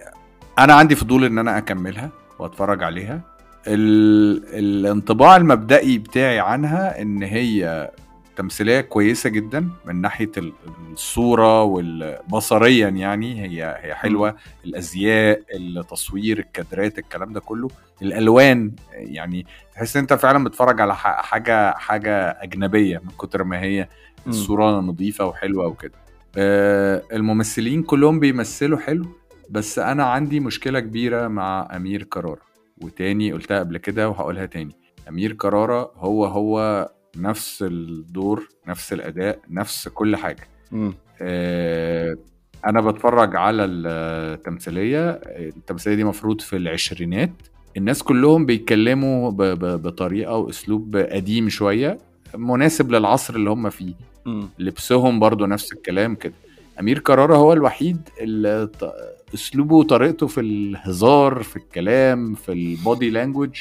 أنا 0.60 0.74
عندي 0.74 0.96
فضول 0.96 1.24
إن 1.24 1.38
أنا 1.38 1.58
أكملها 1.58 2.10
وأتفرج 2.40 2.84
عليها. 2.84 3.22
ال... 3.68 4.46
الانطباع 4.60 5.38
المبدئي 5.38 5.98
بتاعي 5.98 6.40
عنها 6.40 7.02
إن 7.02 7.24
هي 7.24 7.92
تمثيلية 8.36 8.82
كويسة 8.82 9.30
جدا 9.30 9.70
من 9.86 10.02
ناحية 10.02 10.32
ال- 10.38 10.54
الصورة 10.94 11.64
والبصريا 11.64 12.88
يعني. 12.90 13.42
هي 13.46 13.78
هي 13.82 13.96
حلوة. 13.96 14.36
الأزياء 14.66 15.42
التصوير 15.56 16.40
الكادرات 16.40 17.00
الكلام 17.00 17.34
ده 17.34 17.40
كله. 17.40 17.68
الألوان 18.02 18.72
يعني 18.94 19.46
تحس 19.74 19.96
إن 19.96 20.02
أنت 20.02 20.14
فعلا 20.14 20.44
بتتفرج 20.44 20.82
على 20.82 20.96
حاجة 20.96 21.72
حاجة 21.74 22.16
أجنبية 22.42 22.98
من 22.98 23.10
كتر 23.20 23.44
ما 23.44 23.62
هي. 23.62 23.88
الصورة 24.28 24.80
نظيفة 24.80 25.26
وحلوة 25.26 25.66
وكده. 25.68 25.94
آه، 26.38 27.04
الممثلين 27.14 27.84
كلهم 27.84 28.20
بيمثلوا 28.20 28.78
حلو 28.80 29.06
بس 29.50 29.80
أنا 29.80 30.04
عندي 30.06 30.40
مشكلة 30.40 30.80
كبيرة 30.80 31.28
مع 31.28 31.68
أمير 31.76 32.04
كرارة. 32.04 32.49
وتاني 32.84 33.32
قلتها 33.32 33.60
قبل 33.60 33.78
كده 33.78 34.10
وهقولها 34.10 34.46
تاني. 34.46 34.76
أمير 35.10 35.34
كرارة 35.34 35.92
هو 35.98 36.26
هو 36.26 36.90
نفس 37.18 37.64
الدور 37.68 38.48
نفس 38.68 38.94
الأداء 38.94 39.40
نفس 39.50 39.88
كل 39.88 40.16
حاجة. 40.16 40.48
مم. 40.72 40.94
آه، 41.22 42.16
أنا 42.66 42.82
بتفرج 42.82 43.36
على 43.36 43.66
التمثيلية. 43.66 45.10
التمثيلية 45.10 45.96
دي 45.96 46.04
مفروض 46.04 46.42
في 46.42 46.56
العشرينات. 46.56 47.32
الناس 47.78 48.04
كلهم 48.04 48.46
بيتكلموا 48.46 49.32
ب- 49.32 49.36
ب- 49.42 49.82
بطريقة 49.82 50.36
وأسلوب 50.36 50.96
قديم 50.98 51.50
شوية 51.50 51.98
مناسب 52.36 52.92
للعصر 52.92 53.36
اللي 53.36 53.50
هم 53.50 53.70
فيه. 53.70 53.94
مم. 54.26 54.50
لبسهم 54.60 55.20
برضو 55.20 55.46
نفس 55.46 55.74
الكلام 55.74 56.16
كده. 56.16 56.34
أمير 56.80 57.00
كرارة 57.00 57.36
هو 57.36 57.54
الوحيد 57.54 58.10
اللي 58.22 58.70
أسلوبه 59.34 59.76
وطريقته 59.76 60.28
في 60.28 60.42
الهزار 60.42 61.44
في 61.44 61.58
الكلام 61.58 62.34
في 62.36 62.52
البودي 62.52 63.10
لانجوج 63.10 63.56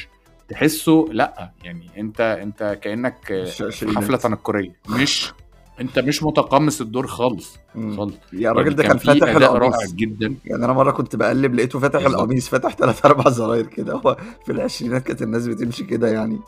تحسه 0.49 1.07
لأ 1.13 1.51
يعني 1.65 1.91
أنت 1.99 2.21
أنت 2.21 2.79
كأنك 2.83 3.25
في. 3.71 3.97
حفلة 3.97 4.17
تنكرية 4.17 4.73
مش 4.89 5.33
أنت 5.81 5.99
مش 5.99 6.23
متقمص 6.23 6.81
الدور 6.81 7.07
خالص. 7.07 7.59
خالص 7.97 8.15
يا 8.33 8.51
الراجل 8.51 8.75
ده 8.75 8.83
يعني 8.83 8.99
كان 8.99 9.15
في 9.15 9.21
فاتح 9.21 9.37
القميص 9.37 9.93
جدا 9.95 10.35
يعني 10.45 10.65
أنا 10.65 10.73
مرة 10.73 10.91
كنت 10.91 11.17
بقلب 11.17 11.55
لقيته 11.55 11.79
فاتح. 11.79 12.01
القميص 12.07 12.49
فاتح 12.49 12.75
ثلاث 12.77 13.07
أربع 13.07 13.31
زراير 13.31 13.67
كده 13.67 13.93
هو 13.95 14.17
في 14.47 14.53
العشرينات 14.53 15.03
كانت 15.03 15.23
الناس 15.23 15.47
بتمشي 15.47 15.85
كده 15.85 16.09
يعني 16.09 16.39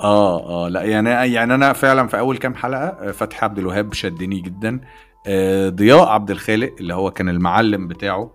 آه 0.00 0.66
آه 0.66 0.68
لأ 0.68 0.82
يعني 0.82 1.10
يعني 1.10 1.54
أنا 1.54 1.72
فعلا 1.72 2.06
في 2.08 2.18
أول 2.18 2.38
كام 2.38 2.54
حلقة 2.54 2.86
آه، 2.86 3.10
فتحي 3.10 3.44
عبد 3.46 3.58
الوهاب 3.58 3.92
شدني 3.92 4.40
جدا 4.40 4.80
آه، 5.26 5.68
ضياء 5.68 6.08
عبد 6.08 6.30
الخالق 6.30 6.72
اللي 6.80 6.94
هو 6.94 7.10
كان 7.10 7.28
المعلم 7.28 7.88
بتاعه 7.88 8.30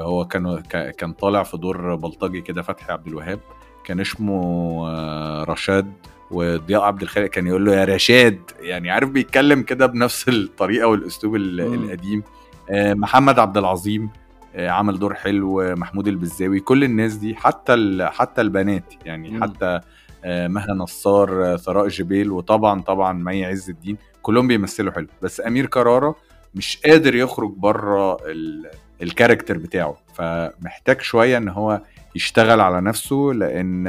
هو 0.00 0.24
كان 0.24 0.60
كان 0.98 1.12
طالع 1.12 1.42
في 1.42 1.56
دور 1.56 1.94
بلطجي 1.94 2.40
كده 2.40 2.62
فتحي 2.62 2.92
عبد 2.92 3.06
الوهاب 3.06 3.40
كان 3.84 4.00
اسمه 4.00 4.40
آه، 4.88 5.44
رشاد 5.44 5.92
وضياء 6.30 6.82
عبد 6.82 7.02
الخالق 7.02 7.26
كان 7.26 7.46
يقول 7.46 7.64
له 7.64 7.74
يا 7.76 7.84
رشاد 7.84 8.38
يعني 8.60 8.90
عارف 8.90 9.08
بيتكلم 9.10 9.62
كده 9.62 9.86
بنفس 9.86 10.28
الطريقة 10.28 10.86
والأسلوب. 10.88 11.36
القديم 11.36 12.22
آه، 12.70 12.94
محمد 12.94 13.38
عبد 13.38 13.56
العظيم 13.56 14.10
آه، 14.54 14.68
عمل 14.70 14.98
دور 14.98 15.14
حلو 15.14 15.74
محمود 15.76 16.08
البزاوي 16.08 16.60
كل 16.60 16.84
الناس 16.84 17.14
دي 17.14 17.34
حتى 17.34 17.98
حتى 18.10 18.40
البنات 18.40 18.94
يعني 19.04 19.30
مم. 19.30 19.42
حتى 19.42 19.80
آه، 20.24 20.48
مها 20.48 20.74
نصار 20.74 21.44
آه، 21.52 21.56
ثراء 21.56 21.88
جبيل 21.88 22.30
وطبعا 22.32 22.80
طبعا 22.80 23.12
مي 23.12 23.44
عز 23.44 23.70
الدين 23.70 23.96
كلهم 24.22 24.48
بيمثلوا 24.48 24.92
حلو 24.92 25.06
بس 25.22 25.40
أمير 25.40 25.66
كرارة 25.66 26.16
مش 26.54 26.78
قادر 26.84 27.14
يخرج 27.14 27.50
بره 27.56 28.16
ال- 28.26 28.70
الكاركتر 29.02 29.58
بتاعه 29.58 29.96
فمحتاج 30.14 31.00
شوية 31.00 31.36
إن 31.36 31.48
هو 31.48 31.80
يشتغل 32.14 32.60
على 32.60 32.80
نفسه 32.80 33.16
لأن 33.16 33.86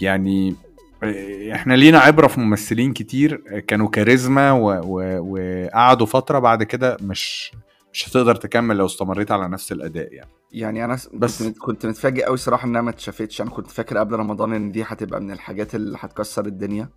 يعني 0.00 0.54
آه، 1.02 1.54
إحنا 1.54 1.74
لينا 1.74 1.98
عبرة 1.98 2.26
في 2.26 2.40
ممثلين 2.40 2.92
كتير 2.92 3.36
كانوا 3.66 3.88
كاريزما 3.88 4.52
وقعدوا 4.52 6.06
فترة 6.06 6.38
بعد 6.38 6.62
كده 6.62 6.96
مش 7.02 7.52
مش 7.92 8.08
هتقدر 8.08 8.34
تكمل 8.34 8.76
لو 8.76 8.86
استمريت 8.86 9.30
على 9.30 9.48
نفس 9.48 9.72
الأداء 9.72 10.12
يعني. 10.12 10.30
يعني 10.52 10.84
أنا 10.84 10.98
بس- 11.14 11.42
كنت 11.42 11.58
كنت 11.58 11.86
متفاجئ 11.86 12.24
قوي 12.24 12.36
صراحة 12.36 12.66
إنها 12.68 12.80
ما 12.80 12.90
اتشافتش 12.90 13.40
أنا 13.40 13.50
كنت 13.50 13.70
فاكر 13.70 13.98
قبل 13.98 14.16
رمضان 14.16 14.52
إن 14.52 14.72
دي 14.72 14.82
هتبقى 14.86 15.20
من 15.20 15.30
الحاجات 15.30 15.74
اللي 15.74 15.98
هتكسر 16.00 16.46
الدنيا. 16.46 16.88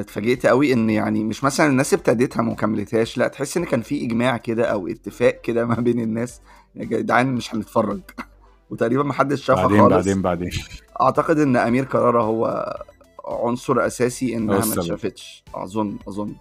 اتفاجئت 0.00 0.46
قوي 0.46 0.72
إن 0.72 0.90
يعني 0.90 1.24
مش 1.24 1.44
مثلا 1.44 1.66
الناس 1.66 1.94
ابتدتها 1.94 2.40
وما 2.40 2.54
كملتهاش 2.54 3.18
لا 3.18 3.28
تحس 3.28 3.56
إن 3.56 3.64
كان 3.64 3.82
في 3.82 4.04
إجماع 4.04 4.36
كده 4.36 4.64
أو 4.64 4.88
اتفاق 4.88 5.40
كده 5.40 5.66
ما 5.66 5.74
بين 5.74 6.00
الناس. 6.00 6.40
يا 6.74 6.84
جدعان 6.84 7.34
مش 7.34 7.54
هنتفرج. 7.54 8.00
وتقريبا 8.70 9.02
ما 9.02 9.12
حدش 9.12 9.44
شافها 9.44 9.62
بعدين 9.62 9.80
خالص. 9.80 9.94
بعدين 9.94 10.22
بعدين. 10.22 10.50
أعتقد 11.00 11.38
إن 11.38 11.56
أمير 11.56 11.84
كرارة 11.84 12.22
هو 12.22 12.74
عنصر 13.26 13.86
أساسي 13.86 14.36
إنها 14.36 14.58
ما. 14.58 14.72
اتشافتش. 14.74 15.44
أظن 15.54 15.96
أظن. 16.08 16.34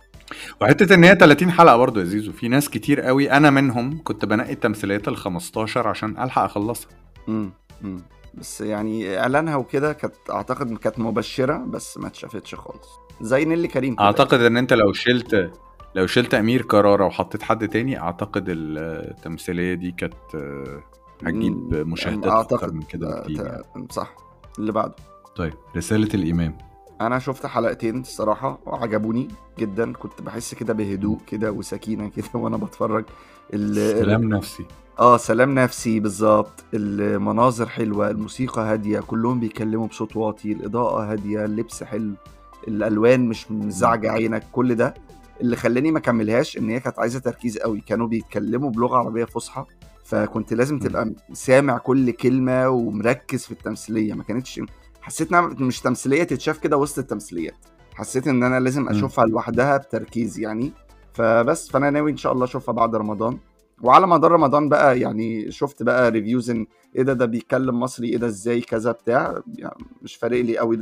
وحتة 0.62 0.96
إن 0.96 1.04
هي 1.04 1.16
30 1.16 1.52
حلقة 1.52 1.78
برضه 1.78 2.00
يا 2.00 2.06
زيزو. 2.06 2.32
في 2.32 2.48
ناس 2.48 2.70
كتير 2.70 3.02
قوي 3.02 3.32
أنا 3.32 3.50
منهم 3.50 4.04
كنت 4.04 4.26
بنقي 4.26 4.54
التمثيليات 4.54 5.08
ال 5.08 5.18
15 5.18 5.88
عشان 5.88 6.18
ألحق 6.24 6.42
أخلصها. 6.44 6.90
امم 7.28 7.52
بس 8.34 8.62
يعني 8.62 9.20
إعلانها 9.20 9.56
وكده 9.56 9.94
كانت 9.94 10.14
أعتقد 10.32 10.78
كانت 10.78 11.00
مبشرة 11.00 11.58
بس 11.58 11.98
ما 11.98 12.08
اتشافتش 12.08 12.56
خالص. 12.56 12.90
زي 13.24 13.46
نيلي 13.46 13.68
كريم 13.68 13.96
كده. 13.96 14.04
أعتقد 14.06 14.42
إن 14.42 14.58
أنت 14.58 14.74
لو 14.74 14.94
شلت 14.94 15.52
لو 15.96 16.08
شلت 16.08 16.34
أمير 16.34 16.62
كرارة 16.62 17.06
وحطيت 17.06 17.44
حد 17.44 17.68
تاني 17.68 18.00
أعتقد 18.00 18.46
التمثيلية 18.50 19.74
دي 19.74 19.92
كانت 19.92 20.14
هتجيب 21.26 21.54
مم، 21.74 21.92
مشاهدات 21.92 22.54
أكتر 22.54 22.74
من 22.74 22.82
كده 22.82 23.18
آه، 23.18 23.20
بكتير 23.22 23.46
يعني. 23.46 23.88
صح. 23.92 24.16
اللي 24.60 24.72
بعده. 24.72 24.96
طيب 25.36 25.54
رسالة 25.78 26.10
الامام 26.14 26.58
أنا 27.02 27.20
شفت 27.20 27.46
حلقتين 27.46 28.00
الصراحة 28.02 28.60
وعجبوني 28.66 29.28
جدا. 29.60 29.94
كنت 29.94 30.22
بحس 30.22 30.54
كده 30.56 30.74
بهدوء 30.74 31.18
كده 31.28 31.52
وسكينة 31.52 32.10
كده 32.10 32.26
وأنا 32.40 32.58
بتفرج. 32.58 33.06
سلام 33.52 34.24
نفسي. 34.34 34.66
آه 35.00 35.18
سلام 35.18 35.56
نفسي 35.60 36.00
بالظبط. 36.00 36.64
المناظر 36.74 37.66
حلوة 37.70 38.10
الموسيقى 38.10 38.62
هادية 38.62 39.00
كلهم 39.00 39.40
بيتكلموا 39.40 39.88
بصوت 39.88 40.16
واطي 40.16 40.52
الإضاءة 40.52 41.12
هادية 41.12 41.46
اللبس 41.46 41.84
حلو. 41.84 42.14
الألوان 42.68 43.28
مش 43.28 43.52
مزعجة 43.52 44.12
عينك 44.12 44.44
كل 44.52 44.76
ده. 44.76 44.94
اللي 45.42 45.56
خلاني 45.56 45.92
ما 45.92 46.00
كملهاش 46.00 46.58
إن 46.58 46.70
هي 46.70 46.80
كانت 46.80 47.00
عايزة 47.00 47.20
تركيز 47.20 47.58
قوي. 47.58 47.82
كانوا 47.82 48.08
بيتكلموا 48.08 48.70
بلغة 48.70 48.98
عربية 48.98 49.26
فصحى 49.26 49.66
فكنت 50.06 50.54
لازم 50.54 50.80
تبقى 50.80 51.14
سامع 51.34 51.78
كل 51.78 52.12
كلمة 52.12 52.70
ومركز 52.70 53.46
في 53.46 53.52
التمثيلية. 53.52 54.14
ما 54.14 54.24
كانتش 54.24 54.62
حسيت 55.02 55.30
إنها 55.30 55.42
مش 55.42 55.82
تمثيلية 55.82 56.24
تتشاف 56.24 56.58
كده 56.58 56.78
وسط 56.78 57.00
التمثيليات. 57.00 57.66
حسيت 57.96 58.28
إن 58.28 58.44
أنا 58.44 58.60
لازم 58.60 58.90
أشوفها 58.90 59.26
لوحدها 59.26 59.78
بتركيز 59.78 60.40
يعني. 60.40 60.72
فبس 61.14 61.70
فأنا 61.70 61.90
ناوي 61.90 62.12
إن 62.12 62.18
شاء 62.18 62.34
الله 62.34 62.46
أشوفها 62.46 62.74
بعد 62.74 62.96
رمضان. 62.96 63.38
وعلى 63.82 64.08
مدار 64.08 64.32
رمضان 64.32 64.70
بقى 64.70 65.00
يعني 65.00 65.52
شفت 65.52 65.84
بقى 65.84 66.12
ريفيوز 66.12 66.50
إن 66.50 66.66
إيه 66.96 67.04
ده 67.04 67.14
ده 67.14 67.26
بيتكلم 67.26 67.80
مصري 67.80 68.08
إيه 68.08 68.18
ده 68.18 68.28
إزاي 68.28 68.62
كذا 68.62 68.92
بتاع. 68.92 69.36
يعني 69.58 69.84
مش 70.02 70.16
فارق 70.16 70.42
لي 70.42 70.58
قوي 70.58 70.80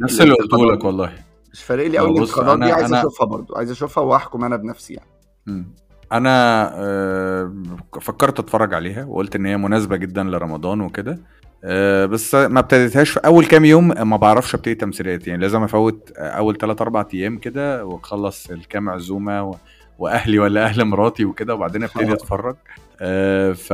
نفس 0.00 0.20
اللي 0.20 0.34
قلته 0.34 0.72
لك 0.72 0.84
والله. 0.84 1.12
مش 1.52 1.62
فارق 1.62 1.86
لي 1.86 1.98
قوي 1.98 2.10
الانتقادات 2.10 2.58
دي 2.58 2.72
عايز 2.72 2.90
أنا- 2.94 2.96
أشوفها 2.96 3.26
برضو 3.26 3.54
عايز 3.56 3.70
أشوفها 3.70 4.04
وأحكم 4.04 4.44
أنا 4.44 4.56
بنفسي 4.56 4.94
يعني. 4.94 5.08
مم. 5.46 5.74
أنا 6.12 6.30
آه، 6.74 7.52
فكرت 8.00 8.38
أتفرج 8.38 8.74
عليها 8.74 9.04
وقلت 9.04 9.36
إن 9.36 9.46
هي 9.46 9.56
مناسبة 9.56 9.96
جدا 9.96 10.22
لرمضان 10.22 10.80
وكده. 10.80 11.18
آه، 11.64 12.06
بس 12.06 12.34
ما 12.34 12.60
ابتديتهاش 12.60 13.10
في 13.10 13.20
أول 13.20 13.44
كام 13.46 13.64
يوم 13.64 14.08
ما 14.08 14.16
بعرفش 14.16 14.54
أبتدي 14.54 14.74
تمثيليات 14.74 15.28
يعني 15.28 15.42
لازم 15.42 15.62
أفوت 15.62 16.10
أول 16.16 16.56
3 16.56 16.82
4 16.82 17.08
أيام 17.14 17.38
كده 17.38 17.84
وأخلص 17.84 18.50
الكام 18.50 18.88
عزومة 18.90 19.42
و... 19.44 19.54
وأهلي 20.00 20.38
ولا 20.38 20.64
أهل 20.64 20.84
مراتي 20.84 21.24
وكده 21.24 21.54
وبعدين 21.54 21.82
أبتدي 21.82 22.10
آه. 22.10 22.14
أتفرج 22.14 22.56
آه، 23.00 23.52
ف 23.52 23.72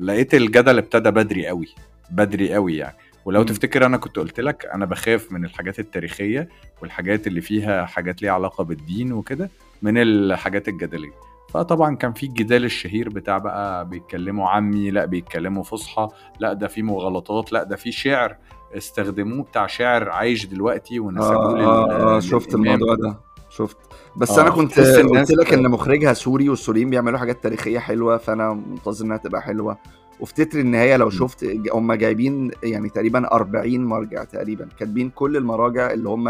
لقيت 0.00 0.34
الجدل 0.34 0.78
ابتدى 0.78 1.10
بدري 1.10 1.46
قوي 1.46 1.68
بدري 2.10 2.54
قوي 2.54 2.76
يعني 2.76 2.96
ولو 3.24 3.40
مم. 3.40 3.46
تفتكر 3.46 3.86
أنا 3.86 3.96
كنت 3.96 4.16
قلت 4.18 4.40
لك 4.40 4.66
أنا 4.74 4.84
بخاف 4.86 5.32
من 5.32 5.44
الحاجات 5.44 5.78
التاريخية 5.78 6.48
والحاجات 6.82 7.26
اللي 7.26 7.40
فيها 7.40 7.84
حاجات 7.86 8.22
ليها 8.22 8.32
علاقة 8.32 8.64
بالدين 8.64 9.12
وكده 9.12 9.50
من 9.82 9.98
الحاجات 9.98 10.68
الجدلية 10.68 11.12
فطبعا 11.54 11.96
كان 11.96 12.12
في 12.12 12.26
الجدال 12.26 12.64
الشهير 12.64 13.08
بتاع 13.08 13.38
بقى 13.38 13.88
بيتكلموا 13.88 14.48
عمي 14.48 14.90
لأ 14.90 15.04
بيتكلموا 15.04 15.62
فصحى 15.62 16.08
لأ 16.40 16.52
ده 16.52 16.66
في 16.68 16.82
مغالطات 16.82 17.52
لأ 17.52 17.62
ده 17.62 17.76
في 17.76 17.92
شعر 17.92 18.36
استخدموه 18.76 19.44
بتاع 19.44 19.66
شعر 19.66 20.10
عايش 20.10 20.46
دلوقتي 20.46 21.00
ونسبوه 21.00 21.58
لل- 21.58 21.64
آه, 21.64 22.16
آه 22.16 22.20
شفت. 22.20 22.54
الموضوع 22.54 22.94
ده 22.94 23.18
شفت. 23.58 23.76
بس 24.16 24.30
آه، 24.30 24.42
أنا 24.42 24.50
كنت 24.50 24.80
قلت 24.80 25.30
لك 25.30 25.52
إن 25.52 25.68
مخرجها 25.70 26.12
سوري 26.12 26.48
والسوريين 26.48 26.90
بيعملوا 26.90 27.18
حاجات 27.18 27.42
تاريخية 27.42 27.78
حلوة 27.78 28.16
فأنا 28.16 28.52
منتظر 28.52 29.04
إنها 29.04 29.16
تبقى 29.16 29.42
حلوة. 29.42 29.78
وفي 30.20 30.34
تتر 30.34 30.58
النهاية 30.58 30.96
لو 30.96 31.10
شفت 31.10 31.46
هم 31.72 31.92
جايبين 31.92 32.50
يعني 32.62 32.88
تقريبا 32.88 33.32
40 33.32 33.84
مرجع 33.84 34.24
تقريبا 34.24 34.68
كاتبين 34.78 35.10
كل 35.10 35.36
المراجع 35.36 35.90
اللي 35.90 36.08
هم 36.08 36.28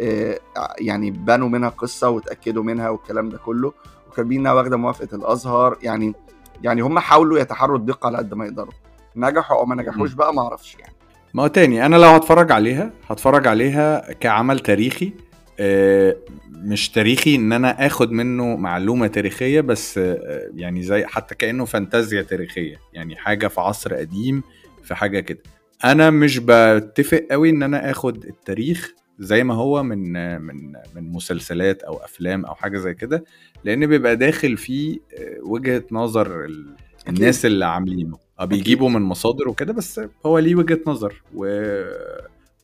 آه، 0.00 0.38
يعني 0.78 1.10
بنوا 1.10 1.48
منها 1.48 1.68
قصة 1.68 2.08
وتاكدوا 2.08 2.62
منها 2.62 2.88
والكلام 2.90 3.28
ده 3.28 3.38
كله 3.38 3.72
وكاتبين 4.10 4.40
إنها 4.40 4.52
واخدة 4.52 4.76
موافقة 4.76 5.16
الأزهر. 5.16 5.78
يعني 5.82 6.14
يعني 6.62 6.80
هم 6.80 6.98
حاولوا 6.98 7.38
يتحروا 7.38 7.78
الدقة 7.78 8.06
على 8.06 8.18
قد 8.18 8.34
ما 8.34 8.44
يقدروا. 8.46 8.72
نجحوا 9.16 9.56
أو 9.58 9.66
ما 9.66 9.74
نجحوش 9.74 10.12
بقى 10.12 10.34
ما 10.34 10.42
أعرفش 10.42 10.76
يعني. 10.80 10.94
ما 11.34 11.42
هو 11.42 11.46
تاني 11.46 11.86
أنا 11.86 11.96
لو 11.96 12.08
هتفرج 12.08 12.52
عليها 12.52 12.90
هتفرج 13.08 13.46
عليها 13.46 14.12
كعمل 14.12 14.58
تاريخي 14.60 15.06
آه، 15.06 15.27
مش 16.50 16.90
تاريخي 16.90 17.34
إن 17.34 17.52
أنا 17.52 17.86
آخد 17.86 18.12
منه 18.12 18.56
معلومة 18.56 19.06
تاريخية 19.06 19.60
بس 19.60 19.98
آه، 19.98 20.50
يعني 20.54 20.82
زي 20.82 21.06
حتى 21.06 21.34
كأنه 21.34 21.64
فانتازيا 21.64 22.22
تاريخية 22.22 22.76
يعني 22.92 23.16
حاجة 23.16 23.48
في 23.48 23.60
عصر 23.60 23.94
قديم 23.94 24.42
في 24.82 24.94
حاجة 24.94 25.20
كده. 25.20 25.42
أنا 25.84 26.10
مش 26.10 26.40
بتفق 26.44 27.26
قوي 27.30 27.50
إن 27.50 27.62
أنا 27.62 27.90
آخد 27.90 28.24
التاريخ 28.24 28.92
زي 29.18 29.44
ما 29.44 29.54
هو 29.54 29.82
من 29.82 30.16
آه، 30.16 30.38
من 30.38 30.72
من 30.94 31.12
مسلسلات 31.12 31.82
أو 31.82 31.96
أفلام 31.96 32.44
أو 32.46 32.54
حاجة 32.54 32.78
زي 32.78 32.94
كده 32.94 33.24
لأن 33.64 33.86
بيبقى 33.86 34.16
داخل 34.16 34.56
فيه 34.56 34.98
آه، 35.18 35.38
وجهة 35.42 35.84
نظر. 35.92 36.46
الناس 37.08 37.46
اللي 37.46 37.64
عاملينه. 37.66 38.18
آه 38.40 38.44
بيجيبوا 38.44 38.88
من 38.90 39.02
مصادر 39.02 39.48
وكده 39.48 39.72
بس 39.72 40.00
هو 40.26 40.38
ليه 40.38 40.54
وجهة 40.54 40.80
نظر 40.86 41.22
و... 41.34 41.46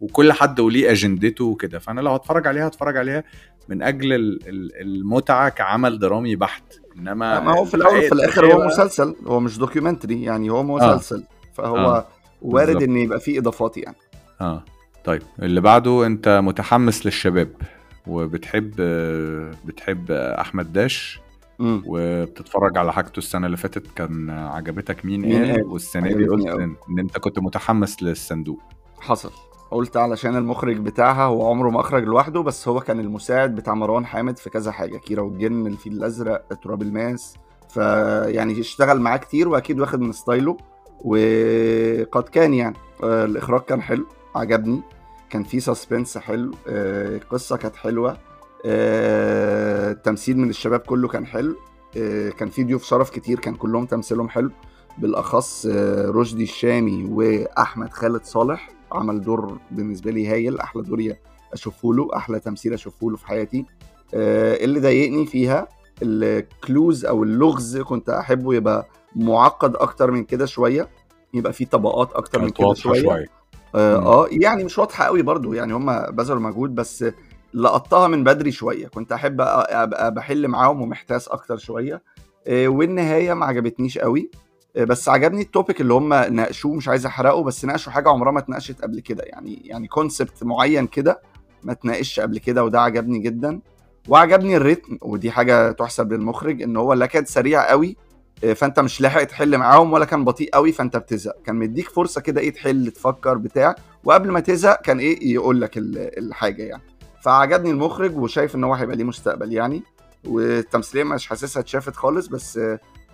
وكل 0.05 0.32
حد 0.32 0.61
وليه 0.61 0.90
أجندته 0.92 1.44
وكده. 1.44 1.78
فأنا 1.78 2.00
لو 2.00 2.11
هتفرج 2.12 2.46
عليها 2.46 2.66
هتفرج 2.66 2.96
عليها 2.96 3.24
من 3.68 3.82
أجل 3.82 4.12
ال- 4.12 4.48
ال- 4.48 4.80
المتعة 4.80 5.48
كعمل 5.48 5.98
درامي 5.98 6.36
بحت. 6.36 6.62
إنما 6.96 7.40
ما 7.40 7.59
هو 7.59 7.64
في 7.64 7.74
الأول 7.74 7.98
وفي 7.98 8.12
الآخر 8.12 8.52
هو 8.55 8.66
مسلسل 8.66 9.16
هو 9.26 9.40
مش 9.40 9.59
documentary 9.59 10.22
يعني 10.22 10.50
هو 10.50 10.62
مسلسل. 10.62 11.24
فهو 11.55 11.76
آه، 11.76 12.07
وارد. 12.42 12.82
إن 12.82 12.96
يبقى 12.96 13.20
فيه 13.20 13.38
إضافات 13.38 13.76
يعني. 13.76 13.96
آه. 14.40 14.64
طيب 15.05 15.22
اللي 15.42 15.61
بعده 15.61 16.07
أنت 16.07 16.40
متحمس 16.44 17.07
للشباب 17.07 17.48
وبتحب 18.07 18.70
بتحب 19.64 20.11
أحمد 20.11 20.72
داش 20.72 21.20
امم 21.61 21.82
وبتتفرج 21.86 22.78
على 22.78 22.92
حاجته 22.92 23.18
السنة 23.18 23.46
اللي 23.46 23.57
فاتت. 23.57 23.86
كان 23.96 24.30
عجبتك 24.30 25.05
مين, 25.05 25.20
مين 25.20 25.44
قال؟ 25.44 25.52
قال؟ 25.52 25.62
والسنة 25.64 26.09
دي 26.12 26.26
قلت. 26.26 26.46
إن 26.90 26.98
أنت 26.98 27.18
كنت 27.18 27.38
متحمس 27.38 28.02
للصندوق. 28.02 28.61
حصل. 29.00 29.30
قلت 29.74 29.96
علشان 29.96 30.36
المخرج 30.36 30.76
بتاعها 30.76 31.24
هو 31.24 31.48
عمره 31.48 31.70
ما 31.70 31.80
اخرج 31.80 32.04
لوحده 32.04 32.40
بس 32.40 32.68
هو 32.68 32.80
كان 32.80 33.00
المساعد 33.00 33.54
بتاع 33.54 33.74
مروان 33.74 34.06
حامد 34.06 34.38
في 34.38 34.50
كذا 34.50 34.72
حاجة 34.72 34.96
كيرة 34.96 35.22
والجن 35.22 35.66
الفيل 35.66 35.92
الأزرق 35.92 36.54
تراب 36.62 36.82
الماس 36.82 37.34
فيعني 37.68 38.60
اشتغل 38.60 39.00
معاه 39.00 39.16
كتير 39.16 39.48
وأكيد 39.48 39.80
واخد 39.80 40.00
من 40.00 40.12
style 40.12 40.49
ه 40.49 40.57
وقد 41.04 42.22
كان 42.22 42.54
يعني. 42.54 42.76
آه، 43.02 43.24
الإخراج 43.24 43.60
كان 43.60 43.82
حلو 43.82 44.06
عجبني 44.34 44.80
كان 45.30 45.42
في 45.42 45.60
suspense 45.61 46.18
حلو 46.18 46.54
آه، 46.68 47.16
القصة 47.16 47.56
كانت 47.56 47.76
حلوة 47.76 48.16
آه، 48.66 49.90
التمثيل 49.92 50.38
من 50.38 50.50
الشباب 50.50 50.80
كله 50.80 51.08
كان 51.08 51.26
حلو 51.26 51.56
كان 52.38 52.48
في 52.48 52.64
ضيوف 52.64 52.84
شرف 52.84 53.10
كتير 53.10 53.40
كان 53.40 53.54
كلهم 53.54 53.86
تمثيلهم 53.86 54.28
حلو 54.28 54.50
بالأخص 54.98 55.66
رشدي 56.06 56.42
الشامي 56.42 57.04
وأحمد 57.04 57.92
خالد 57.92 58.24
صالح. 58.24 58.73
عمل 58.95 59.20
دور 59.20 59.59
بالنسبة 59.70 60.11
لي 60.11 60.28
هايل 60.28 60.59
أحلى 60.61 60.82
دور 60.82 61.12
أشوفه 61.53 61.95
له 61.95 62.09
أحلى 62.16 62.40
تمثيل 62.40 62.72
أشوفه 62.72 63.11
له 63.11 63.16
في 63.16 63.26
حياتي. 63.26 63.64
آه، 64.14 64.64
اللي 64.64 64.80
ضايقني 64.80 65.26
فيها 65.26 65.68
الكلوز 66.03 67.05
أو 67.05 67.22
اللغز 67.22 67.78
كنت 67.78 68.09
أحبه 68.11 68.55
يبقى 68.55 68.86
معقد 69.16 69.76
أكتر 69.76 70.11
من 70.11 70.24
كده 70.24 70.47
شوية 70.47 70.88
يبقى 71.34 71.53
فيه 71.53 71.64
طبقات 71.66 72.12
أكتر 72.12 72.42
من 72.42 72.51
كده 72.51 72.74
شوية. 72.74 73.26
آه, 73.74 74.01
مم. 74.01 74.07
آه 74.07 74.26
يعني 74.30 74.64
مش 74.64 74.78
واضحة 74.78 75.05
قوي 75.05 75.22
برضو 75.22 75.53
يعني 75.53 75.72
هم 75.74 76.01
بذلوا 76.11 76.40
مجهود 76.40 76.74
بس 76.74 77.05
لقطتها 77.55 78.09
من 78.09 78.24
بدري 78.24 78.53
شوية. 78.53 78.86
كنت 78.88 79.12
أحب 79.12 79.40
أبقى 79.40 80.14
بحل 80.14 80.49
معاهم 80.49 80.80
ومحتاس 80.82 81.28
أكتر 81.28 81.57
شوية. 81.57 82.03
آه، 82.47 82.68
والنهاية 82.68 83.34
ما 83.34 83.47
عجبتنيش 83.47 83.99
قوي. 83.99 84.30
بس 84.78 85.08
عجبني 85.08 85.42
ال 85.42 85.49
topic 85.49 85.80
اللي 85.80 85.94
هم 85.94 86.14
ناقشوه 86.14 86.74
مش 86.74 86.88
عايز 86.88 87.06
أحرقه 87.06 87.42
بس 87.42 87.64
ناقشوا 87.64 87.92
حاجة 87.92 88.08
عمرها 88.08 88.32
ما 88.32 88.38
اتناقشت 88.38 88.82
قبل 88.82 89.00
كده. 89.00 89.22
يعني 89.26 89.62
يعني 89.64 89.88
concept 89.88 90.44
معين 90.44 90.86
كده 90.86 91.20
ما 91.62 91.72
اتناقشش 91.72 92.20
قبل 92.20 92.38
كده 92.38 92.64
وده 92.64 92.80
عجبني 92.80 93.18
جدا. 93.18 93.60
وعجبني 94.08 94.56
ال 94.57 94.62
rhythm 94.62 94.98
ودي 95.02 95.30
حاجة 95.30 95.70
تحسب 95.72 96.12
للمخرج 96.12 96.62
إن 96.62 96.76
هو 96.76 96.92
لا 96.92 97.06
كان 97.06 97.24
سريع 97.24 97.70
قوي 97.70 97.96
آه، 98.44 98.52
فأنت 98.52 98.80
مش 98.80 99.00
لاحق 99.00 99.24
تحل 99.24 99.58
معاهم 99.58 99.92
ولا 99.92 100.04
كان 100.04 100.24
بطيء 100.24 100.50
قوي 100.54 100.72
فأنت 100.72 100.96
بتزهق. 100.96 101.34
كان 101.46 101.56
مديك 101.56 101.88
فرصة 101.88 102.20
كده 102.20 102.40
إيه 102.40 102.52
تحل 102.52 102.90
تفكر 102.90 103.34
بتاع. 103.38 103.74
وقبل 104.04 104.30
ما 104.30 104.40
تزهق 104.40 104.82
كان 104.82 104.98
إيه 104.98 105.32
يقول 105.34 105.60
لك 105.60 105.78
ال- 105.78 106.18
الحاجة 106.18 106.62
يعني. 106.62 106.82
فعجبني 107.22 107.70
المخرج 107.70 108.16
وشايف 108.18 108.54
إن 108.54 108.64
هو 108.64 108.74
هيبقى 108.74 108.96
ليه 108.96 109.04
مستقبل 109.04 109.52
يعني. 109.52 109.82
والتمثيليه 110.26 111.04
مش 111.04 111.26
حاسسها 111.26 111.60
اتشافت 111.60 111.96
خالص 111.96 112.26
بس 112.26 112.60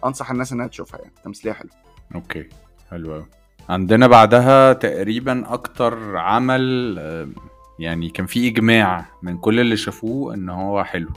أنصح 0.04 0.30
الناس 0.30 0.52
إنها 0.52 0.66
تشوفها 0.66 1.00
يعني. 1.00 1.12
تمثيلية 1.24 1.52
حلوة. 1.54 1.72
أوكي. 2.14 2.48
حلو 2.90 3.12
قوي 3.14 3.26
عندنا 3.68 4.06
بعدها 4.06 4.72
تقريبا 4.72 5.52
أكتر 5.52 6.16
عمل 6.16 6.96
آه، 6.98 7.28
يعني 7.78 8.08
كان 8.08 8.26
في 8.26 8.48
إجماع 8.48 9.04
من 9.22 9.38
كل 9.38 9.60
اللي 9.60 9.76
شافوه 9.76 10.34
إن 10.34 10.48
هو 10.48 10.84
حلو. 10.84 11.08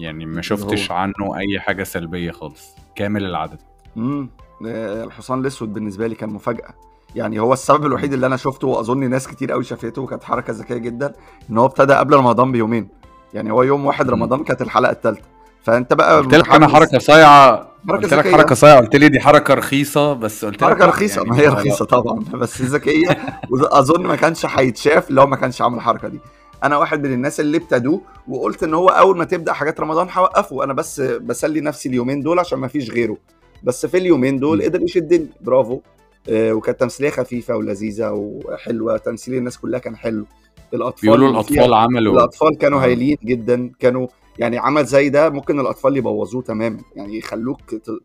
يعني 0.00 0.26
ما 0.26 0.42
شفتش. 0.42 0.90
عنه 0.90 1.36
أي 1.38 1.60
حاجة 1.60 1.82
سلبية 1.82 2.30
خالص. 2.30 2.68
كامل 2.94 3.24
العدد. 3.24 3.58
امم 3.96 4.30
الحصان 4.64 5.40
الأسود 5.40 5.72
بالنسبة 5.72 6.06
لي 6.06 6.14
كان 6.14 6.30
مفاجأة. 6.30 6.74
يعني 7.14 7.40
هو 7.40 7.52
السبب 7.52 7.86
الوحيد 7.86 8.12
اللي 8.12 8.26
أنا 8.26 8.36
شفته 8.36 8.68
وأظن 8.68 9.10
ناس 9.10 9.28
كتير 9.28 9.52
قوي 9.52 9.64
شافته 9.64 10.02
وكانت 10.02 10.24
حركة 10.24 10.52
ذكية 10.52 10.76
جدا 10.76 11.12
إن 11.50 11.58
هو 11.58 11.66
ابتدى 11.66 11.92
قبل 11.94 12.16
رمضان 12.16 12.52
بيومين. 12.52 12.88
يعني 13.34 13.52
هو 13.52 13.62
يوم 13.62 13.86
واحد. 13.86 14.10
رمضان 14.10 14.44
كانت 14.44 14.62
الحلقة 14.62 14.92
الثالثه 14.92 15.22
فأنت 15.62 15.92
بقى 15.92 16.16
قلت 16.16 16.34
لك 16.34 16.48
أنا. 16.48 16.68
حركة 16.68 16.98
صايعة. 16.98 17.68
قلت 17.88 18.14
لك. 18.14 18.28
حركة 18.28 18.54
صايعة. 18.54 18.80
قلت 18.80 18.96
لي 18.96 19.08
دي 19.08 19.20
حركة 19.20 19.54
رخيصة 19.54 20.12
بس 20.12 20.44
قلت 20.44 20.64
حركة 20.64 20.86
رخيصة. 20.86 21.16
يعني 21.16 21.30
ما 21.30 21.38
هي 21.38 21.46
رخيصة 21.46 21.84
طبعا 21.84 22.18
بس 22.18 22.62
ذكية. 22.62 23.18
واظن 23.50 24.06
ما 24.06 24.16
كانش 24.16 24.46
هيتشاف 24.46 25.10
لو 25.10 25.26
ما 25.26 25.36
كانش 25.36 25.62
عامل 25.62 25.76
الحركة 25.76 26.08
دي. 26.08 26.20
أنا 26.64 26.76
واحد 26.76 27.06
من 27.06 27.12
الناس 27.12 27.40
اللي 27.40 27.56
ابتدوا 27.56 27.98
وقلت 28.28 28.62
إن 28.62 28.74
هو 28.74 28.88
أول 28.88 29.18
ما 29.18 29.24
تبدأ 29.24 29.52
حاجات 29.52 29.80
رمضان 29.80 30.08
هوقفه. 30.12 30.64
أنا 30.64 30.72
بس 30.72 31.00
بسلي 31.00 31.60
نفسي 31.60 31.88
اليومين 31.88 32.20
دول 32.20 32.38
عشان 32.38 32.58
ما 32.58 32.68
فيش 32.68 32.90
غيره. 32.90 33.16
بس 33.62 33.86
في 33.86 33.96
اليومين 33.96 34.38
دول. 34.38 34.62
قدر 34.62 34.82
يشدني. 34.82 35.26
برافو. 35.40 35.80
آه، 36.28 36.52
وكانت 36.52 36.80
تمثيلية 36.80 37.10
خفيفة 37.10 37.56
ولذيذة 37.56 38.10
وحلوة. 38.10 38.96
تمثيل 38.96 39.34
الناس 39.34 39.58
كلها 39.58 39.80
كان 39.80 39.96
حلو. 39.96 40.26
الأطفال 40.74 41.02
بيقولوا 41.02 41.30
الأطفال 41.30 41.74
عملوا 41.74 42.14
الأطفال 42.14 42.58
كانوا 42.58 42.78
آه. 42.80 42.84
هايلين 42.84 43.16
جدا 43.24 43.70
كانوا 43.80 44.06
يعني 44.38 44.58
عمل 44.58 44.84
زي 44.84 45.08
ده 45.08 45.30
ممكن 45.30 45.60
الأطفال 45.60 45.96
يبوظوه 45.96 46.42
تماما 46.42 46.78
يعني 46.96 47.18
يخلوك 47.18 47.60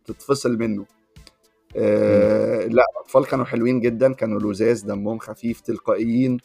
تتفصل 0.05 0.57
منه. 0.57 0.85
آه 1.77 2.65
لا 2.67 2.83
الأطفال 2.97 3.25
كانوا 3.25 3.45
حلوين 3.45 3.79
جدا 3.79 4.13
كانوا 4.13 4.39
لذاذ 4.39 4.85
دمهم 4.85 5.19
خفيف 5.19 5.61
تلقائيين. 5.61 6.37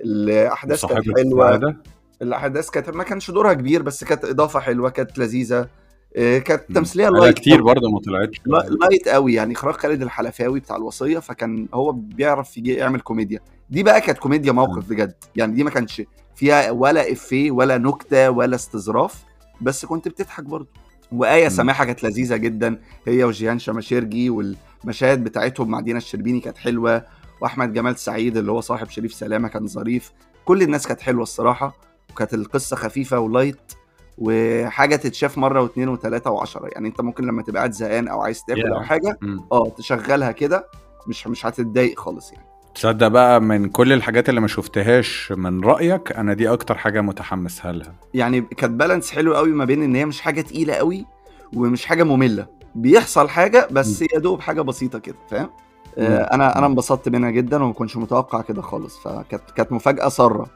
الأحداث 0.00 0.86
كانت 0.86 1.18
حلوة. 1.18 1.76
الأحداث 2.22 2.70
كانت 2.70 2.88
ما 2.90 3.04
كانش 3.04 3.30
دورها 3.30 3.52
كبير 3.52 3.82
بس 3.82 4.04
كانت 4.04 4.24
إضافة 4.24 4.60
حلوة 4.60 4.90
كانت 4.90 5.18
لذيذة. 5.18 5.68
آه 6.16 6.38
كانت. 6.38 6.62
تمثيلية 6.74 7.08
light 7.08 7.36
كتير 7.36 7.62
برضه 7.62 7.90
ما 7.90 8.00
طلعتش. 8.00 8.40
لا- 8.46 8.68
light 8.80 9.08
قوي 9.08 9.34
يعني 9.34 9.54
إخراج 9.54 9.74
خالد 9.74 10.02
الحلفاوي 10.02 10.60
بتاع 10.60 10.76
الوصية 10.76 11.18
فكان 11.18 11.68
هو 11.74 11.92
بيعرف 11.92 12.56
يجي 12.58 12.74
يعمل 12.74 13.00
كوميديا. 13.00 13.40
دي 13.70 13.82
بقى 13.82 14.00
كانت 14.00 14.18
كوميديا 14.18 14.52
موقف 14.52 14.88
بجد. 14.88 15.14
يعني 15.36 15.54
دي 15.54 15.64
ما 15.64 15.70
كانش 15.70 16.02
فيها 16.34 16.70
ولا 16.70 17.12
إفيه 17.12 17.50
ولا 17.50 17.78
نكتة 17.78 18.30
ولا 18.30 18.54
استظراف 18.56 19.24
بس 19.60 19.84
كنت 19.84 20.08
بتضحك 20.08 20.44
برضه. 20.44 20.68
وآية. 21.12 21.48
سماحة 21.48 21.84
كانت 21.84 22.04
لذيذة 22.04 22.36
جدا. 22.36 22.80
هي 23.06 23.24
وجيهان 23.24 23.58
الشماشرجي 23.58 24.30
والمشاهد 24.30 25.24
بتاعتهم 25.24 25.70
مع 25.70 25.80
دينا 25.80 25.98
الشربيني 25.98 26.40
كانت 26.40 26.58
حلوة. 26.58 27.04
وأحمد 27.40 27.72
جمال 27.72 27.98
سعيد 27.98 28.36
اللي 28.36 28.52
هو 28.52 28.60
صاحب 28.60 28.88
شريف 28.90 29.14
سلامة 29.14 29.48
كان 29.48 29.66
ظريف. 29.66 30.12
كل 30.44 30.62
الناس 30.62 30.86
كانت 30.86 31.00
حلوة 31.00 31.22
الصراحة. 31.22 31.76
وكانت 32.10 32.34
القصة 32.34 32.76
خفيفة 32.76 33.18
ولايت 33.18 33.72
وحاجة 34.18 34.96
تتشاف 34.96 35.38
مرة 35.38 35.62
واثنين 35.62 35.88
وثلاثة 35.88 36.30
وعشرة. 36.30 36.68
يعني 36.72 36.88
أنت 36.88 37.00
ممكن 37.00 37.24
لما 37.24 37.42
تبقى 37.42 37.58
قاعد 37.60 37.72
زهقان 37.72 38.08
أو 38.08 38.20
عايز 38.20 38.42
تاكل 38.48 38.62
Yeah. 38.62 38.72
أو 38.76 38.82
حاجة. 38.82 39.18
آه 39.52 39.68
تشغلها 39.78 40.32
كده. 40.32 40.66
مش 41.06 41.26
مش 41.26 41.46
هتتضايق 41.46 42.00
خالص 42.00 42.32
يعني. 42.32 42.46
تصدق 42.76 43.08
بقى 43.08 43.40
من 43.40 43.68
كل 43.68 43.92
الحاجات 43.92 44.28
اللي 44.28 44.40
ما 44.40 44.46
شفتهاش 44.48 45.32
من 45.36 45.64
رأيك 45.64 46.12
أنا 46.12 46.34
دي 46.34 46.48
أكتر 46.52 46.74
حاجة 46.78 47.00
متحمسها 47.00 47.72
لها 47.72 47.94
يعني 48.14 48.40
كانت 48.40 48.72
بالانس 48.72 49.10
حلو 49.10 49.34
قوي 49.34 49.50
ما 49.52 49.64
بين 49.64 49.82
إن 49.82 49.94
هي 49.94 50.04
مش 50.04 50.20
حاجة 50.20 50.40
تقيلة 50.40 50.74
قوي 50.74 51.06
ومش 51.54 51.86
حاجة 51.86 52.02
مملة 52.04 52.46
بيحصل 52.74 53.28
حاجة 53.28 53.68
بس 53.70 54.02
يا 54.02 54.18
دوب 54.18 54.40
حاجة 54.40 54.60
بسيطة 54.60 54.98
كده 54.98 55.16
فاهم 55.30 55.50
آه. 55.98 56.18
أنا 56.34 56.58
أنا. 56.58 56.66
انبسطت 56.66 57.08
منها 57.08 57.30
جدا 57.30 57.62
وما 57.62 57.72
كنتش 57.72 57.96
متوقع 57.96 58.40
كده 58.40 58.62
خالص 58.62 58.98
فكانت 58.98 59.50
كانت 59.56 59.72
مفاجأة 59.72 60.08
سارة. 60.08 60.46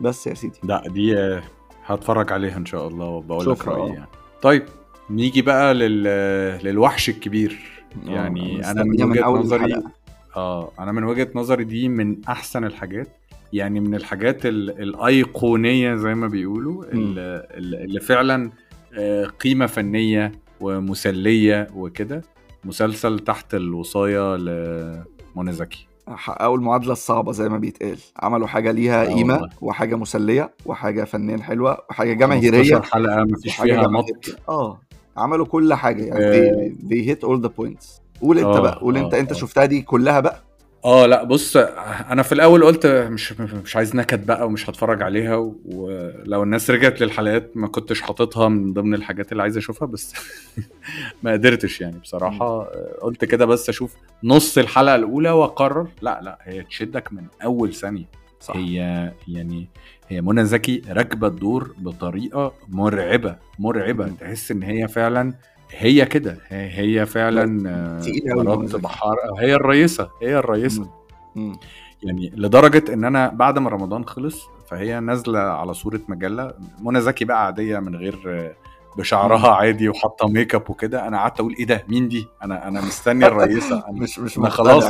بس 0.00 0.26
يا 0.26 0.34
سيدي 0.34 0.58
لا 0.62 0.82
دي 0.86 1.16
هتفرج 1.86 2.32
عليها 2.32 2.56
إن 2.56 2.66
شاء 2.66 2.88
الله 2.88 3.06
وبقول 3.06 3.50
لك 3.50 3.58
شكرا. 3.58 3.74
رأيي 3.74 3.92
يعني 3.94 4.08
طيب 4.42 4.64
نيجي 5.10 5.42
بقى 5.42 5.74
لل... 5.74 6.02
للوحش 6.64 7.08
الكبير 7.08 7.58
آه، 8.06 8.10
يعني 8.10 8.70
أنا 8.70 8.84
من 8.84 9.22
أول 9.22 9.40
نظري 9.40 9.64
الحلقة. 9.64 9.90
آه. 10.38 10.70
أنا 10.78 10.92
من 10.92 11.04
وجهة 11.04 11.28
نظري 11.34 11.64
دي 11.64 11.88
من 11.88 12.16
أحسن 12.28 12.64
الحاجات. 12.64 13.08
يعني 13.52 13.80
من 13.80 13.94
الحاجات 13.94 14.46
ال- 14.46 14.82
الأيقونية 14.82 15.94
زي 15.94 16.14
ما 16.14 16.26
بيقولوا 16.26 16.84
ال- 16.84 17.18
ال- 17.18 17.74
اللي 17.84 18.00
فعلا 18.00 18.50
آه، 18.98 19.24
قيمة 19.26 19.66
فنية 19.66 20.32
ومسلية 20.60 21.66
وكده. 21.74 22.22
مسلسل 22.64 23.18
تحت 23.18 23.54
الوصاية 23.54 24.36
لمنى 24.36 25.52
زكي. 25.52 25.86
حققوا 26.08 26.56
المعادلة 26.56 26.92
الصعبة 26.92 27.32
زي 27.32 27.48
ما 27.48 27.58
بيتقال. 27.58 27.96
عملوا 28.20 28.46
حاجة 28.46 28.70
ليها 28.70 29.04
آه 29.04 29.14
قيمة 29.14 29.34
والله. 29.34 29.48
وحاجة 29.60 29.94
مسلية 29.96 30.50
وحاجة 30.66 31.04
فنيا 31.04 31.38
حلوة 31.42 31.78
وحاجة 31.90 32.08
15 32.08 32.20
جماهيريه 32.20 32.80
حلقة 32.80 33.24
مفيش 33.24 33.52
وحاجة 33.58 33.72
فيها 33.72 33.88
مط. 33.88 34.06
آه. 34.48 34.80
عملوا 35.16 35.46
كل 35.46 35.74
حاجة. 35.74 36.02
يعني 36.04 36.24
آه. 36.24 36.68
they, 36.68 36.72
they 36.90 37.08
hit 37.16 37.28
all 37.28 37.40
the 37.46 37.50
points. 37.50 38.00
قول 38.20 38.38
انت 38.38 38.46
آه، 38.46 38.60
بقى 38.60 38.78
قول 38.80 38.96
انت 38.96 39.14
آه، 39.14 39.20
انت 39.20 39.32
آه. 39.32 39.36
شفتها 39.36 39.64
دي 39.64 39.82
كلها 39.82 40.20
بقى؟ 40.20 40.42
آه 40.84 41.06
لا 41.06 41.24
بص 41.24 41.56
أنا 41.56 42.22
في 42.22 42.32
الأول 42.32 42.64
قلت 42.64 42.86
مش 42.86 43.32
مش 43.40 43.76
عايز 43.76 43.96
نكد 43.96 44.26
بقى 44.26 44.46
ومش 44.46 44.70
هتفرج 44.70 45.02
عليها 45.02 45.52
ولو 45.64 46.42
الناس 46.42 46.70
رجعت 46.70 47.00
للحلقات 47.00 47.50
ما 47.54 47.68
كنتش 47.68 48.00
حاططها 48.00 48.48
من 48.48 48.72
ضمن 48.72 48.94
الحاجات 48.94 49.32
اللي 49.32 49.42
عايز 49.42 49.56
أشوفها 49.56 49.88
بس 49.88 50.14
ما 51.22 51.32
قدرتش 51.32 51.80
يعني 51.80 51.98
بصراحة. 51.98 52.62
قلت 53.02 53.24
كده 53.24 53.46
بس 53.46 53.68
أشوف 53.68 53.94
نص 54.24 54.58
الحلقة 54.58 54.94
الأولى 54.94 55.30
وأقرر 55.30 55.88
لا 56.02 56.20
لا 56.22 56.38
هي 56.42 56.62
تشدك 56.62 57.12
من 57.12 57.24
أول 57.44 57.74
ثانية. 57.74 58.04
صح. 58.40 58.56
هي 58.56 59.12
يعني 59.28 59.68
هي 60.08 60.20
منى 60.20 60.44
زكي 60.44 60.82
راكبة 60.88 61.26
الدور 61.26 61.74
بطريقة 61.78 62.52
مرعبة 62.68 63.36
مرعبة. 63.58 64.08
تحس 64.08 64.50
إن 64.50 64.62
هي 64.62 64.88
فعلا 64.88 65.34
هي 65.70 66.06
كده. 66.06 66.38
هي, 66.48 67.06
فعلا 67.06 67.70
آه، 67.70 68.02
مرات. 68.26 68.76
بحار 68.76 69.16
هي 69.38 69.54
الرئيسة 69.54 70.10
هي 70.22 70.38
الرئيسة. 70.38 70.90
يعني 72.02 72.32
لدرجة 72.36 72.92
إن 72.94 73.04
أنا 73.04 73.28
بعد 73.28 73.58
ما 73.58 73.70
رمضان 73.70 74.04
خلص 74.04 74.46
فهي 74.68 75.00
نازلة 75.00 75.38
على 75.38 75.74
صورة 75.74 76.00
مجلة 76.08 76.54
منى 76.82 77.00
زكي 77.00 77.24
بقى 77.24 77.46
عادية 77.46 77.78
من 77.78 77.96
غير 77.96 78.22
آه، 78.26 78.54
بشعرها 78.98 79.48
عادي 79.50 79.88
وحاطة 79.88 80.28
make 80.28 80.54
up 80.54 80.70
وكده. 80.70 81.08
أنا 81.08 81.18
قعدت 81.18 81.40
أقول 81.40 81.54
إيه 81.58 81.66
ده؟ 81.66 81.84
مين 81.88 82.08
دي؟ 82.08 82.26
أنا 82.44 82.68
أنا 82.68 82.80
مستني 82.80 83.26
الرئيسة. 83.26 83.84
أنا 83.88 83.98
مش 84.02 84.18
مش 84.18 84.38
أنا 84.38 84.48
خلاص. 84.48 84.84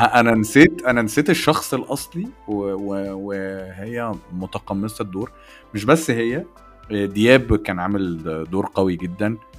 أنا 0.00 0.34
نسيت 0.34 0.82
أنا 0.86 1.02
نسيت 1.02 1.30
الشخص 1.30 1.74
الأصلي 1.74 2.28
وهي 2.48 4.12
متقمصة 4.32 5.02
الدور. 5.02 5.32
مش 5.74 5.84
بس 5.84 6.10
هي 6.10 6.44
دياب 6.90 7.56
كان 7.56 7.78
عامل 7.78 8.22
دور 8.50 8.70
قوي 8.74 8.96
جدا. 8.96 9.26
آه، 9.28 9.51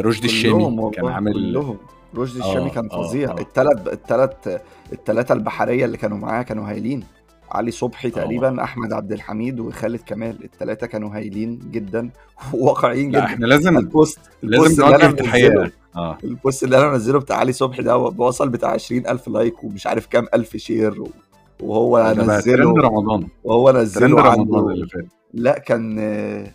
رشدي 0.00 0.26
الشامي 0.26 0.90
كان 0.94 1.06
عامل 1.06 1.32
كلهم. 1.32 1.76
رشدي 2.16 2.42
آه، 2.42 2.48
الشامي 2.50 2.70
كان 2.70 2.88
آه، 2.92 3.02
فظيع. 3.02 3.30
آه. 3.30 3.40
الثلاث 3.40 3.88
الثلاث 3.88 4.60
الثلاثه 4.92 5.34
البحرية 5.34 5.84
اللي 5.84 5.96
كانوا 5.96 6.18
معاه 6.18 6.42
كانوا 6.42 6.68
هايلين. 6.70 7.04
علي 7.50 7.70
صبحي 7.70 8.10
تقريبا 8.10 8.62
أحمد 8.64 8.92
عبد 8.92 9.12
الحميد 9.12 9.60
وخالد 9.60 10.00
كمال. 10.06 10.44
الثلاثه 10.44 10.86
كانوا 10.86 11.16
هايلين 11.16 11.58
جدا 11.70 12.10
وواقعيين 12.54 13.10
جدا. 13.10 13.24
إحنا 13.24 13.46
لازم 13.46 13.78
ال 13.78 13.86
post 13.86 14.18
لازم 14.42 14.84
نوجه 14.84 15.10
تحيه 15.10 15.72
آه. 15.96 16.18
ال 16.24 16.32
post 16.32 16.64
اللي 16.64 16.78
أنا 16.78 16.90
منزله 16.90 17.18
بتاع 17.20 17.36
علي 17.36 17.52
صبحي 17.52 17.82
ده 17.82 17.96
وصل 17.98 18.48
بتاع 18.48 18.70
20000 18.70 19.28
like 19.28 19.64
ومش 19.64 19.86
عارف 19.86 20.06
كام 20.06 20.26
ألف 20.34 20.56
share 20.56 21.02
وهو 21.62 22.14
نزله 22.18 22.72
رمضان. 22.80 23.28
وهو 23.44 23.70
نزله 23.72 24.22
رمضان 24.34 24.72
اللي 24.72 24.86
فات. 24.86 25.06
لا 25.34 25.58
كان 25.58 25.96
آه، 25.98 26.46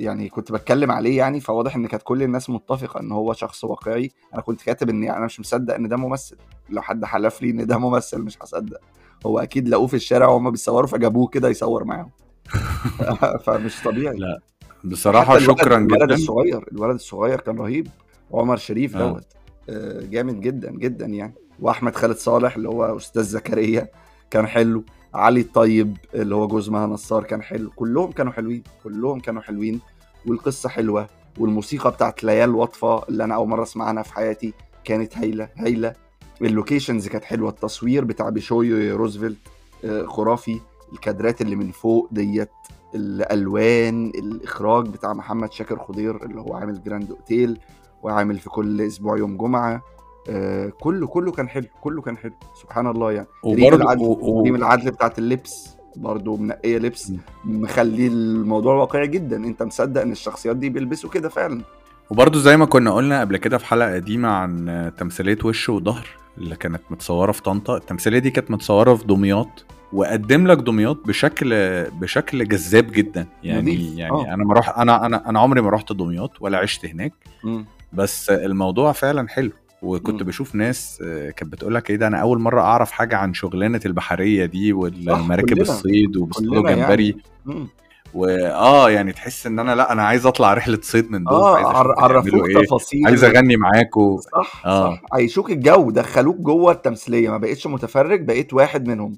يعني 0.00 0.28
كنت 0.28 0.52
بتكلم 0.52 0.90
عليه 0.90 1.16
يعني 1.18 1.40
فواضح 1.40 1.76
إن 1.76 1.86
كانت 1.86 2.02
كل 2.02 2.22
الناس 2.22 2.50
متفقة 2.50 3.00
إن 3.00 3.12
هو 3.12 3.32
شخص 3.32 3.64
واقعي. 3.64 4.10
أنا 4.34 4.42
كنت 4.42 4.62
كاتب 4.62 4.88
ان 4.90 5.04
أنا 5.04 5.24
مش 5.24 5.40
مصدق 5.40 5.74
إن 5.74 5.88
ده 5.88 5.96
ممثل. 5.96 6.36
لو 6.70 6.82
حد 6.82 7.04
حلف 7.04 7.42
لي 7.42 7.50
إن 7.50 7.66
ده 7.66 7.78
ممثل 7.78 8.18
مش 8.22 8.38
هصدق. 8.42 8.80
هو 9.26 9.38
أكيد 9.38 9.68
لقوه 9.68 9.86
في 9.86 9.94
الشارع 9.94 10.26
وهم 10.28 10.50
بيصوروا 10.50 10.86
فجابوه 10.86 11.26
كده 11.28 11.48
يصور 11.48 11.84
معاهم. 11.84 12.10
فمش 13.44 13.82
طبيعي. 13.82 14.16
لا 14.16 14.40
بصراحة 14.84 15.36
الولد- 15.36 15.58
شكرا 15.60 15.76
الولد 15.76 16.02
جدا. 16.04 16.14
الصغير 16.14 16.68
الولد 16.72 16.94
الصغير 16.94 17.40
كان 17.40 17.58
رهيب. 17.58 17.88
عمر 18.32 18.56
شريف 18.56 18.96
آه. 18.96 18.98
دوت. 19.12 19.24
آه، 19.68 20.00
جامد 20.02 20.40
جدا 20.40 20.70
جدا 20.70 21.06
يعني. 21.06 21.34
وأحمد 21.60 21.96
خالد 21.96 22.16
صالح 22.16 22.56
اللي 22.56 22.68
هو 22.68 22.96
أستاذ 22.96 23.22
زكريا 23.22 23.88
كان 24.30 24.46
حلو. 24.46 24.84
علي 25.14 25.40
الطيب 25.40 25.96
اللي 26.14 26.34
هو 26.34 26.46
جوز 26.46 26.68
مها 26.70 26.86
نصار 26.86 27.24
كان 27.24 27.42
حلو. 27.42 27.70
كلهم 27.70 28.12
كانوا 28.12 28.32
حلوين 28.32 28.62
كلهم 28.84 29.20
كانوا 29.20 29.42
حلوين. 29.42 29.80
والقصة 30.26 30.68
حلوة 30.68 31.06
والموسيقى 31.38 31.90
بتاعت 31.90 32.24
ليال 32.24 32.54
واطفة 32.54 33.02
اللي 33.08 33.24
أنا 33.24 33.34
أول 33.34 33.48
مرة 33.48 33.62
اسمع 33.62 33.84
عنها 33.84 34.02
في 34.02 34.14
حياتي 34.14 34.54
كانت 34.84 35.18
هايلة 35.18 35.48
هايلة. 35.56 35.94
ال 36.42 36.49
locations 36.49 37.08
كانت 37.08 37.24
حلوة 37.24 37.50
التصوير 37.50 38.04
بتاع 38.04 38.28
بيشوي 38.28 38.92
روزفلت 38.92 39.38
آه، 39.84 40.02
خرافي 40.06 40.60
الكادرات 40.92 41.40
اللي 41.40 41.56
من 41.56 41.70
فوق 41.70 42.08
ديت 42.12 42.50
الألوان 42.94 44.06
الإخراج 44.06 44.88
بتاع 44.88 45.12
محمد 45.12 45.52
شاكر 45.52 45.78
خضير 45.78 46.24
اللي 46.24 46.40
هو 46.40 46.54
عامل 46.54 46.82
جراند 46.82 47.10
أوتيل 47.10 47.58
وعامل 48.02 48.38
في 48.38 48.50
كل 48.50 48.80
أسبوع 48.80 49.18
يوم 49.18 49.36
جمعة. 49.36 49.82
آه 50.28 50.72
كله 50.80 51.06
كله 51.06 51.32
كان 51.32 51.48
حلو 51.48 51.66
كله 51.80 52.02
كان 52.02 52.16
حلو 52.16 52.32
سبحان 52.62 52.86
الله 52.86 53.12
يعني. 53.12 53.26
ريم 53.46 53.64
وبرضه 53.64 53.82
العدل 53.82 54.00
و- 54.02 54.18
و- 54.20 54.42
ريم 54.42 54.54
العدل 54.54 54.90
بتاعت 54.90 55.18
اللبس. 55.18 55.76
برضه 55.96 56.36
منقية 56.36 56.78
لبس 56.78 57.12
مخلي 57.44 58.06
الموضوع 58.06 58.74
واقعي 58.74 59.06
جدا. 59.06 59.36
انت 59.36 59.62
مصدق 59.62 60.00
ان 60.00 60.12
الشخصيات 60.12 60.56
دي 60.56 60.68
بيلبسوا 60.68 61.10
كده 61.10 61.28
فعلا. 61.28 61.62
وبرضه 62.10 62.38
زي 62.40 62.56
ما 62.56 62.64
كنا 62.64 62.92
قلنا 62.92 63.20
قبل 63.20 63.36
كده 63.36 63.58
في 63.58 63.66
حلقة 63.66 63.94
قديمة 63.94 64.28
عن 64.28 64.92
تمثيلية 64.98 65.38
وش 65.44 65.68
وظهر 65.68 66.06
اللي 66.38 66.56
كانت 66.56 66.82
متصورة 66.90 67.32
في 67.32 67.42
طنطا. 67.42 67.76
التمثيلية 67.76 68.18
دي 68.18 68.30
كانت 68.30 68.50
متصورة 68.50 68.94
في 68.94 69.06
دمياط 69.06 69.64
وقدم 69.92 70.46
لك 70.46 70.58
دمياط 70.58 71.06
بشكل 71.06 71.50
بشكل 71.90 72.48
جذاب 72.48 72.92
جدا. 72.92 73.26
يعني 73.42 73.60
نضيف. 73.62 73.98
يعني 73.98 74.12
آه. 74.12 74.34
أنا 74.34 74.44
ما 74.44 74.82
أنا 74.82 75.06
أنا 75.06 75.28
أنا 75.28 75.40
عمري 75.40 75.60
ما 75.60 75.70
رحت 75.70 75.92
دمياط 75.92 76.30
ولا 76.40 76.58
عشت 76.58 76.86
هناك. 76.86 77.12
مم. 77.44 77.66
بس 77.92 78.30
الموضوع 78.30 78.92
فعلا 78.92 79.28
حلو. 79.28 79.50
وكنت 79.82 80.22
مم. 80.22 80.28
بشوف 80.28 80.54
ناس 80.54 80.98
آه، 81.04 81.30
كانت 81.30 81.52
بتقول 81.52 81.74
لك 81.74 81.90
إيه 81.90 81.96
ده 81.96 82.06
أنا 82.06 82.16
أول 82.18 82.38
مرة 82.40 82.60
أعرف 82.60 82.90
حاجة 82.90 83.16
عن 83.16 83.34
شغلانة 83.34 83.80
البحرية 83.86 84.44
دي 84.44 84.72
والمراكب. 84.72 85.58
الصيد 85.60 86.16
وبيصطادوا 86.16 86.62
كلنا 86.62 86.74
جمبري 86.74 87.16
مم. 87.46 87.68
واه 88.14 88.90
يعني 88.90 89.12
تحس 89.12 89.46
إن 89.46 89.58
أنا 89.58 89.74
لأ 89.74 89.92
أنا 89.92 90.02
عايز 90.02 90.26
أطلع 90.26 90.54
رحلة 90.54 90.78
صيد 90.82 91.10
من 91.10 91.24
دول 91.24 91.34
آه 91.40 92.02
عرفوك 92.02 92.48
إيه 92.48 92.64
تفاصيل 92.64 93.06
عايز 93.06 93.24
أغني 93.24 93.56
معاكوا 93.56 94.20
صح 94.20 94.62
آه. 94.66 94.90
صح 94.94 95.02
عيشوك 95.12 95.50
الجو 95.50 95.90
دخلوك 95.90 96.36
جوه 96.36 96.72
التمثيلية 96.72 97.30
ما 97.30 97.38
بقتش 97.38 97.66
متفرج 97.66 98.24
بقيت 98.24 98.54
واحد 98.54 98.88
منهم 98.88 99.12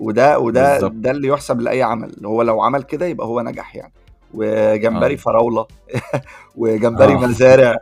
وده 0.00 0.38
وده 0.38 0.72
بالظبط. 0.72 0.92
ده 0.94 1.10
اللي 1.10 1.28
يحسب 1.28 1.60
لأي 1.60 1.82
عمل 1.82 2.12
هو 2.24 2.42
لو 2.42 2.60
عمل 2.60 2.82
كده 2.82 3.06
يبقى 3.06 3.26
هو 3.26 3.40
نجح 3.40 3.76
يعني 3.76 3.92
وجمبري 4.34 5.14
آه. 5.14 5.16
فراولة 5.16 5.66
وجمبري 6.56 7.12
آه. 7.12 7.16
مزارع 7.16 7.76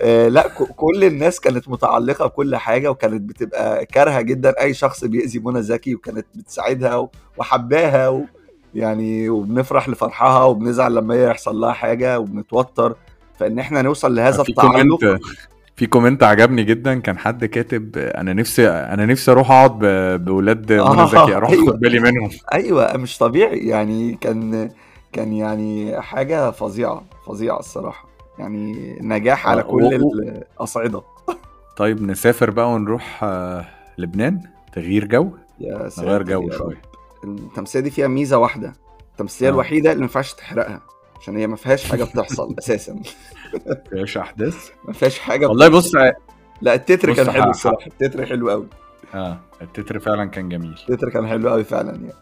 آه 0.00 0.28
لا 0.28 0.48
كل 0.76 1.04
الناس 1.04 1.40
كانت 1.40 1.68
متعلقة 1.68 2.26
بكل 2.26 2.56
حاجة 2.56 2.90
وكانت 2.90 3.22
بتبقى 3.22 3.86
كارهة 3.86 4.20
جدا 4.20 4.54
أي 4.60 4.74
شخص 4.74 5.04
بيأذي 5.04 5.38
منى 5.38 5.62
زكي 5.62 5.94
وكانت 5.94 6.26
بتساعدها 6.34 7.08
وحباها 7.38 8.08
و 8.08 8.22
يعني 8.74 9.28
وبنفرح 9.28 9.88
لفرحها 9.88 10.44
وبنزعل 10.44 10.94
لما 10.94 11.14
هي 11.14 11.26
يحصل 11.30 11.56
لها 11.60 11.72
حاجة 11.72 12.18
وبنتوتر. 12.20 12.96
فإن 13.38 13.58
إحنا 13.58 13.82
نوصل 13.82 14.14
لهذا 14.14 14.42
في 14.42 14.48
التعلق 14.48 14.98
comment 15.00 15.20
في 15.76 15.86
comment 15.86 16.22
عجبني 16.22 16.62
جدا. 16.64 16.98
كان 17.00 17.18
حد 17.18 17.44
كاتب 17.44 17.98
أنا 17.98 18.32
نفسي 18.32 18.68
أنا 18.68 19.06
نفسي 19.06 19.30
أروح 19.30 19.50
أقعد 19.50 19.78
ب- 19.78 20.24
بولاد 20.24 20.72
آه، 20.72 20.92
منى 20.96 21.06
زكي 21.08 21.36
أروح 21.36 21.50
أيوة. 21.50 21.68
أخد 21.68 21.80
بالي 21.80 21.98
منهم. 22.00 22.30
أيوه 22.52 22.96
مش 22.96 23.18
طبيعي. 23.18 23.58
يعني 23.58 24.14
كان 24.20 24.70
كان 25.12 25.32
يعني 25.32 26.00
حاجة 26.02 26.50
فظيعة 26.50 27.04
فظيعة 27.26 27.58
الصراحة. 27.58 28.07
يعني 28.38 28.98
نجاح 29.00 29.48
على 29.48 29.60
آه، 29.60 29.64
كل 29.64 29.94
الأصعدة. 29.94 31.02
طيب 31.76 32.02
نسافر 32.02 32.50
بقى 32.50 32.70
ونروح 32.72 33.24
آه، 33.24 33.64
لبنان. 33.98 34.40
تغيير 34.72 35.04
جو. 35.04 35.30
يا 35.60 35.88
نغير 35.98 36.22
جو. 36.22 36.50
شوية. 36.50 36.82
التمثيليه 37.24 37.84
دي 37.84 37.90
فيها 37.90 38.08
ميزة 38.08 38.38
واحدة. 38.38 38.72
التمثيليه 39.12 39.50
آه. 39.50 39.54
الوحيدة 39.54 39.90
اللي 39.90 40.00
ما 40.00 40.04
ينفعش 40.04 40.32
تحرقها 40.32 40.80
عشان 41.20 41.36
هي 41.36 41.46
ما 41.46 41.56
فيهاش 41.56 41.90
حاجة 41.90 42.04
بتحصل 42.04 42.54
أساسا. 42.58 43.00
إيش 43.94 44.18
أحداث. 44.18 44.70
ما 44.84 44.92
فيهاش 44.92 45.18
حاجة 45.18 45.46
والله 45.46 45.68
بص 45.68 45.94
لا 46.62 46.74
التتر 46.74 47.14
كان 47.14 47.30
حلو 47.30 47.50
الصراحة. 47.50 47.86
التتر 47.86 48.26
حلو 48.26 48.50
قوي 48.50 48.66
آه 49.14 49.38
التتر 49.62 49.98
فعلا 49.98 50.24
كان 50.26 50.48
جميل. 50.48 50.74
التتر 50.88 51.08
كان 51.10 51.26
حلو 51.28 51.48
قوي 51.50 51.64
فعلا 51.64 51.90
يعني. 51.90 52.12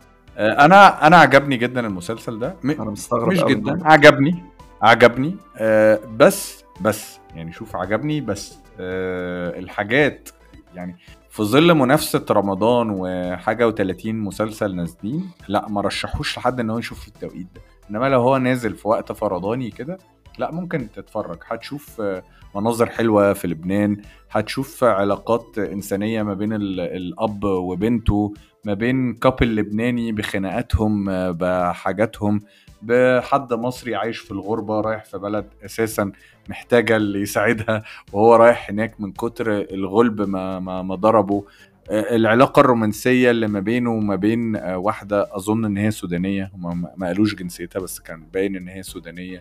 أنا 0.64 1.06
أنا 1.06 1.16
عجبني 1.16 1.56
جدا 1.56 1.86
المسلسل 1.86 2.38
ده. 2.38 2.56
م- 2.62 2.70
أنا 2.70 2.90
مستغرب 2.90 3.28
مش 3.28 3.42
جدا 3.44 3.78
عجبني. 3.86 4.44
عجبني. 4.82 5.36
آه 5.56 6.00
بس 6.16 6.64
بس 6.80 7.18
يعني 7.34 7.52
شوف 7.52 7.76
عجبني 7.76 8.20
بس 8.20 8.58
آه 8.80 9.58
الحاجات 9.58 10.28
يعني 10.74 10.96
في 11.30 11.42
ظل 11.42 11.74
منافسة 11.74 12.24
رمضان 12.30 12.90
وحاجة 12.90 13.70
و30 13.70 14.06
مسلسل 14.06 14.74
نازلين 14.76 15.30
لا 15.48 15.68
ما 15.68 15.80
رشحوش 15.80 16.38
لحد 16.38 16.60
إن 16.60 16.70
هو 16.70 16.78
يشوف 16.78 17.00
في 17.00 17.08
التوقيت 17.08 17.46
ده. 17.54 17.60
إنما 17.90 18.08
لو 18.08 18.20
هو 18.20 18.36
نازل 18.38 18.74
في 18.76 18.88
وقت 18.88 19.12
فرضاني 19.12 19.70
كده 19.70 19.98
لا 20.38 20.50
ممكن 20.52 20.88
تتفرج. 20.92 21.38
هتشوف 21.46 22.00
آه، 22.00 22.22
مناظر 22.54 22.86
حلوة 22.90 23.32
في 23.32 23.48
لبنان 23.48 23.96
هتشوف 24.30 24.84
علاقات 24.84 25.58
إنسانية 25.58 26.22
ما 26.22 26.34
بين 26.34 26.52
ال- 26.52 26.80
الأب 26.80 27.44
وبنته 27.44 28.34
ما 28.66 28.74
بين 28.74 29.14
كابل 29.14 29.56
لبناني 29.56 30.12
بخناقاتهم 30.12 31.08
آه، 31.08 31.30
بحاجاتهم. 31.30 32.40
بحد 32.82 33.52
مصري 33.54 33.94
عايش 33.94 34.18
في 34.18 34.30
الغربة 34.30 34.80
رايح 34.80 35.04
في 35.04 35.18
بلد 35.18 35.46
أساسا 35.64 36.12
محتاجة 36.48 36.96
اللي 36.96 37.20
يساعدها 37.20 37.82
وهو 38.12 38.36
رايح 38.36 38.70
هناك 38.70 39.00
من 39.00 39.12
كتر 39.12 39.52
الغلب 39.60 40.22
ما, 40.28 40.58
ما, 40.60 40.82
ما 40.82 40.94
ضربه. 40.94 41.44
آه، 41.90 42.16
العلاقة 42.16 42.60
الرومانسية 42.60 43.30
اللي 43.30 43.46
ما 43.48 43.60
بينه 43.60 43.90
وما 43.90 44.16
بين 44.16 44.56
آه، 44.56 44.78
واحدة 44.78 45.36
أظن 45.36 45.64
إن 45.64 45.76
هي 45.76 45.90
سودانية. 45.90 46.50
هما 46.54 46.90
ما 46.96 47.06
قالوش 47.06 47.34
جنسيتها 47.34 47.80
بس 47.80 48.00
كان 48.00 48.26
باين 48.34 48.56
إن 48.56 48.68
هي 48.68 48.82
سودانية. 48.82 49.40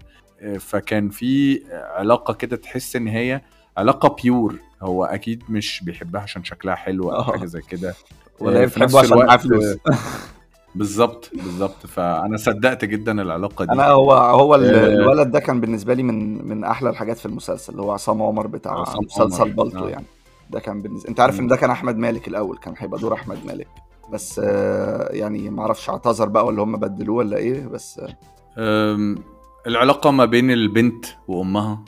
فكان 0.59 1.09
في 1.09 1.61
علاقة 1.71 2.33
كده 2.33 2.55
تحس 2.55 2.95
إن 2.95 3.07
هي 3.07 3.41
علاقة 3.77 4.15
بيور 4.23 4.59
هو 4.81 5.05
أكيد 5.05 5.43
مش 5.49 5.83
بيحبها 5.83 6.21
عشان 6.21 6.43
شكلها 6.43 6.75
حلو 6.75 7.11
أو. 7.11 7.23
حاجة 7.23 7.45
زي 7.45 7.61
كده. 7.61 7.93
ولا 8.39 8.63
آه، 8.63 8.65
في 8.65 8.79
بتحبه 8.79 8.99
عشان 8.99 9.17
معاه 9.17 9.37
فلوس 9.37 9.65
بالظبط 10.75 11.31
بالظبط 11.33 11.85
فأنا 11.85 12.37
صدقت 12.37 12.85
جدا 12.85 13.21
العلاقة 13.21 13.65
دي 13.65 13.71
أنا 13.71 13.87
هو 13.87 14.13
هو 14.13 14.55
آه. 14.55 14.57
الولد 14.57 15.31
ده 15.31 15.39
كان 15.39 15.61
بالنسبة 15.61 15.93
لي 15.93 16.03
من 16.03 16.47
من 16.47 16.63
أحلى 16.63 16.89
الحاجات 16.89 17.17
في 17.17 17.25
المسلسل 17.25 17.71
اللي 17.71 17.83
هو 17.83 17.91
عصام 17.91 18.21
عمر 18.21 18.47
بتاع 18.47 18.71
عصام 18.71 19.03
مسلسل 19.03 19.43
عمر، 19.43 19.53
بالطو 19.53 19.85
آه. 19.85 19.89
يعني 19.89 20.05
ده 20.49 20.59
كان 20.59 20.81
بالنسبة 20.81 21.09
أنت 21.09 21.19
عارف 21.19 21.39
إن. 21.39 21.47
ده 21.47 21.55
كان 21.55 21.69
أحمد 21.69 21.97
مالك 21.97 22.27
الأول 22.27 22.57
كان 22.57 22.73
هيبقى 22.77 22.99
دور 22.99 23.13
أحمد 23.13 23.37
مالك 23.45 23.67
بس 24.13 24.41
آه، 24.43 25.09
يعني 25.11 25.49
ما 25.49 25.61
أعرفش 25.61 25.89
اعتذر 25.89 26.29
بقى 26.29 26.45
ولا 26.45 26.63
هم 26.63 26.77
بدلوه 26.77 27.17
ولا 27.17 27.37
إيه 27.37 27.67
بس 27.67 28.01
آه، 28.57 29.15
العلاقة 29.67 30.11
ما 30.11 30.25
بين 30.25 30.51
البنت 30.51 31.05
وأمها 31.27 31.83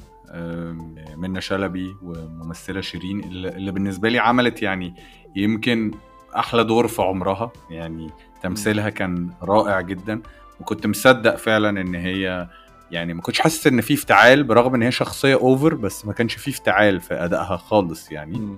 منى 1.18 1.41
شلبي 1.41 1.95
وممثلة 2.04 2.82
شيرين 2.82 3.24
اللي 3.24 3.72
بالنسبة 3.72 4.10
لي 4.10 4.20
عملت 4.20 4.62
يعني 4.62 4.93
يمكن 5.36 5.91
أحلى 6.36 6.64
دور 6.64 6.88
في 6.88 7.02
عمرها. 7.02 7.52
يعني 7.70 8.10
تمثيلها 8.44 8.90
كان 8.90 9.30
رائع 9.44 9.82
جدا. 9.82 10.22
وكنت 10.60 10.88
مصدق 10.88 11.36
فعلا 11.36 11.82
إن 11.82 11.96
هي 11.96 12.48
يعني 12.92 13.14
ما 13.14 13.22
كنتش 13.22 13.40
حاسس 13.42 13.68
إن 13.68 13.82
في 13.82 13.94
افتعال 13.94 14.44
برغم 14.44 14.76
إن 14.76 14.82
هي 14.82 14.92
شخصية 14.92 15.36
over 15.36 15.74
بس 15.74 16.06
ما 16.06 16.14
كانش 16.14 16.36
في 16.36 16.50
افتعال 16.52 17.02
في 17.02 17.14
أدائها 17.14 17.58
خالص 17.58 18.12
يعني. 18.12 18.58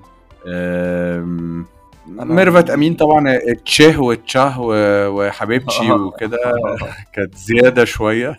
ميرفت 2.07 2.69
أمين 2.69 2.93
طبعا 2.95 3.33
التشه 3.35 3.99
والتشه 4.01 4.59
و- 4.59 5.07
وحبيبتي 5.09 5.91
وكده 6.07 6.37
كانت 7.13 7.35
زيادة 7.35 7.85
شوية. 7.85 8.37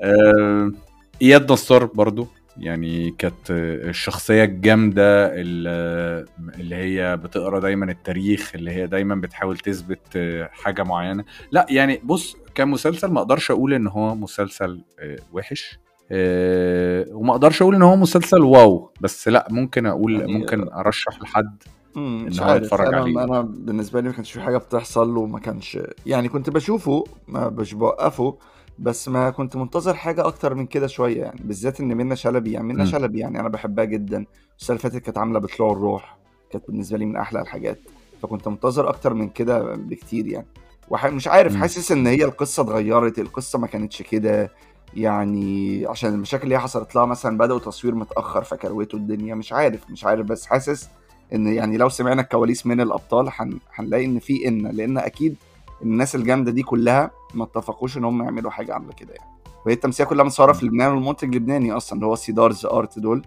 إياد 1.22 1.52
نصار 1.52 1.84
برضو. 1.84 2.28
يعني 2.58 3.10
كانت 3.10 3.50
الشخصية 3.50 4.44
الجامدة 4.44 5.34
اللي 5.40 6.24
اللي 6.58 6.76
هي 6.76 7.16
بتقرأ 7.16 7.60
دايما 7.60 7.90
التاريخ 7.90 8.52
اللي 8.54 8.70
هي 8.70 8.86
دايما 8.86 9.14
بتحاول 9.14 9.58
تثبت 9.58 10.18
حاجة 10.52 10.82
معينة 10.82 11.24
لا 11.52 11.66
يعني 11.70 12.00
بص 12.04 12.36
كمسلسل 12.54 13.08
ما 13.08 13.18
أقدرش 13.20 13.50
أقول 13.50 13.74
إن 13.74 13.86
هو 13.86 14.14
مسلسل 14.14 14.80
آه، 14.98 15.18
وحش 15.32 15.78
آه، 16.12 17.06
وما 17.10 17.32
أقدرش 17.32 17.62
أقول 17.62 17.74
إن 17.74 17.82
هو 17.82 17.96
مسلسل 17.96 18.40
واو 18.42 18.90
بس 19.00 19.28
لا 19.28 19.46
ممكن 19.50 19.86
أقول 19.86 20.20
يعني- 20.20 20.32
ممكن 20.32 20.68
أرشح 20.72 21.22
لحد 21.22 21.62
مش 21.96 22.42
هو 22.42 22.54
يتفرج 22.54 22.86
أنا 22.86 22.96
عليه. 22.96 23.24
أنا 23.24 23.40
بالنسبة 23.40 24.00
لي 24.00 24.08
ما 24.08 24.14
كانش 24.14 24.32
في 24.32 24.40
حاجة 24.40 24.56
بتحصل 24.58 25.16
وما 25.16 25.38
كانش 25.38 25.78
يعني 26.06 26.28
كنت 26.28 26.50
بشوفه 26.50 27.04
ما 27.28 27.48
مش 27.50 27.74
بوقفه 27.74 28.38
بس 28.78 29.08
ما 29.08 29.30
كنت 29.30 29.56
منتظر 29.56 29.94
حاجة 29.94 30.26
أكتر 30.26 30.54
من 30.54 30.66
كده 30.66 30.86
شوية 30.86 31.20
يعني 31.22 31.40
بالذات 31.44 31.80
إن 31.80 31.96
منى 31.96 32.16
شلبي 32.16 32.52
يعني 32.52 32.66
منى 32.66 32.78
مم. 32.84 32.90
شلبي 32.90 33.18
يعني 33.18 33.40
أنا 33.40 33.48
بحبها 33.48 33.84
جدا. 33.84 34.24
السنة 34.58 34.76
اللي 34.76 34.90
فاتت 34.90 35.04
كانت 35.04 35.18
عاملة 35.18 35.38
بطلوع 35.38 35.72
الروح 35.72 36.16
كانت 36.50 36.64
بالنسبة 36.68 36.98
لي 36.98 37.06
من 37.06 37.16
أحلى 37.16 37.40
الحاجات. 37.40 37.80
فكنت 38.22 38.48
منتظر 38.48 38.88
أكتر 38.88 39.14
من 39.14 39.28
كده 39.28 39.74
بكتير 39.76 40.26
يعني. 40.26 40.46
ومش 40.88 41.28
عارف 41.28 41.52
مم. 41.54 41.60
حاسس 41.60 41.92
إن 41.92 42.06
هي 42.06 42.24
القصة 42.24 42.62
اتغيرت 42.62 43.18
القصة 43.18 43.58
ما 43.58 43.66
كانتش 43.66 44.02
كده. 44.02 44.50
يعني 44.94 45.86
عشان 45.86 46.14
المشاكل 46.14 46.44
اللي 46.44 46.60
حصلت 46.60 46.94
لها 46.94 47.06
مثلا 47.06 47.38
بدأوا 47.38 47.58
تصوير 47.58 47.94
متأخر 47.94 48.44
فكروتوا 48.44 48.98
الدنيا 48.98 49.34
مش 49.34 49.52
عارف 49.52 49.90
مش 49.90 50.04
عارف. 50.04 50.26
بس 50.26 50.46
حاسس 50.46 50.88
إن 51.34 51.46
يعني 51.46 51.76
لو 51.76 51.88
سمعنا 51.88 52.22
الكواليس 52.22 52.66
من 52.66 52.80
الأبطال 52.80 53.28
هن... 53.32 53.58
هنلاقي 53.74 54.04
إن 54.04 54.18
في 54.18 54.48
إن 54.48 54.66
لأن 54.66 54.98
أكيد 54.98 55.36
الناس 55.82 56.14
الجامدة 56.14 56.50
دي 56.50 56.62
كلها 56.62 57.10
ما 57.34 57.44
اتفقوش 57.44 57.96
إن 57.96 58.04
هم 58.04 58.22
يعملوا 58.22 58.50
حاجة 58.50 58.74
عاملة 58.74 58.92
كده 58.92 59.14
يعني. 59.14 59.30
وهي 59.66 59.74
التمثيلية 59.74 60.08
كلها 60.10 60.24
متصورة 60.24 60.52
في 60.52 60.66
لبنان 60.66 60.92
والمنتج 60.92 61.36
لبناني 61.36 61.72
أصلا 61.72 61.96
اللي 61.96 62.06
هو 62.06 62.14
سيدارز 62.14 62.66
آرت 62.66 62.98
دول. 62.98 63.22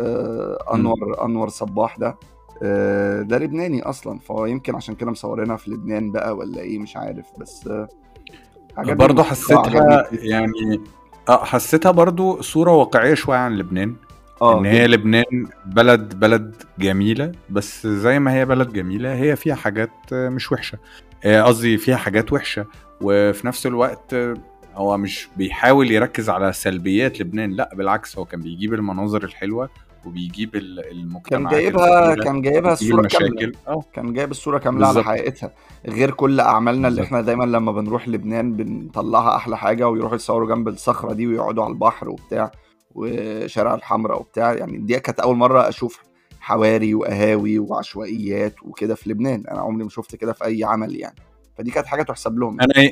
آه 0.00 0.58
أنور 0.74 1.24
أنور 1.24 1.48
صباح 1.48 1.96
ده. 1.98 2.16
آه 2.62 3.22
ده 3.22 3.38
لبناني 3.38 3.82
أصلا 3.82 4.18
فهو 4.18 4.46
يمكن 4.46 4.74
عشان 4.74 4.94
كده 4.94 5.10
مصورينها 5.10 5.56
في 5.56 5.70
لبنان 5.70 6.12
بقى 6.12 6.36
ولا 6.36 6.60
إيه 6.60 6.78
مش 6.78 6.96
عارف. 6.96 7.26
بس 7.38 7.66
آه 7.68 7.88
برضه 8.78 9.22
حسيتها. 9.22 10.06
يعني 10.12 10.80
آه 11.28 11.44
حسيتها 11.44 11.90
برضه 11.90 12.40
صورة 12.42 12.70
واقعية 12.72 13.14
شوية 13.14 13.38
عن 13.38 13.56
لبنان. 13.56 13.96
آه 14.42 14.58
إن 14.58 14.64
هي 14.66 14.86
لبنان 14.86 15.46
بلد 15.66 16.18
بلد 16.18 16.62
جميلة 16.78 17.32
بس 17.50 17.86
زي 17.86 18.18
ما 18.18 18.34
هي 18.34 18.44
بلد 18.44 18.72
جميلة 18.72 19.14
هي 19.14 19.36
فيها 19.36 19.54
حاجات 19.54 19.90
آه، 20.12 20.28
مش 20.28 20.52
وحشة. 20.52 20.78
قصدي 21.26 21.78
فيها 21.78 21.96
حاجات 21.96 22.32
وحشة. 22.32 22.66
وفي 23.00 23.46
نفس 23.46 23.66
الوقت 23.66 24.14
آه، 24.14 24.34
هو 24.74 24.96
مش 24.98 25.28
بيحاول 25.36 25.90
يركز 25.90 26.30
على 26.30 26.52
سلبيات 26.52 27.20
لبنان 27.20 27.50
لا 27.50 27.70
بالعكس 27.74 28.18
هو 28.18 28.24
كان 28.24 28.40
بيجيب 28.40 28.74
المناظر 28.74 29.24
الحلوة 29.24 29.68
وبيجيب 30.06 30.56
ال- 30.56 31.18
كان 31.26 31.48
جايبها 31.48 32.14
كان 32.14 32.42
جايبها 32.42 32.72
الصورة 32.72 33.08
كاملة. 33.08 33.52
آه. 33.68 33.84
كان 33.92 34.12
جايب 34.12 34.30
الصورة 34.30 34.58
كاملة 34.58 34.86
على 34.86 35.04
حقيقتها. 35.04 35.50
غير 35.88 36.10
كل 36.10 36.40
أعمالنا 36.40 36.88
اللي 36.88 37.02
إحنا 37.02 37.20
دايما 37.20 37.44
لما 37.44 37.72
بنروح 37.72 38.08
لبنان 38.08 38.52
بنطلعها 38.56 39.36
أحلى 39.36 39.56
حاجة 39.58 39.88
ويروحوا 39.88 40.16
يصوروا 40.16 40.48
جنب 40.48 40.68
الصخرة 40.68 41.12
دي 41.12 41.26
ويقعدوا 41.26 41.64
على 41.64 41.72
البحر 41.72 42.08
وبتاع 42.08 42.50
وشارع 42.94 43.74
الحمراء 43.74 44.20
وبتاع. 44.20 44.52
يعني 44.52 44.78
دي 44.78 45.00
كانت 45.00 45.20
أول 45.20 45.36
مرة 45.36 45.68
أشوف 45.68 46.02
حواري 46.44 46.94
وقهاوي 46.94 47.58
وعشوائيات 47.58 48.54
وكده 48.62 48.94
في 48.94 49.10
لبنان. 49.10 49.44
أنا 49.50 49.60
عمري 49.60 49.84
ما 49.84 49.90
شفت 49.90 50.16
كده 50.16 50.32
في 50.32 50.44
أي 50.44 50.64
عمل 50.64 50.96
يعني. 50.96 51.16
فدي 51.58 51.70
كانت 51.70 51.86
حاجة 51.86 52.02
تحسب 52.02 52.38
لهم. 52.38 52.60
أنا 52.60 52.90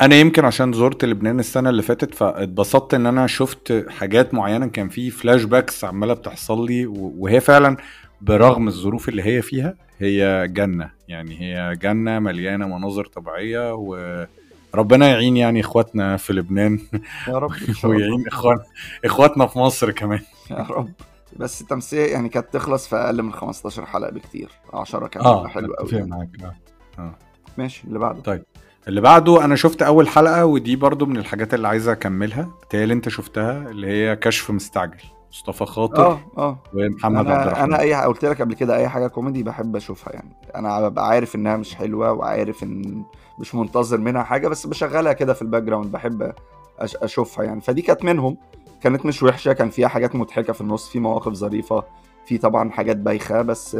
أنا 0.00 0.14
يمكن 0.14 0.44
عشان 0.44 0.72
زرت 0.72 1.04
لبنان 1.04 1.40
السنة 1.40 1.70
اللي 1.70 1.82
فاتت 1.82 2.14
فاتبسطت 2.14 2.94
إن 2.94 3.06
أنا 3.06 3.26
شفت 3.26 3.86
حاجات 3.88 4.34
معينة. 4.34 4.66
كان 4.66 4.88
في 4.88 5.10
flashbacks 5.10 5.84
عمالة 5.84 6.14
بتحصل 6.14 6.66
لي 6.66 6.86
و- 6.86 7.14
وهي 7.18 7.40
فعلا 7.40 7.76
برغم 8.20 8.68
الظروف 8.68 9.08
اللي 9.08 9.22
هي 9.22 9.42
فيها 9.42 9.74
هي 9.98 10.48
جنة. 10.50 10.90
يعني 11.08 11.40
هي 11.40 11.76
جنة 11.82 12.18
مليانة 12.18 12.66
مناظر 12.78 13.04
طبيعية 13.04 13.74
وربنا 13.74 15.08
يعين 15.08 15.36
يعني 15.36 15.60
إخواتنا 15.60 16.16
في 16.16 16.32
لبنان. 16.32 16.78
يا 17.28 17.38
رب 17.38 17.52
ويعين 17.84 18.24
اخوان 18.26 18.58
إخواتنا 19.04 19.46
في 19.46 19.58
مصر 19.58 19.90
كمان. 19.90 20.20
يا 20.50 20.66
رب. 20.70 20.90
بس 21.36 21.60
التمثيل 21.60 21.98
يعني 22.10 22.28
كانت 22.28 22.46
تخلص 22.52 22.88
في 22.88 22.96
أقل 22.96 23.22
من 23.22 23.32
15 23.32 23.86
حلقة 23.86 24.10
بكتير. 24.10 24.50
10 24.72 25.06
كان 25.06 25.22
آه 25.24 25.38
هيبقى 25.38 25.50
حلو 25.50 25.74
قوي 25.74 25.88
يعني. 25.92 26.10
معاك 26.10 26.28
آه. 26.42 26.54
آه. 26.98 27.14
ماشي 27.58 27.84
اللي 27.88 27.98
بعده. 27.98 28.20
طيب 28.20 28.44
اللي 28.88 29.00
بعده 29.00 29.44
أنا 29.44 29.56
شفت 29.56 29.82
أول 29.82 30.08
حلقة 30.08 30.44
ودي 30.46 30.76
برضو 30.76 31.06
من 31.06 31.16
الحاجات 31.16 31.54
اللي 31.54 31.68
عايز 31.68 31.88
أكملها. 31.88 32.48
تالي 32.70 32.94
أنت 32.94 33.08
شفتها 33.08 33.68
اللي 33.70 33.86
هي 33.86 34.16
كشف 34.16 34.50
مستعجل. 34.50 35.00
مصطفى 35.32 35.64
خاطر 35.66 36.06
آه 36.06 36.18
آه. 36.38 36.58
ومحمد 36.74 37.26
عبد 37.28 37.46
الرحمن. 37.46 37.62
أنا 37.64 37.80
أي 37.80 37.94
قلت 37.94 38.24
لك 38.24 38.40
قبل 38.42 38.54
كده 38.54 38.76
أي 38.76 38.88
حاجة 38.88 39.06
كوميدي 39.06 39.42
بحب 39.42 39.76
أشوفها 39.76 40.12
يعني. 40.12 40.36
أنا 40.54 40.88
ببقى 40.88 41.08
عارف 41.08 41.34
إنها 41.34 41.56
مش 41.56 41.74
حلوة 41.74 42.12
وعارف 42.12 42.62
إن 42.62 43.04
مش 43.38 43.54
منتظر 43.54 43.98
منها 43.98 44.22
حاجة 44.22 44.48
بس 44.48 44.66
بشغلها 44.66 45.12
كده 45.12 45.34
في 45.34 45.42
ال 45.42 45.62
background 45.62 45.92
بحب 45.92 46.32
أش- 46.80 47.02
أشوفها 47.02 47.44
يعني. 47.44 47.60
فدي 47.60 47.82
كانت 47.82 48.04
منهم. 48.04 48.36
كانت 48.84 49.06
مش 49.06 49.22
وحشة 49.22 49.52
كان 49.52 49.70
فيها 49.70 49.88
حاجات 49.88 50.16
مضحكة 50.16 50.52
في 50.52 50.60
النص 50.60 50.88
في 50.88 50.98
مواقف 51.00 51.32
ظريفة 51.32 51.84
في 52.26 52.38
طبعا 52.38 52.70
حاجات 52.70 52.96
بايخة 52.96 53.42
بس 53.42 53.76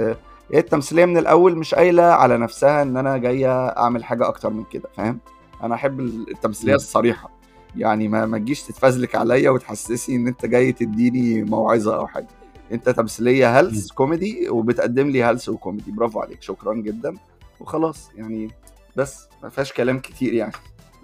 هي 0.52 0.59
التمثيلية 0.59 1.05
من 1.05 1.18
الأول 1.18 1.57
مش 1.59 1.74
قايلة 1.74 2.02
على 2.02 2.38
نفسها 2.38 2.82
إن 2.82 2.96
أنا 2.96 3.16
جاية 3.16 3.66
أعمل 3.68 4.05
حاجة 4.05 4.28
أكتر 4.28 4.50
من 4.50 4.64
كده 4.64 4.88
فاهم؟ 4.96 5.18
أنا 5.62 5.74
أحب 5.74 6.00
التمثيلية. 6.00 6.74
الصريحة. 6.74 7.30
يعني 7.76 8.09
ما 8.09 8.26
ما 8.26 8.38
تجيش 8.38 8.62
تتفزلك 8.62 9.14
عليا 9.14 9.50
وتحسسني 9.50 10.16
إن 10.16 10.26
أنت 10.26 10.46
جاي 10.46 10.72
تديني 10.72 11.42
موعظة 11.42 11.96
أو 11.96 12.07
حاجة. 12.07 12.28
أنت 12.72 12.88
تمثيلية 12.88 13.61
هلس 13.61 13.92
كوميدي 13.92 14.48
وبتقدم 14.48 15.09
لي 15.09 15.24
هلس 15.24 15.48
وكوميدي. 15.48 15.90
برافو 15.90 16.20
عليك 16.20 16.42
شكرا 16.42 16.74
جدا. 16.74 17.14
وخلاص 17.61 18.11
يعني 18.16 18.50
بس 18.96 19.28
ما 19.42 19.48
فيهاش 19.48 19.72
كلام 19.72 19.98
كتير 19.98 20.32
يعني. 20.32 20.52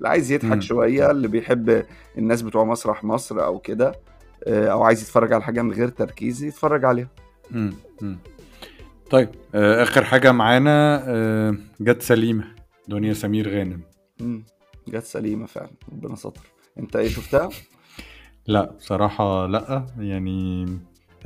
اللي 0.01 0.09
عايز 0.09 0.33
يضحك 0.33 0.53
مم. 0.53 0.61
شوية 0.61 1.11
اللي 1.11 1.29
بيحب 1.29 1.85
الناس 2.19 2.43
بتوع 2.43 2.65
مسرح 2.65 3.05
مصر 3.05 3.45
أو 3.45 3.59
كده 3.59 3.95
آه، 4.47 4.69
أو 4.69 4.83
عايز 4.83 5.03
يتفرج 5.03 5.33
على 5.33 5.43
حاجة 5.43 5.63
من 5.63 5.73
غير 5.73 5.89
تركيز 5.89 6.45
يتفرج 6.45 6.85
عليها 6.85 7.09
مم. 7.51 7.75
مم. 8.03 8.19
طيب 9.11 9.29
آه، 9.55 9.83
آخر 9.83 10.05
حاجة 10.05 10.33
معانا 10.33 11.05
آه، 11.07 11.57
جت 11.81 12.03
سليمة 12.03 12.45
دنيا 12.89 13.13
سمير 13.13 13.49
غانم 13.49 13.81
مم. 14.21 14.45
جت 14.89 15.05
سليمة 15.05 15.47
فعلا 15.47 15.71
ربنا 15.93 16.17
ستر 16.17 16.47
أنت 16.79 16.97
إيه 16.97 17.09
شفتها 17.09 17.49
لا 18.47 18.71
بصراحة 18.79 19.47
لا 19.47 19.87
يعني 19.99 20.67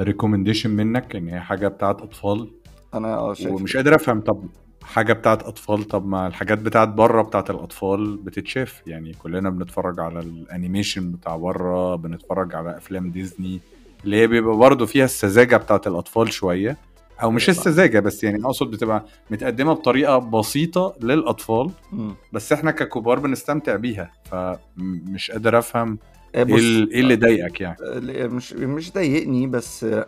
ريكومنديشن 0.01 0.70
منك 0.70 1.16
إن 1.16 1.29
هي 1.29 1.41
حاجة 1.41 1.68
بتاعت 1.68 2.03
أطفال 2.03 2.51
أنا 2.95 3.35
شايف 3.35 3.53
ومش 3.53 3.77
قادر 3.77 3.95
أفهم 3.95 4.20
طب 4.20 4.49
حاجة 4.85 5.12
بتاعت 5.12 5.43
أطفال 5.43 5.85
طب 5.85 6.07
ما 6.07 6.26
الحاجات 6.26 6.59
بتاعت 6.59 6.89
بره 6.89 7.22
بتاعت 7.22 7.51
الأطفال 7.51 8.16
بتتشاف 8.16 8.82
يعني 8.87 9.12
كلنا 9.12 9.51
بنتفرج 9.51 10.01
على 10.01 10.20
الأنيميشن 10.20 11.12
بتاع 11.12 11.37
بره 11.37 11.97
بنتفرج 11.97 12.55
على 12.55 12.76
أفلام 12.76 13.11
ديزني 13.11 13.61
اللي 14.05 14.16
هي 14.16 14.26
بيبقى 14.26 14.57
برضه 14.57 14.87
فيها 14.87 15.05
السذاجة 15.05 15.57
بتاعت 15.57 15.87
الأطفال 15.87 16.32
شوية 16.32 16.76
أو 17.22 17.30
مش 17.30 17.49
أيوة. 17.49 17.61
السذاجة 17.61 18.01
بس 18.01 18.24
يعني 18.24 18.45
أقصد 18.45 18.70
بتبقى 18.70 19.05
متقدمة 19.30 19.72
بطريقة 19.72 20.18
بسيطة 20.18 20.95
للأطفال. 21.03 21.70
بس 22.32 22.53
إحنا 22.53 22.70
ككبار 22.70 23.18
بنستمتع 23.18 23.76
بيها 23.76 24.12
فمش 24.30 25.30
قادر 25.30 25.59
أفهم 25.59 25.99
آه، 26.35 26.45
إيه 26.45 26.55
إيه 26.57 27.01
اللي 27.01 27.16
ضايقك 27.16 27.61
يعني 27.61 27.76
آه، 27.82 28.26
مش 28.26 28.53
مش 28.53 28.93
ضايقني 28.93 29.47
بس 29.47 29.85
آه، 29.85 30.07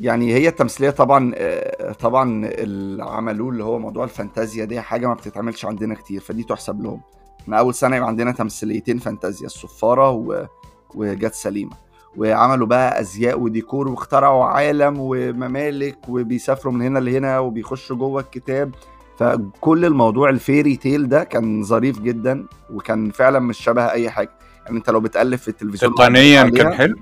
يعني 0.00 0.34
هي 0.34 0.48
التمثيلية 0.48 0.90
طبعا 0.90 1.32
آه، 1.36 1.92
طبعا 1.92 2.46
اللي 2.46 3.04
عملوه 3.04 3.50
اللي 3.50 3.64
هو 3.64 3.78
موضوع 3.78 4.04
الفانتازيا 4.04 4.64
دي 4.64 4.80
حاجة 4.80 5.06
ما 5.06 5.14
بتتعملش 5.14 5.64
عندنا 5.64 5.94
كتير 5.94 6.20
فدي 6.20 6.42
تحسب 6.42 6.82
لهم. 6.82 7.00
إحنا 7.40 7.58
أول 7.58 7.74
سنة 7.74 7.96
يبقى 7.96 8.08
عندنا 8.08 8.32
تمثيليتين 8.32 8.98
فانتازيا 8.98 9.46
الصفارة 9.46 10.10
و... 10.10 10.46
وجت 10.94 11.34
سليمة. 11.34 11.76
وعملوا 12.16 12.66
بقى 12.66 13.00
أزياء 13.00 13.40
وديكور 13.40 13.88
واخترعوا 13.88 14.44
عالم 14.44 14.94
وممالك 14.98 15.98
وبيسافروا 16.08 16.72
من 16.72 16.82
هنا 16.82 16.98
لهنا 16.98 17.38
وبيخشوا 17.38 17.96
جوه 17.96 18.20
الكتاب. 18.20 18.74
فكل 19.18 19.84
الموضوع 19.84 20.28
ال 20.28 20.36
fairy 20.36 20.76
tale 20.76 21.08
ده 21.08 21.24
كان 21.24 21.62
ظريف 21.62 21.98
جدا 22.00 22.46
وكان 22.72 23.10
فعلا 23.10 23.38
مش 23.38 23.58
شبه 23.58 23.90
أي 23.90 24.10
حاجة. 24.10 24.30
يعني 24.64 24.76
أنت 24.78 24.90
لو 24.90 25.00
بتألف 25.00 25.42
في 25.42 25.48
التلفزيون 25.48 25.94
تقنيا 25.94 26.42
كان 26.50 26.74
حلو. 26.74 26.96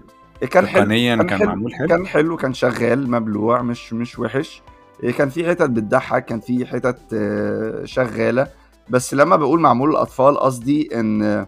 كان 0.51 0.67
حلو 0.67 0.85
كان 0.87 1.23
كان 1.27 1.39
حلو. 1.39 1.49
معمول 1.49 1.75
حلو؟ 1.75 1.89
كان 1.89 2.07
حلو 2.07 2.37
كان 2.37 2.55
شغال 2.55 3.11
مبلوع 3.11 3.63
مش 3.63 3.93
مش 3.93 4.19
وحش. 4.19 4.63
إيه، 5.03 5.13
كان 5.13 5.29
في 5.29 5.49
حتت 5.51 5.71
بتضحك 5.71 6.25
كان 6.25 6.41
في 6.41 6.67
حتت 6.67 6.99
آه، 7.15 7.85
شغالة. 7.85 8.47
بس 8.91 9.15
لما 9.15 9.37
بقول 9.37 9.61
معمول 9.61 9.91
للأطفال 9.91 10.39
قصدي 10.39 11.01
إن 11.01 11.47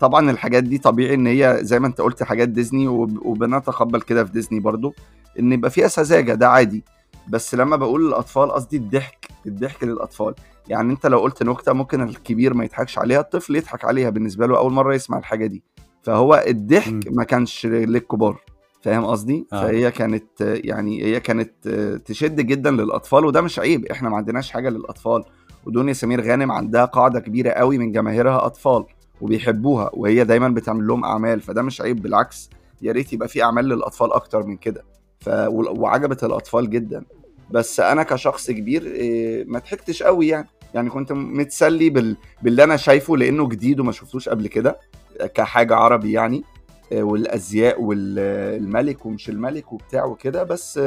طبعا 0.00 0.30
الحاجات 0.30 0.64
دي 0.64 0.78
طبيعي 0.78 1.14
إن 1.14 1.26
هي 1.26 1.58
زي 1.60 1.80
ما 1.80 1.86
أنت 1.86 2.00
قلت 2.00 2.22
حاجات 2.22 2.48
ديزني 2.48 2.88
وب- 2.88 3.26
وبنتقبل 3.26 4.00
كده 4.02 4.24
في 4.24 4.32
ديزني 4.32 4.60
برضو 4.60 4.94
إن 5.38 5.52
يبقى 5.52 5.70
فيها 5.70 5.88
سذاجه 5.88 6.34
ده 6.34 6.48
عادي. 6.48 6.84
بس 7.28 7.54
لما 7.54 7.76
بقول 7.76 8.06
للأطفال 8.06 8.50
قصدي 8.52 8.76
الضحك 8.76 9.28
الضحك 9.46 9.84
للأطفال. 9.84 10.34
يعني 10.68 10.92
أنت 10.92 11.06
لو 11.06 11.18
قلت 11.18 11.42
نكتة 11.42 11.72
ممكن 11.72 12.02
الكبير 12.02 12.54
ما 12.54 12.64
يضحكش 12.64 12.98
عليها 12.98 13.20
الطفل 13.20 13.56
يضحك 13.56 13.84
عليها 13.84 14.10
بالنسبة 14.10 14.46
له 14.46 14.58
أول 14.58 14.72
مرة 14.72 14.94
يسمع 14.94 15.18
الحاجة 15.18 15.46
دي. 15.46 15.62
فهو 16.02 16.44
الضحك. 16.48 17.08
ما 17.10 17.24
كانش 17.24 17.66
للكبار. 17.66 18.40
فاهم 18.82 19.04
قصدي؟ 19.04 19.46
آه. 19.52 19.62
فهي 19.62 19.90
كانت 19.90 20.42
آه، 20.42 20.60
يعني 20.64 21.04
هي 21.04 21.20
كانت 21.20 21.52
آه، 21.66 21.96
تشد 21.96 22.40
جدا 22.40 22.70
للأطفال 22.70 23.24
وده 23.24 23.40
مش 23.40 23.58
عيب. 23.58 23.86
إحنا 23.86 24.08
ما 24.08 24.16
عندناش 24.16 24.50
حاجة 24.50 24.68
للأطفال. 24.70 25.24
ودنيا 25.66 25.92
سمير 25.92 26.20
غانم 26.20 26.52
عندها 26.52 26.84
قاعدة 26.84 27.20
كبيرة 27.20 27.50
قوي 27.50 27.78
من 27.78 27.92
جماهيرها 27.92 28.46
أطفال 28.46 28.84
وبيحبوها 29.20 29.90
وهي 29.92 30.24
دايما 30.24 30.48
بتعمل 30.48 30.86
لهم 30.86 31.04
أعمال. 31.04 31.40
فده 31.40 31.62
مش 31.62 31.80
عيب 31.80 32.02
بالعكس 32.02 32.50
يا 32.82 32.92
ريت 32.92 33.12
يبقى 33.12 33.28
في 33.28 33.42
أعمال 33.42 33.64
للأطفال 33.64 34.12
أكتر 34.12 34.46
من 34.46 34.56
كده. 34.56 34.84
ف... 35.20 35.28
وعجبت 35.48 36.24
الأطفال 36.24 36.70
جدا. 36.70 37.04
بس 37.50 37.80
أنا 37.80 38.02
كشخص 38.02 38.50
كبير 38.50 38.86
إيه، 38.86 39.44
ما 39.44 39.58
ضحكتش 39.58 40.02
قوي 40.02 40.28
يعني. 40.28 40.48
يعني 40.74 40.90
كنت 40.90 41.12
متسلي 41.12 41.90
بال... 41.90 42.16
باللي 42.42 42.64
أنا 42.64 42.76
شايفه 42.76 43.16
لأنه 43.16 43.48
جديد 43.48 43.80
وما 43.80 43.92
شفتوش 43.92 44.28
قبل 44.28 44.46
كده. 44.46 44.78
كحاجة 45.26 45.74
عربي 45.74 46.12
يعني 46.12 46.44
إيه، 46.92 47.02
والأزياء 47.02 47.82
والملك 47.82 49.06
ومش 49.06 49.28
الملك 49.28 49.72
وبتاع 49.72 50.04
وكده 50.04 50.42
بس 50.42 50.80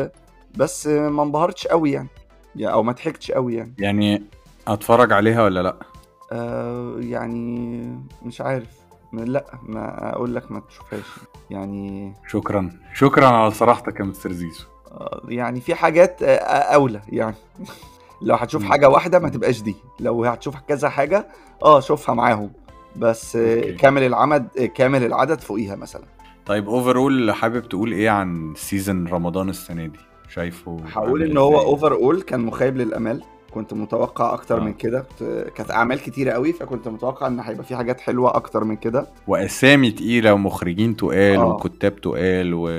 بس 0.58 0.88
ما 0.88 1.24
انبهرتش 1.24 1.68
قوي 1.68 1.92
يعني 1.92 2.08
أو 2.60 2.84
ما 2.84 2.92
ضحكتش 2.92 3.32
قوي 3.32 3.56
يعني. 3.56 3.74
يعني 3.80 4.24
اتفرج 4.68 5.14
عليها 5.14 5.44
ولا 5.44 5.60
لأ؟ 5.64 5.76
آه 6.32 6.96
يعني 7.00 7.80
مش 8.24 8.42
عارف 8.42 8.68
لأ 9.14 9.46
ما 9.64 10.14
أقول 10.14 10.36
لك 10.36 10.52
ما 10.52 10.60
تشوفهاش. 10.60 11.04
يعني 11.50 12.14
شكرا. 12.28 12.72
شكرا 12.94 13.26
على 13.28 13.52
صراحتك 13.52 14.00
يا 14.00 14.06
مستر 14.06 14.32
زيزو. 14.32 14.66
آه، 14.92 15.22
يعني 15.28 15.62
في 15.62 15.76
حاجات 15.76 16.24
آه، 16.24 16.36
أولى 16.76 17.02
يعني. 17.10 17.36
لو 18.22 18.36
هتشوف. 18.36 18.64
حاجة 18.64 18.90
واحدة 18.90 19.20
ما 19.20 19.30
تبقاش 19.30 19.62
دي. 19.62 19.76
لو 20.00 20.26
هتشوف 20.26 20.56
كذا 20.68 20.90
حاجة 20.90 21.28
آه 21.64 21.80
شوفها 21.80 22.16
معاهم. 22.16 22.52
بس 22.96 23.36
آه، 23.36 23.56
أوكي. 23.58 23.72
كامل 23.74 24.04
العمد 24.04 24.48
آه، 24.60 24.66
كامل 24.66 25.04
العدد 25.06 25.42
فوقيها 25.42 25.76
مثلا 25.76 26.04
طيب 26.46 26.70
overall 26.70 27.32
حابب 27.32 27.70
تقول 27.70 27.92
إيه 27.92 28.10
عن 28.10 28.54
season 28.58 29.08
رمضان 29.08 29.50
السنة 29.50 29.86
دي 29.86 30.00
شايفه 30.34 30.78
هقول 30.94 31.24
إن 31.24 31.38
هو؟ 31.38 31.60
overall 31.60 32.22
كان 32.22 32.40
مخيب 32.40 32.78
للأمال 32.78 33.24
كنت 33.52 33.74
متوقع 33.74 34.34
أكتر 34.34 34.58
آه. 34.58 34.64
من 34.64 34.74
كده 34.74 35.06
كانت 35.56 35.72
أعمال 35.72 36.02
كتيرة 36.02 36.32
قوي 36.32 36.54
فكنت 36.54 36.88
متوقع 36.88 37.28
إن 37.28 37.40
هيبقى 37.40 37.64
في 37.64 37.76
حاجات 37.76 38.02
حلوة 38.02 38.36
أكتر 38.36 38.64
من 38.64 38.76
كده 38.76 39.08
وأسامي 39.28 39.92
تقيلة 39.92 40.34
ومخرجين 40.34 40.96
تقال 40.96 41.36
آه. 41.36 41.46
وكتاب 41.46 41.96
تقال 42.02 42.54
و... 42.54 42.70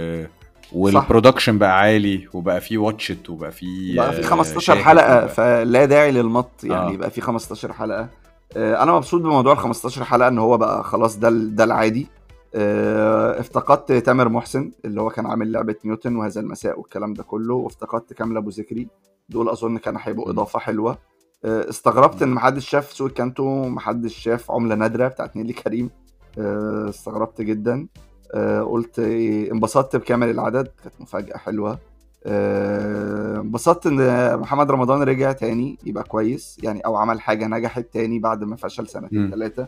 وال 0.72 0.87
production 0.87 1.58
بقى 1.58 1.78
عالي 1.78 2.28
وبقى 2.32 2.60
فيه 2.60 2.78
Watch 2.78 3.16
It 3.16 3.30
وبقى 3.30 3.52
فيه 3.52 3.96
بقى 3.96 4.12
في 4.12 4.18
آه، 4.20 4.26
15 4.26 4.60
شاهد 4.60 4.76
حلقة 4.78 5.26
وبقى- 5.26 5.30
فلا 5.30 5.84
داعي 5.84 6.12
للمط 6.12 6.50
يعني 6.64 6.90
آه. 6.90 6.92
يبقى 6.92 7.10
في 7.10 7.20
15 7.20 7.72
حلقة 7.72 8.00
آه، 8.00 8.08
أنا 8.56 8.92
مبسوط 8.92 9.22
بموضوع 9.22 9.52
ال 9.52 9.58
15 9.58 10.04
حلقة 10.04 10.28
إن 10.28 10.38
هو 10.38 10.58
بقى 10.58 10.84
خلاص 10.84 11.18
ده 11.18 11.30
ده 11.30 11.64
العادي. 11.64 12.06
آه، 12.54 13.40
افتقدت 13.40 13.92
تامر 13.92 14.28
محسن 14.28 14.72
اللي 14.84 15.00
هو 15.00 15.10
كان 15.10 15.26
عامل 15.26 15.52
لعبة 15.52 15.74
نيوتن 15.84 16.16
وهذا 16.16 16.40
المساء 16.40 16.78
والكلام 16.80 17.14
ده 17.14 17.22
كله 17.22 17.54
وافتقدت 17.54 18.12
كامل 18.12 18.36
أبو 18.36 18.50
ذكري. 18.50 18.88
دول 19.28 19.48
أظن 19.48 19.78
كانوا 19.78 20.00
هيبقوا. 20.04 20.30
إضافة 20.30 20.58
حلوة. 20.58 20.98
آه، 21.44 21.68
استغربت. 21.70 22.22
إن 22.22 22.28
محدش 22.28 22.68
شاف 22.68 22.92
سوق 22.92 23.10
كانتو 23.10 23.68
محدش 23.68 24.14
شاف 24.16 24.50
عملة 24.50 24.74
نادرة 24.74 25.08
بتاعت 25.08 25.36
نيلي 25.36 25.52
كريم. 25.52 25.90
آه، 26.38 26.88
استغربت 26.88 27.40
جدا. 27.40 27.86
آه، 28.34 28.60
قلت 28.62 28.98
إيه، 28.98 29.52
انبسطت 29.52 29.96
بكامل 29.96 30.30
العدد 30.30 30.68
كانت 30.82 30.94
مفاجأة 31.00 31.36
حلوة. 31.36 31.70
آه، 31.72 31.78
انبسطت 32.26 33.86
إن 33.86 34.36
محمد 34.38 34.70
رمضان 34.70 35.02
رجع 35.02 35.32
تاني 35.32 35.78
يبقى 35.84 36.04
كويس 36.04 36.58
يعني 36.62 36.80
أو 36.80 36.96
عمل 36.96 37.20
حاجة 37.20 37.46
نجحت 37.46 37.86
تاني 37.92 38.18
بعد 38.18 38.44
ما 38.44 38.56
فشل 38.56 38.88
سنتين. 38.88 39.30
ثلاثة 39.30 39.66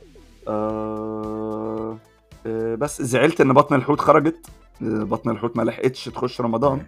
آه، 0.48 1.98
آه، 2.46 2.74
بس 2.74 3.02
زعلت 3.02 3.40
إن 3.40 3.52
بطن 3.52 3.74
الحوت 3.74 4.00
خرجت 4.00 4.46
آه، 4.82 4.84
بطن 5.04 5.30
الحوت 5.30 5.56
ما 5.56 5.62
لحقتش 5.62 6.04
تخش 6.04 6.40
رمضان 6.40 6.82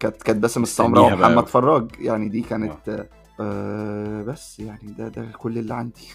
كانت 0.00 0.22
كانت 0.22 0.38
باسم 0.38 0.62
السمراء 0.62 1.12
ومحمد. 1.12 1.46
فراج 1.46 1.88
يعني 2.00 2.28
دي 2.28 2.40
كانت 2.40 2.88
آه. 2.88 3.06
آه 3.40 4.22
بس 4.22 4.60
يعني 4.60 4.94
ده 4.98 5.08
ده 5.08 5.26
كل 5.38 5.58
اللي 5.58 5.74
عندي 5.74 6.08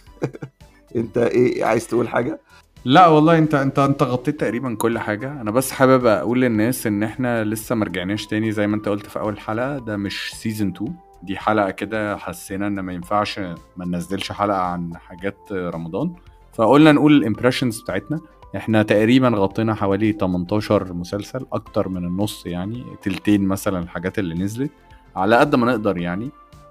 انت 0.95 1.17
إيه 1.17 1.65
عايز 1.65 1.87
تقول 1.87 2.07
حاجة 2.09 2.39
لا 2.87 3.07
والله 3.07 3.37
انت 3.37 3.53
انت 3.55 3.79
انت 3.79 4.03
غطيت 4.03 4.39
تقريبا 4.39 4.75
كل 4.75 4.99
حاجة. 4.99 5.41
أنا 5.41 5.51
بس 5.51 5.71
حابب 5.71 6.05
أقول 6.05 6.41
للناس 6.41 6.87
إن 6.87 7.03
إحنا 7.03 7.43
لسه 7.43 7.75
ما 7.75 7.85
رجعناش 7.85 8.25
تاني 8.27 8.51
زي 8.51 8.67
ما 8.67 8.75
أنت 8.75 8.89
قلت 8.89 9.05
في 9.05 9.19
أول 9.19 9.39
حلقة. 9.39 9.77
ده 9.77 9.97
مش 9.97 10.31
season 10.35 10.67
2 10.75 10.93
دي 11.23 11.37
حلقة 11.37 11.71
كده 11.71 12.17
حسينا 12.17 12.67
إن 12.67 12.79
ما 12.79 12.93
ينفعش 12.93 13.39
ما 13.77 13.85
ننزلش 13.85 14.31
حلقة 14.31 14.57
عن 14.61 14.91
حاجات 14.97 15.37
رمضان. 15.51 16.13
فقلنا 16.53 16.91
نقول 16.91 17.13
ال 17.13 17.19
impressions 17.19 17.81
بتاعتنا. 17.81 18.19
إحنا 18.55 18.83
تقريبا 18.83 19.29
غطينا 19.29 19.73
حوالي 19.75 20.11
18 20.11 20.93
مسلسل 20.93 21.45
أكتر 21.53 21.89
من 21.89 22.05
النص 22.05 22.45
يعني. 22.45 22.83
تلتين 23.01 23.47
مثلا 23.47 23.79
الحاجات 23.79 24.19
اللي 24.19 24.35
نزلت. 24.35 24.71
على 25.15 25.35
قد 25.35 25.55
ما 25.55 25.65
نقدر 25.65 25.97
يعني. 25.97 26.29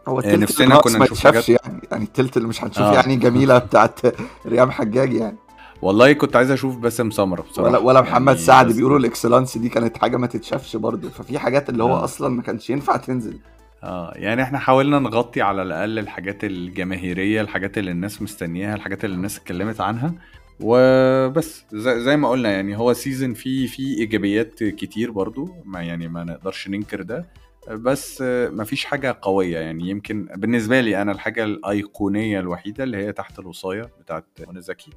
هو 0.08 0.18
آه، 0.20 0.22
التلت 0.22 0.42
نفسنا 0.42 0.78
كنا 0.78 0.98
ما 0.98 1.04
نشوف 1.04 1.24
حاجات- 1.26 1.48
يعني. 1.48 1.80
يعني 1.90 2.04
التلت 2.04 2.36
اللي 2.36 2.48
مش 2.48 2.64
هنشوف 2.64 2.82
آه. 2.82 2.94
يعني 2.94 3.16
جميلة 3.16 3.58
بتاعت 3.58 4.00
ريهام 4.46 4.70
حجاج 4.70 5.12
يعني. 5.12 5.36
والله 5.82 6.12
كنت 6.12 6.36
عايز 6.36 6.50
أشوف 6.50 6.76
باسم 6.76 7.10
سمرة 7.10 7.42
بصراحة. 7.42 7.70
ولا 7.70 7.78
ولا 7.78 8.00
محمد 8.00 8.34
يعني 8.34 8.46
سعد 8.46 8.72
بيقولوا 8.72 8.98
الإكسلانس 8.98 9.58
دي 9.58 9.68
كانت 9.68 9.98
حاجة 9.98 10.16
ما 10.16 10.26
تتشافش 10.26 10.76
برضه 10.76 11.08
ففي 11.08 11.38
حاجات 11.38 11.68
اللي 11.68 11.82
هو 11.82 11.96
آه. 11.96 12.04
أصلا 12.04 12.28
ما 12.28 12.42
كانش 12.42 12.70
ينفع 12.70 12.96
تنزل. 12.96 13.38
آه 13.82 14.12
يعني 14.14 14.42
إحنا 14.42 14.58
حاولنا 14.58 14.98
نغطي 14.98 15.42
على 15.42 15.62
الأقل 15.62 15.98
الحاجات 15.98 16.44
الجماهيرية 16.44 17.40
الحاجات 17.40 17.78
اللي 17.78 17.90
الناس 17.90 18.22
مستنياها 18.22 18.74
الحاجات 18.74 19.04
اللي 19.04 19.16
الناس 19.16 19.38
اتكلمت 19.38 19.80
عنها. 19.80 20.12
وبس 20.60 21.64
زي, 21.72 22.00
زي 22.00 22.16
ما 22.16 22.28
قلنا 22.28 22.50
يعني 22.50 22.78
هو 22.78 22.92
season 22.92 23.34
فيه 23.34 23.66
فيه 23.66 23.98
إيجابيات 23.98 24.64
كتير 24.64 25.10
برضو 25.10 25.48
ما 25.64 25.82
يعني 25.82 26.08
ما 26.08 26.24
نقدرش 26.24 26.68
ننكر 26.68 27.02
ده. 27.02 27.26
بس 27.70 28.22
ما 28.52 28.64
فيش 28.64 28.84
حاجة 28.84 29.18
قوية 29.22 29.58
يعني 29.58 29.90
يمكن 29.90 30.28
بالنسبة 30.36 30.80
لي 30.80 31.02
أنا 31.02 31.12
الحاجة 31.12 31.44
الأيقونية 31.44 32.40
الوحيدة 32.40 32.84
اللي 32.84 32.96
هي 32.96 33.12
تحت 33.12 33.38
الوصاية 33.38 33.90
بتاعت 34.00 34.24
منى 34.48 34.60
زكي 34.60 34.90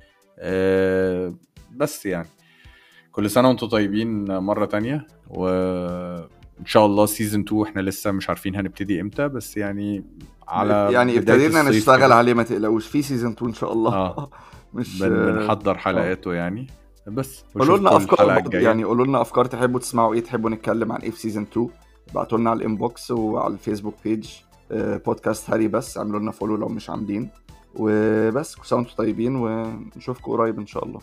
بس 1.75 2.05
يعني. 2.05 2.27
كل 3.11 3.29
سنة 3.29 3.47
وأنتم 3.47 3.67
طيبين 3.67 4.37
مرة 4.37 4.65
تانية 4.65 5.07
وإن 5.29 6.65
شاء 6.65 6.85
الله 6.85 7.05
season 7.05 7.41
2 7.41 7.61
إحنا 7.63 7.81
لسه 7.81 8.11
مش 8.11 8.29
عارفين 8.29 8.55
هنبتدي 8.55 9.01
إمتى 9.01 9.27
بس 9.27 9.57
يعني 9.57 10.05
على 10.47 10.89
يعني 10.91 11.17
ابتدينا 11.17 11.63
نشتغل. 11.63 12.11
عليه 12.11 12.33
ما 12.33 12.43
تقلقوش. 12.43 12.87
في 12.87 13.01
season 13.01 13.31
2 13.31 13.49
إن 13.49 13.55
شاء 13.55 13.73
الله. 13.73 13.93
آه. 13.95 14.29
مش 14.73 14.99
بن- 15.01 15.09
بنحضر 15.31 15.77
حلقاته 15.77 16.33
يعني. 16.33 16.67
بس 17.07 17.43
قولوا 17.59 17.77
لنا 17.77 17.95
أفكار. 17.97 18.53
يعني 18.55 18.83
قولوا 18.83 19.05
لنا 19.05 19.21
أفكار 19.21 19.45
تحبوا 19.45 19.79
تسمعوا 19.79 20.13
إيه 20.13 20.19
تحبوا 20.23 20.49
نتكلم 20.49 20.91
عن 20.91 20.99
إيه 21.01 21.11
في 21.11 21.19
season 21.19 21.43
2 21.51 21.69
ابعتوا 22.11 22.37
لنا 22.37 22.49
على 22.49 22.57
ال 22.57 22.66
inbox 22.66 23.11
وعلى 23.11 23.53
ال 23.53 23.58
Facebook 23.58 23.95
page 24.03 24.29
آه، 24.71 24.97
بودكاست 24.97 25.49
هري 25.49 25.67
بس. 25.67 25.97
اعملوا 25.97 26.19
لنا 26.19 26.31
follow 26.31 26.55
لو 26.55 26.67
مش 26.67 26.89
عاملين. 26.89 27.29
وبس 27.79 28.55
كل 28.55 28.65
سنه 28.65 28.79
وأنتم 28.79 28.95
طيبين 28.95 29.35
ونشوفكم 29.35 30.31
قريب 30.31 30.59
إن 30.59 30.67
شاء 30.67 30.85
الله. 30.85 30.99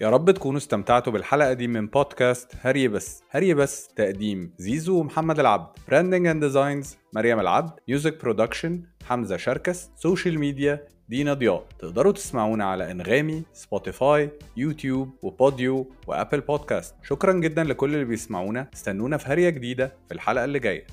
يا 0.00 0.10
رب 0.10 0.30
تكونوا 0.30 0.58
استمتعتوا 0.58 1.12
بالحلقة 1.12 1.52
دي 1.52 1.66
من 1.68 1.86
بودكاست 1.86 2.52
هري 2.60 2.88
بس. 2.88 3.22
هري 3.30 3.54
بس 3.54 3.88
تقديم. 3.88 4.52
زيزو 4.58 5.00
ومحمد 5.00 5.40
العبد. 5.40 5.78
branding 5.88 6.26
and 6.26 6.44
designs 6.44 6.96
مريم 7.12 7.40
العبد. 7.40 7.70
music 7.88 8.22
production 8.22 8.82
حمزة 9.04 9.36
شركس. 9.36 9.90
social 9.96 10.38
media 10.38 10.86
دينا 11.08 11.34
ضياء. 11.34 11.66
تقدروا 11.78 12.12
تسمعونا 12.12 12.64
على 12.64 12.90
أنغامي 12.90 13.42
سبوتيفاي 13.52 14.30
يوتيوب 14.56 15.14
وبوديو 15.22 15.86
وأبل 16.06 16.40
بودكاست 16.40 16.94
شكرا 17.02 17.32
جدا 17.32 17.64
لكل 17.64 17.94
اللي 17.94 18.04
بيسمعونا. 18.04 18.70
استنونا 18.74 19.16
في 19.16 19.28
هرية 19.28 19.50
جديدة 19.50 19.92
في 20.08 20.14
الحلقة 20.14 20.44
اللي 20.44 20.58
جاية. 20.58 20.86